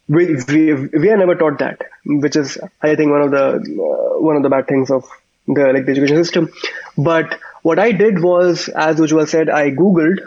We, 0.08 0.34
we 0.48 0.74
we 0.74 1.10
are 1.10 1.16
never 1.16 1.34
taught 1.34 1.58
that, 1.60 1.82
which 2.04 2.36
is 2.36 2.58
I 2.82 2.94
think 2.94 3.10
one 3.10 3.22
of 3.22 3.30
the 3.30 3.46
uh, 3.46 4.20
one 4.20 4.36
of 4.36 4.42
the 4.42 4.50
bad 4.50 4.66
things 4.66 4.90
of 4.90 5.08
the 5.46 5.72
like 5.72 5.86
the 5.86 5.92
education 5.92 6.22
system. 6.22 6.52
But 6.96 7.38
what 7.62 7.78
I 7.78 7.92
did 7.92 8.22
was, 8.22 8.68
as 8.68 8.96
Ujjwal 8.96 9.28
said, 9.28 9.48
I 9.48 9.70
googled, 9.70 10.18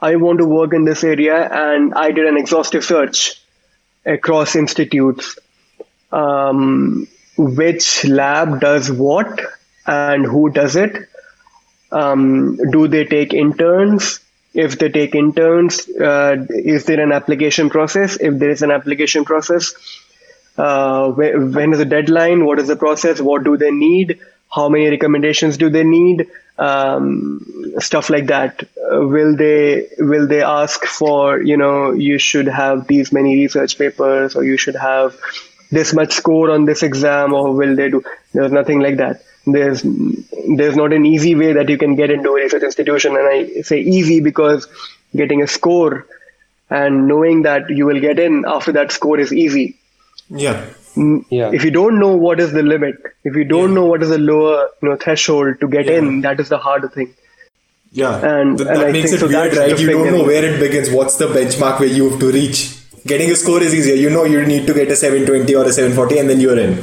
I 0.00 0.16
want 0.16 0.40
to 0.40 0.44
work 0.44 0.74
in 0.74 0.84
this 0.84 1.04
area, 1.04 1.36
and 1.50 1.94
I 1.94 2.10
did 2.10 2.26
an 2.26 2.36
exhaustive 2.36 2.84
search 2.84 3.40
across 4.04 4.56
institutes, 4.56 5.38
um, 6.12 7.06
which 7.36 8.04
lab 8.04 8.60
does 8.60 8.90
what 8.90 9.40
and 9.86 10.24
who 10.24 10.50
does 10.50 10.76
it. 10.76 11.08
Um, 11.90 12.56
do 12.70 12.88
they 12.88 13.04
take 13.04 13.32
interns? 13.32 14.20
If 14.54 14.78
they 14.78 14.88
take 14.88 15.14
interns, 15.14 15.88
uh, 15.88 16.46
is 16.50 16.84
there 16.84 17.00
an 17.00 17.12
application 17.12 17.70
process? 17.70 18.16
If 18.20 18.38
there 18.38 18.50
is 18.50 18.62
an 18.62 18.70
application 18.70 19.24
process, 19.24 19.74
uh, 20.56 21.10
when 21.12 21.72
is 21.72 21.78
the 21.78 21.84
deadline? 21.84 22.44
What 22.44 22.58
is 22.58 22.68
the 22.68 22.76
process? 22.76 23.20
What 23.20 23.44
do 23.44 23.56
they 23.56 23.70
need? 23.70 24.18
How 24.50 24.68
many 24.68 24.88
recommendations 24.88 25.56
do 25.56 25.70
they 25.70 25.84
need? 25.84 26.26
Um, 26.58 27.74
stuff 27.78 28.10
like 28.10 28.26
that. 28.26 28.64
Uh, 28.76 29.06
will 29.06 29.36
they 29.36 29.88
will 29.98 30.26
they 30.26 30.42
ask 30.42 30.84
for 30.84 31.40
you 31.40 31.56
know 31.56 31.92
you 31.92 32.18
should 32.18 32.48
have 32.48 32.88
these 32.88 33.12
many 33.12 33.36
research 33.36 33.78
papers 33.78 34.34
or 34.34 34.42
you 34.42 34.56
should 34.56 34.74
have 34.74 35.16
this 35.70 35.94
much 35.94 36.14
score 36.14 36.50
on 36.50 36.64
this 36.64 36.82
exam 36.82 37.32
or 37.32 37.54
will 37.54 37.76
they 37.76 37.90
do? 37.90 38.02
There's 38.32 38.50
nothing 38.50 38.80
like 38.80 38.96
that. 38.96 39.22
There's 39.46 39.82
there's 39.82 40.76
not 40.76 40.92
an 40.92 41.06
easy 41.06 41.34
way 41.36 41.52
that 41.52 41.68
you 41.68 41.78
can 41.78 41.94
get 41.94 42.10
into 42.10 42.30
a 42.30 42.34
research 42.34 42.64
institution, 42.64 43.16
and 43.16 43.26
I 43.26 43.60
say 43.62 43.80
easy 43.80 44.20
because 44.20 44.66
getting 45.14 45.42
a 45.42 45.46
score 45.46 46.06
and 46.70 47.08
knowing 47.08 47.42
that 47.42 47.70
you 47.70 47.86
will 47.86 48.00
get 48.00 48.18
in 48.18 48.44
after 48.46 48.72
that 48.72 48.92
score 48.92 49.18
is 49.18 49.32
easy. 49.32 49.78
Yeah. 50.28 50.66
Yeah. 51.30 51.50
If 51.52 51.64
you 51.64 51.70
don't 51.70 51.98
know 51.98 52.16
what 52.16 52.40
is 52.40 52.52
the 52.52 52.62
limit, 52.62 52.96
if 53.24 53.34
you 53.36 53.44
don't 53.44 53.74
know 53.74 53.84
what 53.86 54.02
is 54.02 54.08
the 54.10 54.18
lower 54.18 54.68
you 54.82 54.88
know 54.88 54.96
threshold 54.96 55.60
to 55.60 55.68
get 55.68 55.86
Yeah. 55.86 55.98
in, 55.98 56.20
that 56.22 56.40
is 56.40 56.48
the 56.48 56.58
harder 56.58 56.88
thing. 56.88 57.14
Yeah. 57.92 58.16
And- 58.30 58.58
Th- 58.58 58.68
and 58.68 58.76
that 58.80 58.88
I 58.88 58.92
makes 58.92 59.10
think 59.10 59.22
it 59.22 59.26
so 59.26 59.28
weird, 59.28 59.56
right? 59.56 59.78
You 59.80 59.90
don't 59.90 60.12
know 60.18 60.24
where 60.24 60.44
it 60.44 60.60
begins. 60.60 60.90
What's 60.90 61.16
the 61.16 61.26
benchmark 61.28 61.80
where 61.80 61.88
you 61.88 62.10
have 62.10 62.20
to 62.20 62.30
reach? 62.32 62.76
Getting 63.06 63.30
a 63.30 63.36
score 63.36 63.62
is 63.62 63.74
easier. 63.74 63.94
You 63.94 64.10
know 64.10 64.24
you 64.24 64.44
need 64.44 64.66
to 64.66 64.74
get 64.74 64.88
a 64.90 64.96
720 64.96 65.54
or 65.54 65.64
a 65.64 65.72
740 65.72 66.18
and 66.18 66.28
then 66.28 66.40
you're 66.40 66.58
in. 66.58 66.78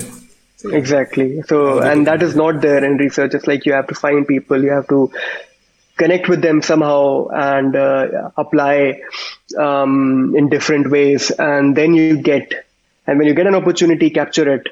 Exactly. 0.71 1.41
So, 1.43 1.79
and 1.79 2.07
that 2.07 2.23
is 2.23 2.35
not 2.35 2.61
there 2.61 2.83
in 2.83 2.97
research. 2.97 3.35
It's 3.35 3.45
like 3.45 3.65
you 3.67 3.73
have 3.73 3.87
to 3.87 3.95
find 3.95 4.27
people, 4.27 4.63
you 4.63 4.71
have 4.71 4.87
to 4.87 5.11
connect 5.97 6.27
with 6.27 6.41
them 6.41 6.61
somehow 6.63 7.27
and 7.27 7.75
uh, 7.75 8.31
apply 8.35 9.01
um, 9.57 10.33
in 10.35 10.49
different 10.49 10.89
ways. 10.89 11.29
And 11.29 11.75
then 11.75 11.93
you 11.93 12.17
get, 12.17 12.64
and 13.07 13.17
when 13.17 13.27
you 13.27 13.33
get 13.33 13.47
an 13.47 13.55
opportunity, 13.55 14.09
capture 14.09 14.55
it. 14.55 14.67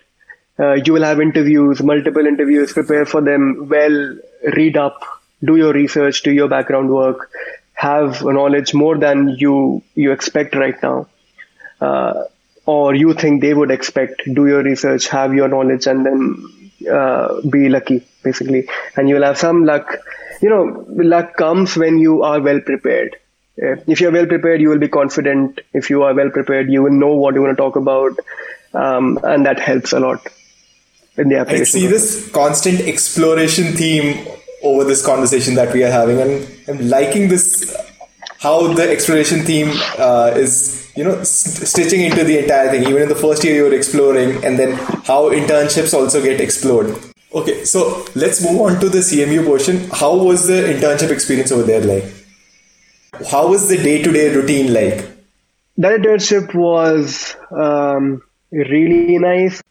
Uh, 0.60 0.74
you 0.74 0.94
will 0.94 1.04
have 1.04 1.20
interviews, 1.20 1.82
multiple 1.82 2.26
interviews, 2.26 2.74
prepare 2.74 3.06
for 3.06 3.22
them 3.22 3.68
well, 3.70 4.16
read 4.56 4.78
up, 4.78 5.02
do 5.44 5.56
your 5.56 5.74
research, 5.74 6.22
do 6.24 6.32
your 6.32 6.48
background 6.48 6.90
work, 6.90 7.32
have 7.74 8.24
knowledge 8.24 8.74
more 8.74 8.98
than 8.98 9.30
you, 9.30 9.82
you 9.96 10.12
expect 10.12 10.56
right 10.56 10.82
now 10.84 11.08
uh, 11.84 12.24
or 12.66 12.96
you 12.96 13.14
think 13.14 13.42
they 13.42 13.54
would 13.54 13.72
expect. 13.72 14.22
Do 14.34 14.48
your 14.48 14.64
research, 14.64 15.08
have 15.10 15.34
your 15.34 15.48
knowledge, 15.48 15.88
and 15.88 16.06
then 16.06 16.24
uh, 16.90 17.42
be 17.42 17.68
lucky, 17.70 18.06
basically. 18.24 18.70
And 18.96 19.10
you'll 19.10 19.24
have 19.24 19.38
some 19.38 19.66
luck. 19.66 19.98
You 20.42 20.50
know, 20.50 20.86
luck 20.88 21.36
comes 21.36 21.76
when 21.76 21.98
you 21.98 22.24
are 22.24 22.40
well 22.42 22.62
prepared. 22.62 23.18
Uh, 23.62 23.76
If 23.88 24.02
you're 24.02 24.12
well 24.12 24.26
prepared, 24.26 24.62
you 24.62 24.70
will 24.70 24.80
be 24.80 24.88
confident. 24.88 25.60
If 25.74 25.90
you 25.90 26.04
are 26.04 26.14
well 26.14 26.30
prepared, 26.30 26.70
you 26.70 26.82
will 26.84 26.92
know 26.92 27.14
what 27.14 27.36
you 27.36 27.42
want 27.42 27.56
to 27.56 27.62
talk 27.62 27.76
about, 27.76 28.18
um, 28.74 29.20
and 29.24 29.46
that 29.46 29.60
helps 29.60 29.94
a 29.94 30.00
lot 30.00 30.26
in 31.18 31.30
the 31.30 31.38
I 31.38 31.42
application. 31.42 31.66
see 31.80 31.88
this 31.88 32.30
constant 32.32 32.82
exploration 32.82 33.74
theme 33.74 34.28
over 34.64 34.84
this 34.84 35.06
conversation 35.06 35.54
that 35.56 35.74
we 35.74 35.84
are 35.84 35.92
having, 35.92 36.20
and 36.20 36.48
I'm 36.68 36.90
liking 36.90 37.28
this 37.30 37.76
how 38.40 38.74
the 38.74 38.90
exploration 38.90 39.42
theme 39.46 39.70
uh, 39.98 40.34
is, 40.36 40.92
you 40.98 41.04
know, 41.04 41.24
st- 41.24 41.68
stitching 41.68 42.02
into 42.02 42.24
the 42.24 42.40
entire 42.40 42.70
thing. 42.72 42.84
Even 42.90 43.04
in 43.04 43.08
the 43.10 43.16
first 43.16 43.44
year, 43.44 43.56
you're 43.56 43.74
exploring, 43.74 44.44
and 44.44 44.58
then 44.60 44.74
how 45.12 45.30
internships 45.30 45.94
also 45.94 46.22
get 46.22 46.42
explored. 46.42 46.94
Okay, 47.36 47.64
so 47.66 48.06
let's 48.16 48.44
move 48.44 48.60
on 48.62 48.80
to 48.80 48.90
the 48.90 49.00
CMU 49.00 49.46
portion. 49.46 49.90
How 49.92 50.16
was 50.16 50.48
the 50.48 50.54
internship 50.74 51.12
experience 51.12 51.52
over 51.52 51.64
there 51.64 51.82
like? 51.82 52.04
How 53.30 53.48
was 53.48 53.70
the 53.70 53.78
day 53.78 54.02
to 54.02 54.12
day 54.12 54.34
routine 54.34 54.74
like? 54.74 55.08
That 55.78 56.00
internship 56.00 56.54
was 56.54 57.36
um, 57.52 58.22
really 58.52 59.20
nice. 59.20 59.62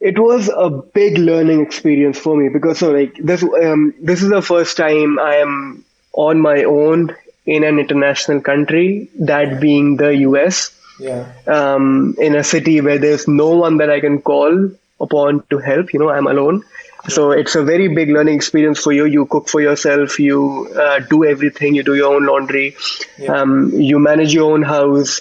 It 0.00 0.18
was 0.18 0.48
a 0.48 0.70
big 0.70 1.18
learning 1.18 1.60
experience 1.60 2.18
for 2.18 2.36
me 2.36 2.48
because 2.52 2.78
so 2.78 2.90
like 2.90 3.16
this 3.16 3.42
um, 3.42 3.94
this 4.00 4.22
is 4.22 4.30
the 4.30 4.42
first 4.42 4.76
time 4.76 5.18
I 5.18 5.36
am 5.36 5.84
on 6.12 6.40
my 6.40 6.64
own 6.64 7.14
in 7.46 7.64
an 7.64 7.78
international 7.78 8.40
country, 8.40 9.10
that 9.20 9.60
being 9.60 9.96
the 9.96 10.16
US. 10.28 10.70
Yeah. 10.98 11.32
Um, 11.46 12.14
in 12.18 12.36
a 12.36 12.44
city 12.44 12.80
where 12.80 12.98
there's 12.98 13.26
no 13.28 13.50
one 13.56 13.78
that 13.78 13.90
I 13.90 14.00
can 14.00 14.22
call 14.22 14.70
upon 15.00 15.42
to 15.50 15.58
help. 15.58 15.92
You 15.92 16.00
know, 16.00 16.08
I'm 16.08 16.26
alone 16.26 16.62
so 17.08 17.30
it's 17.32 17.54
a 17.54 17.62
very 17.62 17.88
big 17.94 18.08
learning 18.10 18.34
experience 18.36 18.78
for 18.80 18.92
you. 18.92 19.04
You 19.04 19.26
cook 19.26 19.48
for 19.48 19.60
yourself. 19.60 20.18
You 20.18 20.68
uh, 20.74 21.00
do 21.00 21.24
everything. 21.24 21.74
You 21.74 21.82
do 21.82 21.94
your 21.94 22.14
own 22.14 22.26
laundry. 22.26 22.76
Yeah. 23.18 23.40
um, 23.40 23.70
you 23.74 23.98
manage 23.98 24.32
your 24.32 24.52
own 24.52 24.62
house. 24.62 25.20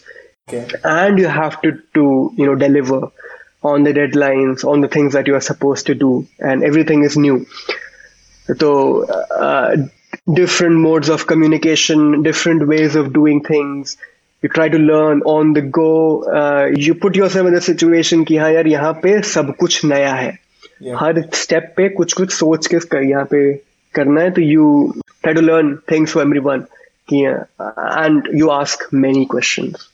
Okay. 0.49 0.67
and 0.83 1.19
you 1.19 1.27
have 1.27 1.61
to 1.61 1.71
to 1.93 2.33
you 2.35 2.45
know 2.45 2.55
deliver 2.55 3.11
on 3.63 3.83
the 3.83 3.93
deadlines 3.93 4.65
on 4.65 4.81
the 4.81 4.89
things 4.89 5.13
that 5.13 5.25
you 5.27 5.35
are 5.35 5.41
supposed 5.41 5.85
to 5.87 5.95
do. 5.95 6.27
And 6.39 6.63
everything 6.63 7.03
is 7.03 7.15
new. 7.17 7.45
So 8.57 9.05
uh, 9.05 9.77
different 10.31 10.75
modes 10.75 11.09
of 11.09 11.25
communication 11.27 12.23
different 12.23 12.67
ways 12.67 12.95
of 12.95 13.13
doing 13.13 13.41
things. 13.41 13.97
You 14.41 14.49
try 14.49 14.67
to 14.67 14.77
learn 14.77 15.21
on 15.21 15.53
the 15.53 15.61
go. 15.61 16.23
Uh, 16.23 16.65
you 16.75 16.95
put 16.95 17.15
yourself 17.15 17.47
in 17.47 17.53
the 17.53 17.61
situation 17.61 18.25
ki 18.25 18.35
yaar 18.35 18.65
yahan 18.75 19.01
pe 19.01 19.21
sab 19.21 19.57
kuch 19.57 19.83
naya 19.85 20.11
hai 20.11 20.39
Yeah. 20.81 20.95
हर 20.99 21.21
step 21.33 21.73
पे 21.77 21.87
कुछ 21.89 22.13
कुछ 22.13 22.31
सोच 22.31 22.67
के 22.67 22.79
कर- 22.79 23.09
यहाँ 23.09 23.25
पे 23.25 23.53
करना 23.93 24.21
है 24.21 24.31
तो 24.31 24.41
you 24.41 24.93
try 25.21 25.33
to 25.33 25.41
learn 25.41 25.75
things 25.91 26.13
for 26.13 26.23
everyone 26.23 26.63
and 27.13 28.29
you 28.35 28.49
ask 28.49 28.87
many 28.93 29.25
questions 29.31 29.87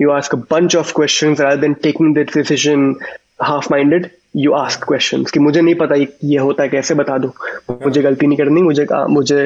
you 0.00 0.10
ask 0.10 0.34
a 0.34 0.38
bunch 0.52 0.76
of 0.80 0.92
questions 1.00 1.40
rather 1.40 1.60
than 1.64 1.74
taking 1.86 2.12
the 2.18 2.24
decision 2.32 2.86
half 3.48 3.68
minded 3.74 4.08
you 4.44 4.54
ask 4.58 4.86
questions. 4.92 5.30
कि 5.30 5.40
मुझे 5.40 5.60
नहीं 5.60 5.74
पता 5.74 5.94
ये 5.94 6.08
ये 6.24 6.38
होता 6.38 6.62
है 6.62 6.68
कैसे 6.68 6.94
बता 6.94 7.18
दो? 7.18 7.32
मुझे 7.70 8.02
गलती 8.02 8.26
नहीं 8.26 8.38
करनी 8.38 8.62
मुझे 8.62 8.86
मुझे 9.10 9.40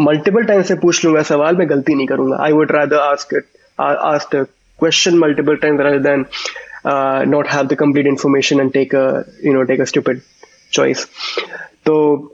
मल्टीपल 0.00 0.44
टाइम 0.44 0.62
से 0.62 0.74
पूछ 0.74 1.04
लूँगा 1.04 1.22
सवाल 1.30 1.56
मैं 1.56 1.68
गलती 1.70 1.94
नहीं 1.94 2.06
करूँगा. 2.06 2.36
I 2.44 2.52
would 2.52 2.72
rather 2.72 2.96
ask 2.96 3.34
it 3.34 3.44
ask 3.80 4.36
the 4.36 4.46
question 4.78 5.18
multiple 5.18 5.56
time 5.56 5.78
rather 5.82 6.02
than 6.04 6.24
uh, 6.92 7.24
not 7.26 7.46
have 7.46 7.68
the 7.68 7.76
complete 7.76 8.06
information 8.06 8.60
and 8.60 8.72
take 8.72 8.92
a 8.94 9.06
you 9.42 9.52
know 9.54 9.64
take 9.64 9.80
a 9.80 9.86
stupid 9.94 10.22
choice 10.70 11.06
so 11.86 12.32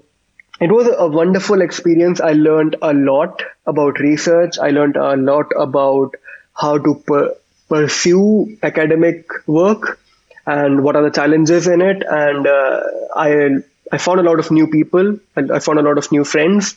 it 0.61 0.71
was 0.71 0.89
a 0.97 1.09
wonderful 1.09 1.61
experience. 1.63 2.21
I 2.21 2.33
learned 2.33 2.77
a 2.81 2.93
lot 2.95 3.43
about 3.67 3.99
research. 3.99 4.59
I 4.59 4.71
learned 4.71 4.97
a 4.97 5.17
lot 5.17 5.47
about 5.59 6.15
how 6.55 6.79
to 6.79 6.95
per- 7.07 7.35
pursue 7.69 8.57
academic 8.63 9.27
work 9.47 9.99
and 10.47 10.85
what 10.85 10.97
are 10.97 11.03
the 11.03 11.11
challenges 11.11 11.67
in 11.67 11.81
it. 11.83 12.05
And 12.09 12.47
uh, 12.47 12.81
I 13.17 13.49
I 13.93 13.99
found 13.99 14.21
a 14.21 14.23
lot 14.23 14.39
of 14.39 14.51
new 14.51 14.69
people. 14.69 15.19
and 15.37 15.51
I 15.51 15.59
found 15.59 15.79
a 15.79 15.83
lot 15.83 15.99
of 15.99 16.11
new 16.13 16.25
friends 16.25 16.77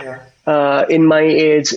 Yeah. 0.00 0.20
uh, 0.46 0.84
in 0.88 1.06
my 1.06 1.20
age, 1.22 1.74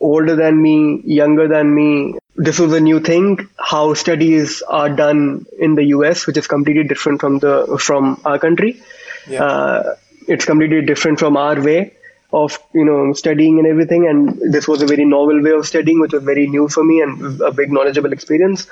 older 0.00 0.36
than 0.36 0.60
me, 0.62 1.00
younger 1.04 1.48
than 1.48 1.74
me. 1.74 2.16
This 2.36 2.58
was 2.58 2.72
a 2.72 2.80
new 2.80 3.00
thing. 3.00 3.48
How 3.58 3.94
studies 3.94 4.62
are 4.62 4.88
done 4.88 5.46
in 5.58 5.74
the 5.74 5.84
US, 5.96 6.26
which 6.26 6.36
is 6.36 6.46
completely 6.46 6.84
different 6.84 7.20
from 7.20 7.38
the 7.38 7.78
from 7.80 8.20
our 8.24 8.38
country. 8.38 8.82
Yeah. 9.28 9.44
Uh, 9.44 9.94
it's 10.26 10.44
completely 10.44 10.82
different 10.82 11.18
from 11.18 11.36
our 11.36 11.60
way 11.60 11.94
of 12.32 12.58
you 12.72 12.84
know 12.84 13.12
studying 13.12 13.58
and 13.58 13.68
everything. 13.68 14.06
And 14.08 14.52
this 14.52 14.66
was 14.66 14.82
a 14.82 14.86
very 14.86 15.04
novel 15.04 15.42
way 15.42 15.52
of 15.52 15.66
studying, 15.66 16.00
which 16.00 16.12
was 16.12 16.24
very 16.24 16.48
new 16.48 16.68
for 16.68 16.82
me 16.82 17.00
and 17.00 17.40
a 17.40 17.52
big 17.52 17.70
knowledgeable 17.70 18.12
experience. 18.12 18.66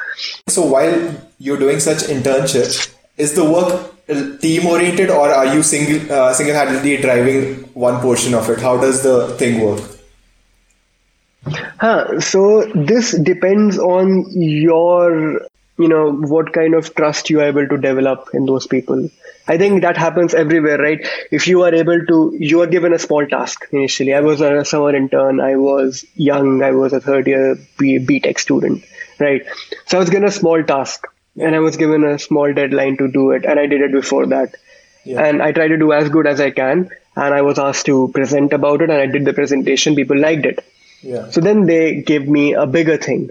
So 0.49 0.67
while 0.67 1.15
you're 1.39 1.59
doing 1.59 1.79
such 1.79 1.99
internships, 1.99 2.93
is 3.17 3.35
the 3.35 3.45
work 3.45 3.93
team 4.41 4.67
oriented 4.67 5.11
or 5.11 5.29
are 5.31 5.55
you 5.55 5.63
single 5.63 6.13
uh, 6.13 6.33
single 6.35 6.55
handedly 6.55 6.97
driving 6.97 7.65
one 7.75 8.01
portion 8.01 8.35
of 8.35 8.49
it? 8.51 8.61
How 8.61 8.77
does 8.81 9.03
the 9.03 9.29
thing 9.39 9.61
work? 9.61 9.91
Huh. 11.83 12.20
So 12.20 12.64
this 12.64 13.11
depends 13.11 13.78
on 13.78 14.26
your, 14.30 15.41
you 15.78 15.89
know, 15.89 16.12
what 16.12 16.53
kind 16.53 16.74
of 16.74 16.95
trust 16.95 17.28
you 17.28 17.41
are 17.41 17.49
able 17.49 17.66
to 17.66 17.76
develop 17.76 18.28
in 18.35 18.47
those 18.47 18.66
people. 18.68 19.11
I 19.49 19.59
think 19.59 19.83
that 19.83 19.97
happens 19.97 20.33
everywhere, 20.33 20.78
right? 20.78 21.05
If 21.33 21.49
you 21.49 21.62
are 21.64 21.74
able 21.74 22.07
to, 22.07 22.37
you 22.39 22.62
are 22.62 22.68
given 22.68 22.93
a 22.93 23.01
small 23.01 23.26
task 23.26 23.66
initially. 23.72 24.14
I 24.14 24.20
was 24.20 24.41
a 24.41 24.64
summer 24.64 24.95
intern. 24.95 25.41
I 25.41 25.57
was 25.57 26.05
young. 26.14 26.62
I 26.62 26.70
was 26.70 26.93
a 26.93 27.01
third 27.01 27.26
year 27.26 27.57
B- 27.78 27.99
BTech 27.99 28.39
student, 28.39 28.85
right? 29.18 29.45
So 29.87 29.99
I 29.99 30.01
was 30.01 30.11
given 30.11 30.28
a 30.28 30.30
small 30.30 30.62
task 30.62 31.09
and 31.37 31.57
I 31.57 31.59
was 31.59 31.76
given 31.76 32.05
a 32.05 32.18
small 32.20 32.55
deadline 32.55 32.97
to 32.99 33.09
do 33.11 33.33
it. 33.33 33.45
And 33.45 33.59
I 33.59 33.66
did 33.66 33.80
it 33.80 33.93
before 33.93 34.26
that. 34.26 34.55
Yeah. 35.05 35.20
And 35.24 35.43
I 35.43 35.51
try 35.51 35.66
to 35.66 35.76
do 35.76 35.93
as 35.93 36.09
good 36.09 36.28
as 36.28 36.41
I 36.41 36.51
can. 36.53 36.91
And 37.16 37.35
I 37.35 37.43
was 37.43 37.59
asked 37.59 37.87
to 37.87 38.09
present 38.14 38.53
about 38.53 38.83
it 38.83 38.91
and 38.91 39.01
I 39.01 39.07
did 39.07 39.24
the 39.24 39.33
presentation. 39.33 39.97
People 39.97 40.18
liked 40.18 40.47
it. 40.47 40.64
Yeah. 41.03 41.31
So 41.31 41.41
then 41.41 41.67
they 41.67 42.03
gave 42.03 42.29
me 42.29 42.55
a 42.55 42.67
bigger 42.67 42.97
thing. 42.97 43.31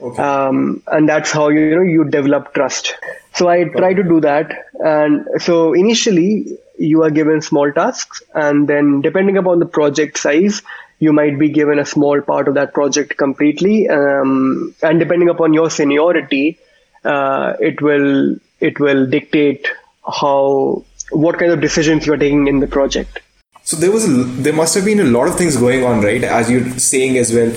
Okay. 0.00 0.22
Um, 0.22 0.82
and 0.86 1.08
that's 1.08 1.30
how 1.30 1.48
you, 1.48 1.60
you 1.60 1.76
know 1.76 1.82
you 1.82 2.04
develop 2.04 2.52
trust. 2.54 2.94
So 3.34 3.48
I 3.48 3.64
try 3.64 3.94
to 3.94 4.02
do 4.02 4.20
that. 4.20 4.52
And 4.74 5.26
so 5.40 5.72
initially 5.72 6.58
you 6.76 7.04
are 7.04 7.10
given 7.10 7.40
small 7.40 7.70
tasks 7.72 8.22
and 8.34 8.68
then 8.68 9.00
depending 9.00 9.36
upon 9.36 9.60
the 9.60 9.66
project 9.66 10.18
size, 10.18 10.62
you 10.98 11.12
might 11.12 11.38
be 11.38 11.48
given 11.48 11.78
a 11.78 11.86
small 11.86 12.20
part 12.20 12.48
of 12.48 12.54
that 12.54 12.74
project 12.74 13.16
completely. 13.16 13.88
Um, 13.88 14.74
and 14.82 14.98
depending 14.98 15.28
upon 15.28 15.52
your 15.52 15.70
seniority, 15.70 16.58
uh, 17.04 17.54
it 17.60 17.80
will 17.80 18.36
it 18.60 18.78
will 18.78 19.06
dictate 19.06 19.68
how 20.04 20.84
what 21.10 21.38
kind 21.38 21.52
of 21.52 21.60
decisions 21.60 22.06
you 22.06 22.12
are 22.12 22.16
taking 22.16 22.46
in 22.48 22.60
the 22.60 22.66
project 22.66 23.20
So 23.63 23.75
there 23.77 23.91
was 23.91 24.05
a, 24.05 24.11
there 24.47 24.53
must 24.53 24.75
have 24.75 24.85
been 24.85 24.99
a 24.99 25.03
lot 25.03 25.27
of 25.27 25.35
things 25.37 25.57
going 25.57 25.83
on, 25.83 26.01
right? 26.01 26.23
As 26.23 26.49
you're 26.49 26.69
saying 26.79 27.17
as 27.17 27.33
well, 27.33 27.51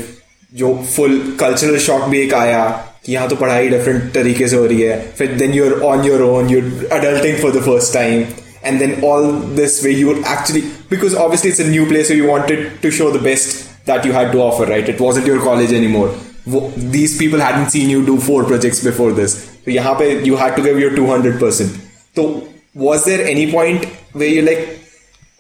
जो 0.61 0.69
full 0.93 1.13
cultural 1.41 1.77
shock 1.79 2.09
भी 2.11 2.19
एक 2.21 2.33
आया 2.35 2.63
कि 3.05 3.13
यहाँ 3.13 3.29
तो 3.29 3.37
पढ़ाई 3.37 3.69
different 3.71 4.13
तरीके 4.15 4.49
से 4.49 4.57
हो 4.57 4.65
रही 4.67 4.81
है 4.83 4.97
फिर 5.19 5.37
then 5.43 5.53
you're 5.59 5.77
on 5.91 6.03
your 6.05 6.23
own 6.29 6.49
you're 6.53 6.71
adulting 6.97 7.39
for 7.43 7.51
the 7.57 7.63
first 7.67 7.93
time 7.97 8.25
and 8.71 8.81
then 8.85 8.97
all 9.11 9.29
this 9.61 9.77
way 9.85 9.93
you 9.99 10.15
actually 10.33 10.63
because 10.95 11.15
obviously 11.27 11.51
it's 11.51 11.61
a 11.67 11.69
new 11.69 11.87
place 11.93 12.09
so 12.09 12.15
you 12.15 12.27
wanted 12.31 12.67
to 12.83 12.91
show 12.99 13.11
the 13.19 13.23
best 13.29 13.55
that 13.87 14.05
you 14.05 14.13
had 14.19 14.33
to 14.33 14.43
offer 14.49 14.67
right 14.73 14.91
it 14.95 15.01
wasn't 15.07 15.31
your 15.33 15.39
college 15.47 15.73
anymore 15.79 16.09
Wo- 16.47 16.67
these 16.97 17.17
people 17.23 17.39
hadn't 17.47 17.71
seen 17.77 17.89
you 17.95 18.05
do 18.11 18.19
four 18.27 18.43
projects 18.51 18.83
before 18.91 19.13
this 19.23 19.39
so 19.65 19.71
यहाँ 19.71 19.95
पे 20.03 20.11
you 20.27 20.37
had 20.43 20.57
to 20.57 20.67
give 20.69 20.83
your 20.85 20.91
200% 20.99 21.73
so 22.19 22.27
was 22.75 23.05
there 23.05 23.25
any 23.37 23.51
point 23.53 23.85
where 24.13 24.29
you're 24.29 24.49
like 24.53 24.67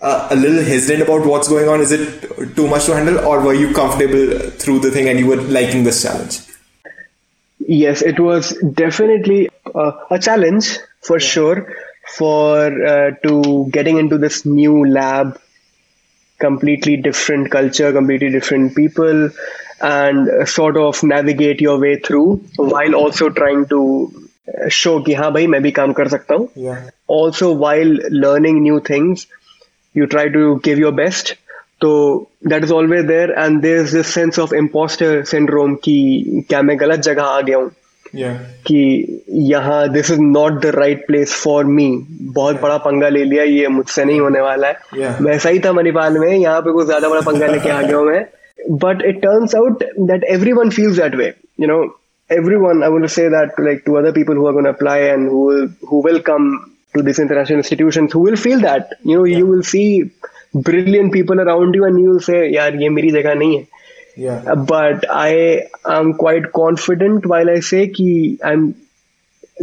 uh, 0.01 0.29
a 0.31 0.37
little 0.37 0.62
hesitant 0.62 1.03
about 1.03 1.27
what's 1.27 1.49
going 1.49 1.68
on? 1.68 1.81
Is 1.81 1.93
it 1.93 2.57
too 2.57 2.68
much 2.68 2.87
to 2.87 2.95
handle, 2.95 3.18
or 3.27 3.41
were 3.41 3.55
you 3.55 3.73
comfortable 3.75 4.51
through 4.51 4.79
the 4.81 4.91
thing 4.91 5.09
and 5.09 5.18
you 5.18 5.27
were 5.27 5.37
liking 5.37 5.85
this 5.85 6.03
challenge? 6.03 6.41
Yes, 7.59 8.03
it 8.03 8.18
was 8.18 8.57
definitely 8.75 9.49
uh, 9.75 9.93
a 10.11 10.18
challenge 10.18 10.79
for 11.03 11.21
sure 11.21 11.75
for 12.16 12.87
uh, 12.87 13.11
to 13.23 13.68
getting 13.71 13.99
into 13.99 14.18
this 14.18 14.45
new 14.45 14.87
lab, 14.87 15.39
completely 16.39 16.97
different 16.97 17.51
culture, 17.51 17.93
completely 17.93 18.31
different 18.31 18.75
people, 18.75 19.31
and 19.81 20.29
uh, 20.29 20.45
sort 20.47 20.77
of 20.77 21.03
navigate 21.03 21.61
your 21.61 21.79
way 21.79 21.99
through 21.99 22.43
while 22.57 22.95
also 22.95 23.29
trying 23.29 23.66
to 23.66 24.11
uh, 24.49 24.68
show 24.68 25.01
कि 25.05 25.14
हाँ 25.14 25.33
भाई 25.33 25.47
मैं 25.47 25.62
भी 25.62 25.71
काम 25.71 25.93
कर 25.93 26.09
सकता 26.09 26.35
हूँ. 26.35 26.49
Yeah. 26.57 26.91
Also 27.07 27.53
while 27.53 27.95
learning 28.11 28.62
new 28.62 28.81
things, 28.81 29.27
you 29.96 30.08
try 30.08 30.28
to 30.30 30.60
give 30.68 30.80
your 30.80 30.93
best. 31.02 31.36
तो 31.82 31.89
that 32.48 32.64
is 32.64 32.72
always 32.74 33.06
there 33.06 33.32
and 33.32 33.62
there 33.62 33.80
is 33.82 33.96
this 33.96 34.08
sense 34.08 34.39
of 34.39 34.54
imposter 34.56 35.24
syndrome 35.24 35.74
कि 35.76 36.46
क्या 36.50 36.62
मैं 36.62 36.80
गलत 36.80 37.00
जगह 37.00 37.24
आ 37.24 37.41
गया 37.41 37.58
हूँ? 37.58 37.70
कि 38.68 39.22
यहाँ 39.52 39.89
this 39.89 40.12
is 40.12 40.20
not 40.22 40.62
the 40.62 40.72
right 40.76 41.06
place 41.08 41.34
for 41.43 41.66
me 41.66 41.88
बहुत 42.22 42.62
बड़ा 42.62 42.78
पंगा 42.78 43.10
ले 43.10 43.24
लिया 43.24 43.43
ये 43.43 43.68
मुझसे 43.68 44.06
नहीं 44.06 44.20
होने 44.20 44.41
वाला 44.41 44.68
है। 44.68 45.10
वैसा 45.22 45.50
ही 45.50 45.60
था 45.60 45.74
मणिपाल 45.74 46.18
में 46.18 46.32
यहाँ 46.32 46.62
पे 46.62 46.72
कुछ 46.72 46.86
ज़्यादा 46.86 47.10
बड़ा 47.10 47.22
पंगा 47.22 47.48
लेके 47.48 47.70
आ 47.70 47.82
गया 47.82 47.98
हूँ 47.98 48.06
मैं। 48.06 48.26
But 48.72 49.02
it 49.06 49.22
turns 49.22 49.56
out 49.56 49.84
that 50.00 50.24
everyone 50.54 50.70
feels 50.70 50.98
that 50.98 51.16
way 51.16 51.34
you 51.62 51.68
know 51.68 51.82
everyone 52.56 52.84
I 52.84 52.89
would 52.89 53.08
say 53.08 53.28
that 53.30 53.60
like 53.60 53.82
to 53.86 53.96
other 53.96 54.12
people 54.12 54.38
who 54.38 54.50
and 54.96 55.30
who 55.91 56.02
will 56.06 56.20
come 56.20 56.50
to 56.96 57.04
these 57.04 57.20
international 57.20 57.60
institutions 57.60 58.12
who 58.12 58.20
will 58.20 58.36
feel 58.36 58.62
that. 58.62 58.93
You 59.04 59.18
know 59.18 59.24
yeah. 59.26 59.38
you 59.38 59.46
will 59.46 59.64
see 59.64 60.12
brilliant 60.54 61.14
people 61.14 61.39
around 61.39 61.76
you 61.76 61.86
and 61.86 62.00
you 62.00 62.10
will 62.10 62.22
say 62.22 62.39
yaar 62.54 62.80
ye 62.82 62.89
meri 62.98 63.12
jagah 63.18 63.36
nahi 63.43 63.60
hai. 63.60 63.68
Yeah. 64.26 64.43
Uh, 64.54 64.56
but 64.56 65.06
i 65.12 65.68
am 65.93 66.14
quite 66.24 66.52
confident 66.58 67.26
while 67.32 67.50
i 67.54 67.60
say 67.70 67.88
ki 68.00 68.10
i'm 68.52 68.68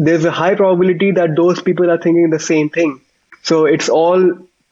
there's 0.09 0.27
a 0.31 0.35
high 0.39 0.55
probability 0.55 1.13
that 1.21 1.37
those 1.37 1.63
people 1.69 1.91
are 1.91 1.99
thinking 1.99 2.31
the 2.31 2.39
same 2.39 2.71
thing. 2.71 3.01
So 3.43 3.67
it's 3.67 3.89
all 3.91 4.23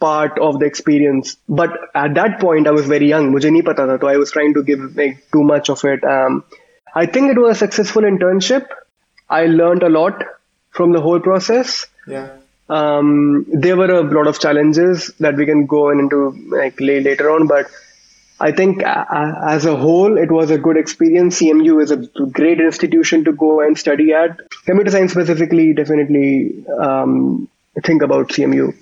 part 0.00 0.38
of 0.38 0.58
the 0.58 0.64
experience. 0.64 1.36
But 1.46 1.78
at 1.94 2.14
that 2.14 2.40
point 2.40 2.66
i 2.66 2.70
was 2.70 2.86
very 2.86 3.08
young. 3.08 3.32
Mujhe 3.32 3.54
nahi 3.54 3.64
pata 3.70 3.86
tha. 3.86 3.98
So 4.00 4.08
i 4.08 4.16
was 4.24 4.32
trying 4.36 4.54
to 4.58 4.62
give 4.62 4.84
like 4.96 5.24
too 5.32 5.42
much 5.52 5.70
of 5.76 5.84
it. 5.94 6.04
Um, 6.16 6.44
i 7.04 7.06
think 7.06 7.32
it 7.36 7.40
was 7.46 7.56
a 7.56 7.60
successful 7.64 8.10
internship. 8.12 8.76
I 9.40 9.46
learned 9.46 9.82
a 9.88 9.88
lot 9.96 10.22
from 10.70 10.92
the 10.92 11.00
whole 11.00 11.20
process. 11.20 11.86
Yeah. 12.06 12.28
Um, 12.70 13.46
there 13.48 13.76
were 13.76 13.90
a 13.90 14.02
lot 14.02 14.28
of 14.28 14.38
challenges 14.38 15.12
that 15.18 15.36
we 15.36 15.44
can 15.44 15.66
go 15.66 15.90
into 15.90 16.30
like 16.48 16.80
later 16.80 17.30
on, 17.30 17.48
but 17.48 17.66
I 18.38 18.52
think 18.52 18.82
uh, 18.82 19.04
as 19.46 19.66
a 19.66 19.76
whole, 19.76 20.16
it 20.16 20.30
was 20.30 20.50
a 20.50 20.56
good 20.56 20.76
experience. 20.76 21.40
CMU 21.40 21.82
is 21.82 21.90
a 21.90 21.96
great 22.28 22.60
institution 22.60 23.24
to 23.24 23.32
go 23.32 23.60
and 23.60 23.76
study 23.76 24.12
at. 24.12 24.38
Computer 24.64 24.90
science 24.90 25.12
specifically, 25.12 25.74
definitely 25.74 26.64
um, 26.78 27.48
think 27.84 28.02
about 28.02 28.28
CMU. 28.28 28.74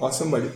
Awesome, 0.00 0.30
buddy. 0.30 0.50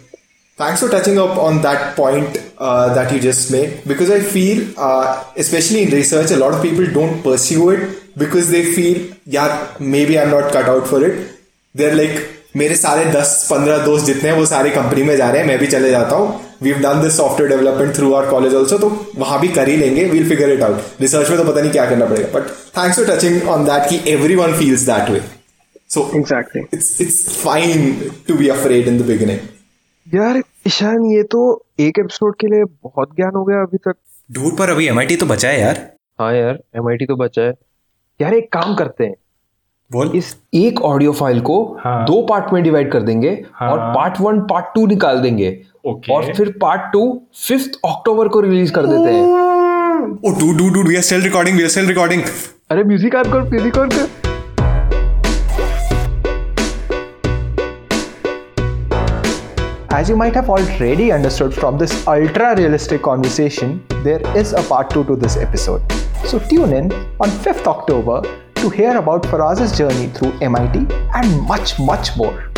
Thanks 0.57 0.81
for 0.81 0.91
touching 0.91 1.19
up 1.19 1.39
on 1.39 1.63
that 1.63 1.97
point 1.97 2.39
uh, 2.59 2.93
that 2.93 3.11
you 3.15 3.19
just 3.19 3.51
made 3.51 3.83
because 3.89 4.11
I 4.11 4.21
feel, 4.21 4.79
uh, 4.79 5.25
especially 5.35 5.85
in 5.85 5.91
research, 5.91 6.31
a 6.33 6.37
lot 6.37 6.53
of 6.53 6.61
people 6.61 6.87
don't 6.87 7.23
pursue 7.23 7.71
it 7.71 8.19
because 8.19 8.51
they 8.51 8.75
feel, 8.75 9.17
yeah, 9.25 9.75
maybe 9.81 10.19
I'm 10.19 10.31
not 10.31 10.53
cut 10.53 10.69
out 10.69 10.87
for 10.87 11.03
it. 11.03 11.40
They're 11.75 11.95
like 11.95 12.29
मेरे 12.57 12.77
सारे 12.77 13.05
10-15 13.13 13.85
दोस्त 13.85 14.07
जितने 14.07 14.29
हैं 14.29 14.37
वो 14.37 14.47
सारे 14.47 14.71
company 14.71 15.03
में 15.03 15.17
जा 15.17 15.29
रहे 15.31 15.41
हैं 15.41 15.49
मैं 15.49 15.59
भी 15.59 15.67
चले 15.67 15.91
जाता 15.91 16.17
हूँ। 16.17 16.41
We 16.63 16.73
done 16.75 17.03
this 17.03 17.17
software 17.17 17.51
development 17.51 17.95
through 17.97 18.13
our 18.15 18.29
college 18.31 18.55
also 18.55 18.79
तो 18.79 18.89
वहाँ 19.17 19.41
भी 19.41 19.49
कर 19.49 19.69
ही 19.69 19.77
लेंगे 19.77 20.05
we'll 20.05 20.29
figure 20.29 20.53
it 20.53 20.63
out 20.63 21.01
research 21.01 21.31
में 21.31 21.39
तो 21.39 21.45
पता 21.45 21.61
नहीं 21.61 21.71
क्या 21.73 21.85
करना 21.91 22.07
पड़ेगा 22.07 22.39
but 22.39 22.49
thanks 22.79 22.97
for 22.97 23.07
touching 23.11 23.49
on 23.49 23.65
that 23.65 23.89
कि 23.91 24.01
everyone 24.35 24.59
feels 24.59 24.81
that 24.81 25.11
way 25.11 25.21
so 25.91 26.01
Exactly. 26.15 26.65
It's 26.75 27.01
it's 27.01 27.43
fine 27.45 28.11
to 28.29 28.35
be 28.35 28.49
afraid 28.49 28.89
in 28.89 28.99
the 28.99 29.07
beginning 29.07 30.15
यार 30.15 30.43
ईशान 30.67 31.05
ये 31.05 31.23
तो 31.23 31.41
एक 31.81 31.99
एपिसोड 31.99 32.37
के 32.37 32.47
लिए 32.47 32.65
बहुत 32.83 33.17
ज्ञान 33.17 33.35
हो 33.37 33.45
गया 33.45 33.63
अभी 33.63 33.79
तक। 33.79 33.95
ढूंढ 34.33 34.57
पर 34.59 34.71
अभी 34.71 34.87
एमआईटी 34.89 35.17
तो 35.17 35.27
बचा 35.27 35.49
है 35.49 35.61
यार। 35.61 35.81
हाँ 36.21 36.35
यार 36.35 36.59
एमआईटी 36.77 37.07
तो 37.07 37.17
बचा 37.17 37.43
है। 37.43 37.55
यार 38.21 38.35
एक 38.35 38.53
काम 38.53 38.75
करते 38.75 39.05
हैं। 39.05 39.15
बोल 39.93 40.11
इस 40.15 40.35
एक 40.55 40.81
ऑडियो 40.85 41.13
फ़ाइल 41.13 41.41
को 41.41 41.55
हाँ। 41.85 42.05
दो 42.07 42.21
पार्ट 42.27 42.53
में 42.53 42.63
डिवाइड 42.63 42.91
कर 42.93 43.03
देंगे 43.03 43.31
हाँ। 43.55 43.71
और 43.71 43.79
पार्ट 43.95 44.21
वन 44.21 44.41
पार्ट 44.51 44.67
टू 44.75 44.87
निकाल 44.87 45.21
देंगे 45.21 45.49
ओके। 45.87 46.13
और 46.15 46.33
फिर 46.35 46.51
पार्ट 46.61 46.83
टू 46.93 47.01
फिफ्थ 47.47 47.79
अक्टूबर 47.87 48.29
को 48.29 48.41
रिलीज़ 48.41 48.73
कर 48.73 48.87
देते 48.87 49.13
हैं 49.13 49.25
ओ 50.27 50.33
do 50.39 50.53
do 50.59 50.69
do 50.75 50.83
we 50.89 50.97
are 50.97 51.03
still 51.03 51.23
recording 51.23 51.57
we 51.57 51.63
are 51.63 51.69
still 51.69 51.87
recording 51.87 52.23
अरे 52.71 52.85
म्यूज़िक 52.85 53.15
ऑन 53.15 53.33
कर 53.33 53.49
म्यूज़िक 53.51 53.79
ऑन 53.79 53.89
कर 53.89 54.09
As 59.93 60.09
you 60.09 60.17
might 60.19 60.37
have 60.39 60.51
already 60.53 61.07
understood 61.15 61.53
from 61.55 61.81
this 61.81 61.95
ultra 62.07 62.53
realistic 62.59 63.03
conversation, 63.03 63.75
there 64.05 64.23
is 64.35 64.53
a 64.55 64.63
part 64.69 64.95
2 64.95 65.03
to 65.09 65.17
this 65.17 65.37
episode. 65.39 65.97
So 66.25 66.39
tune 66.53 66.73
in 66.73 66.89
on 67.21 67.35
5th 67.41 67.67
October 67.67 68.23
to 68.61 68.69
hear 68.69 68.99
about 68.99 69.23
Faraz's 69.23 69.77
journey 69.77 70.09
through 70.09 70.39
MIT 70.41 70.87
and 71.15 71.41
much, 71.49 71.79
much 71.79 72.15
more. 72.15 72.51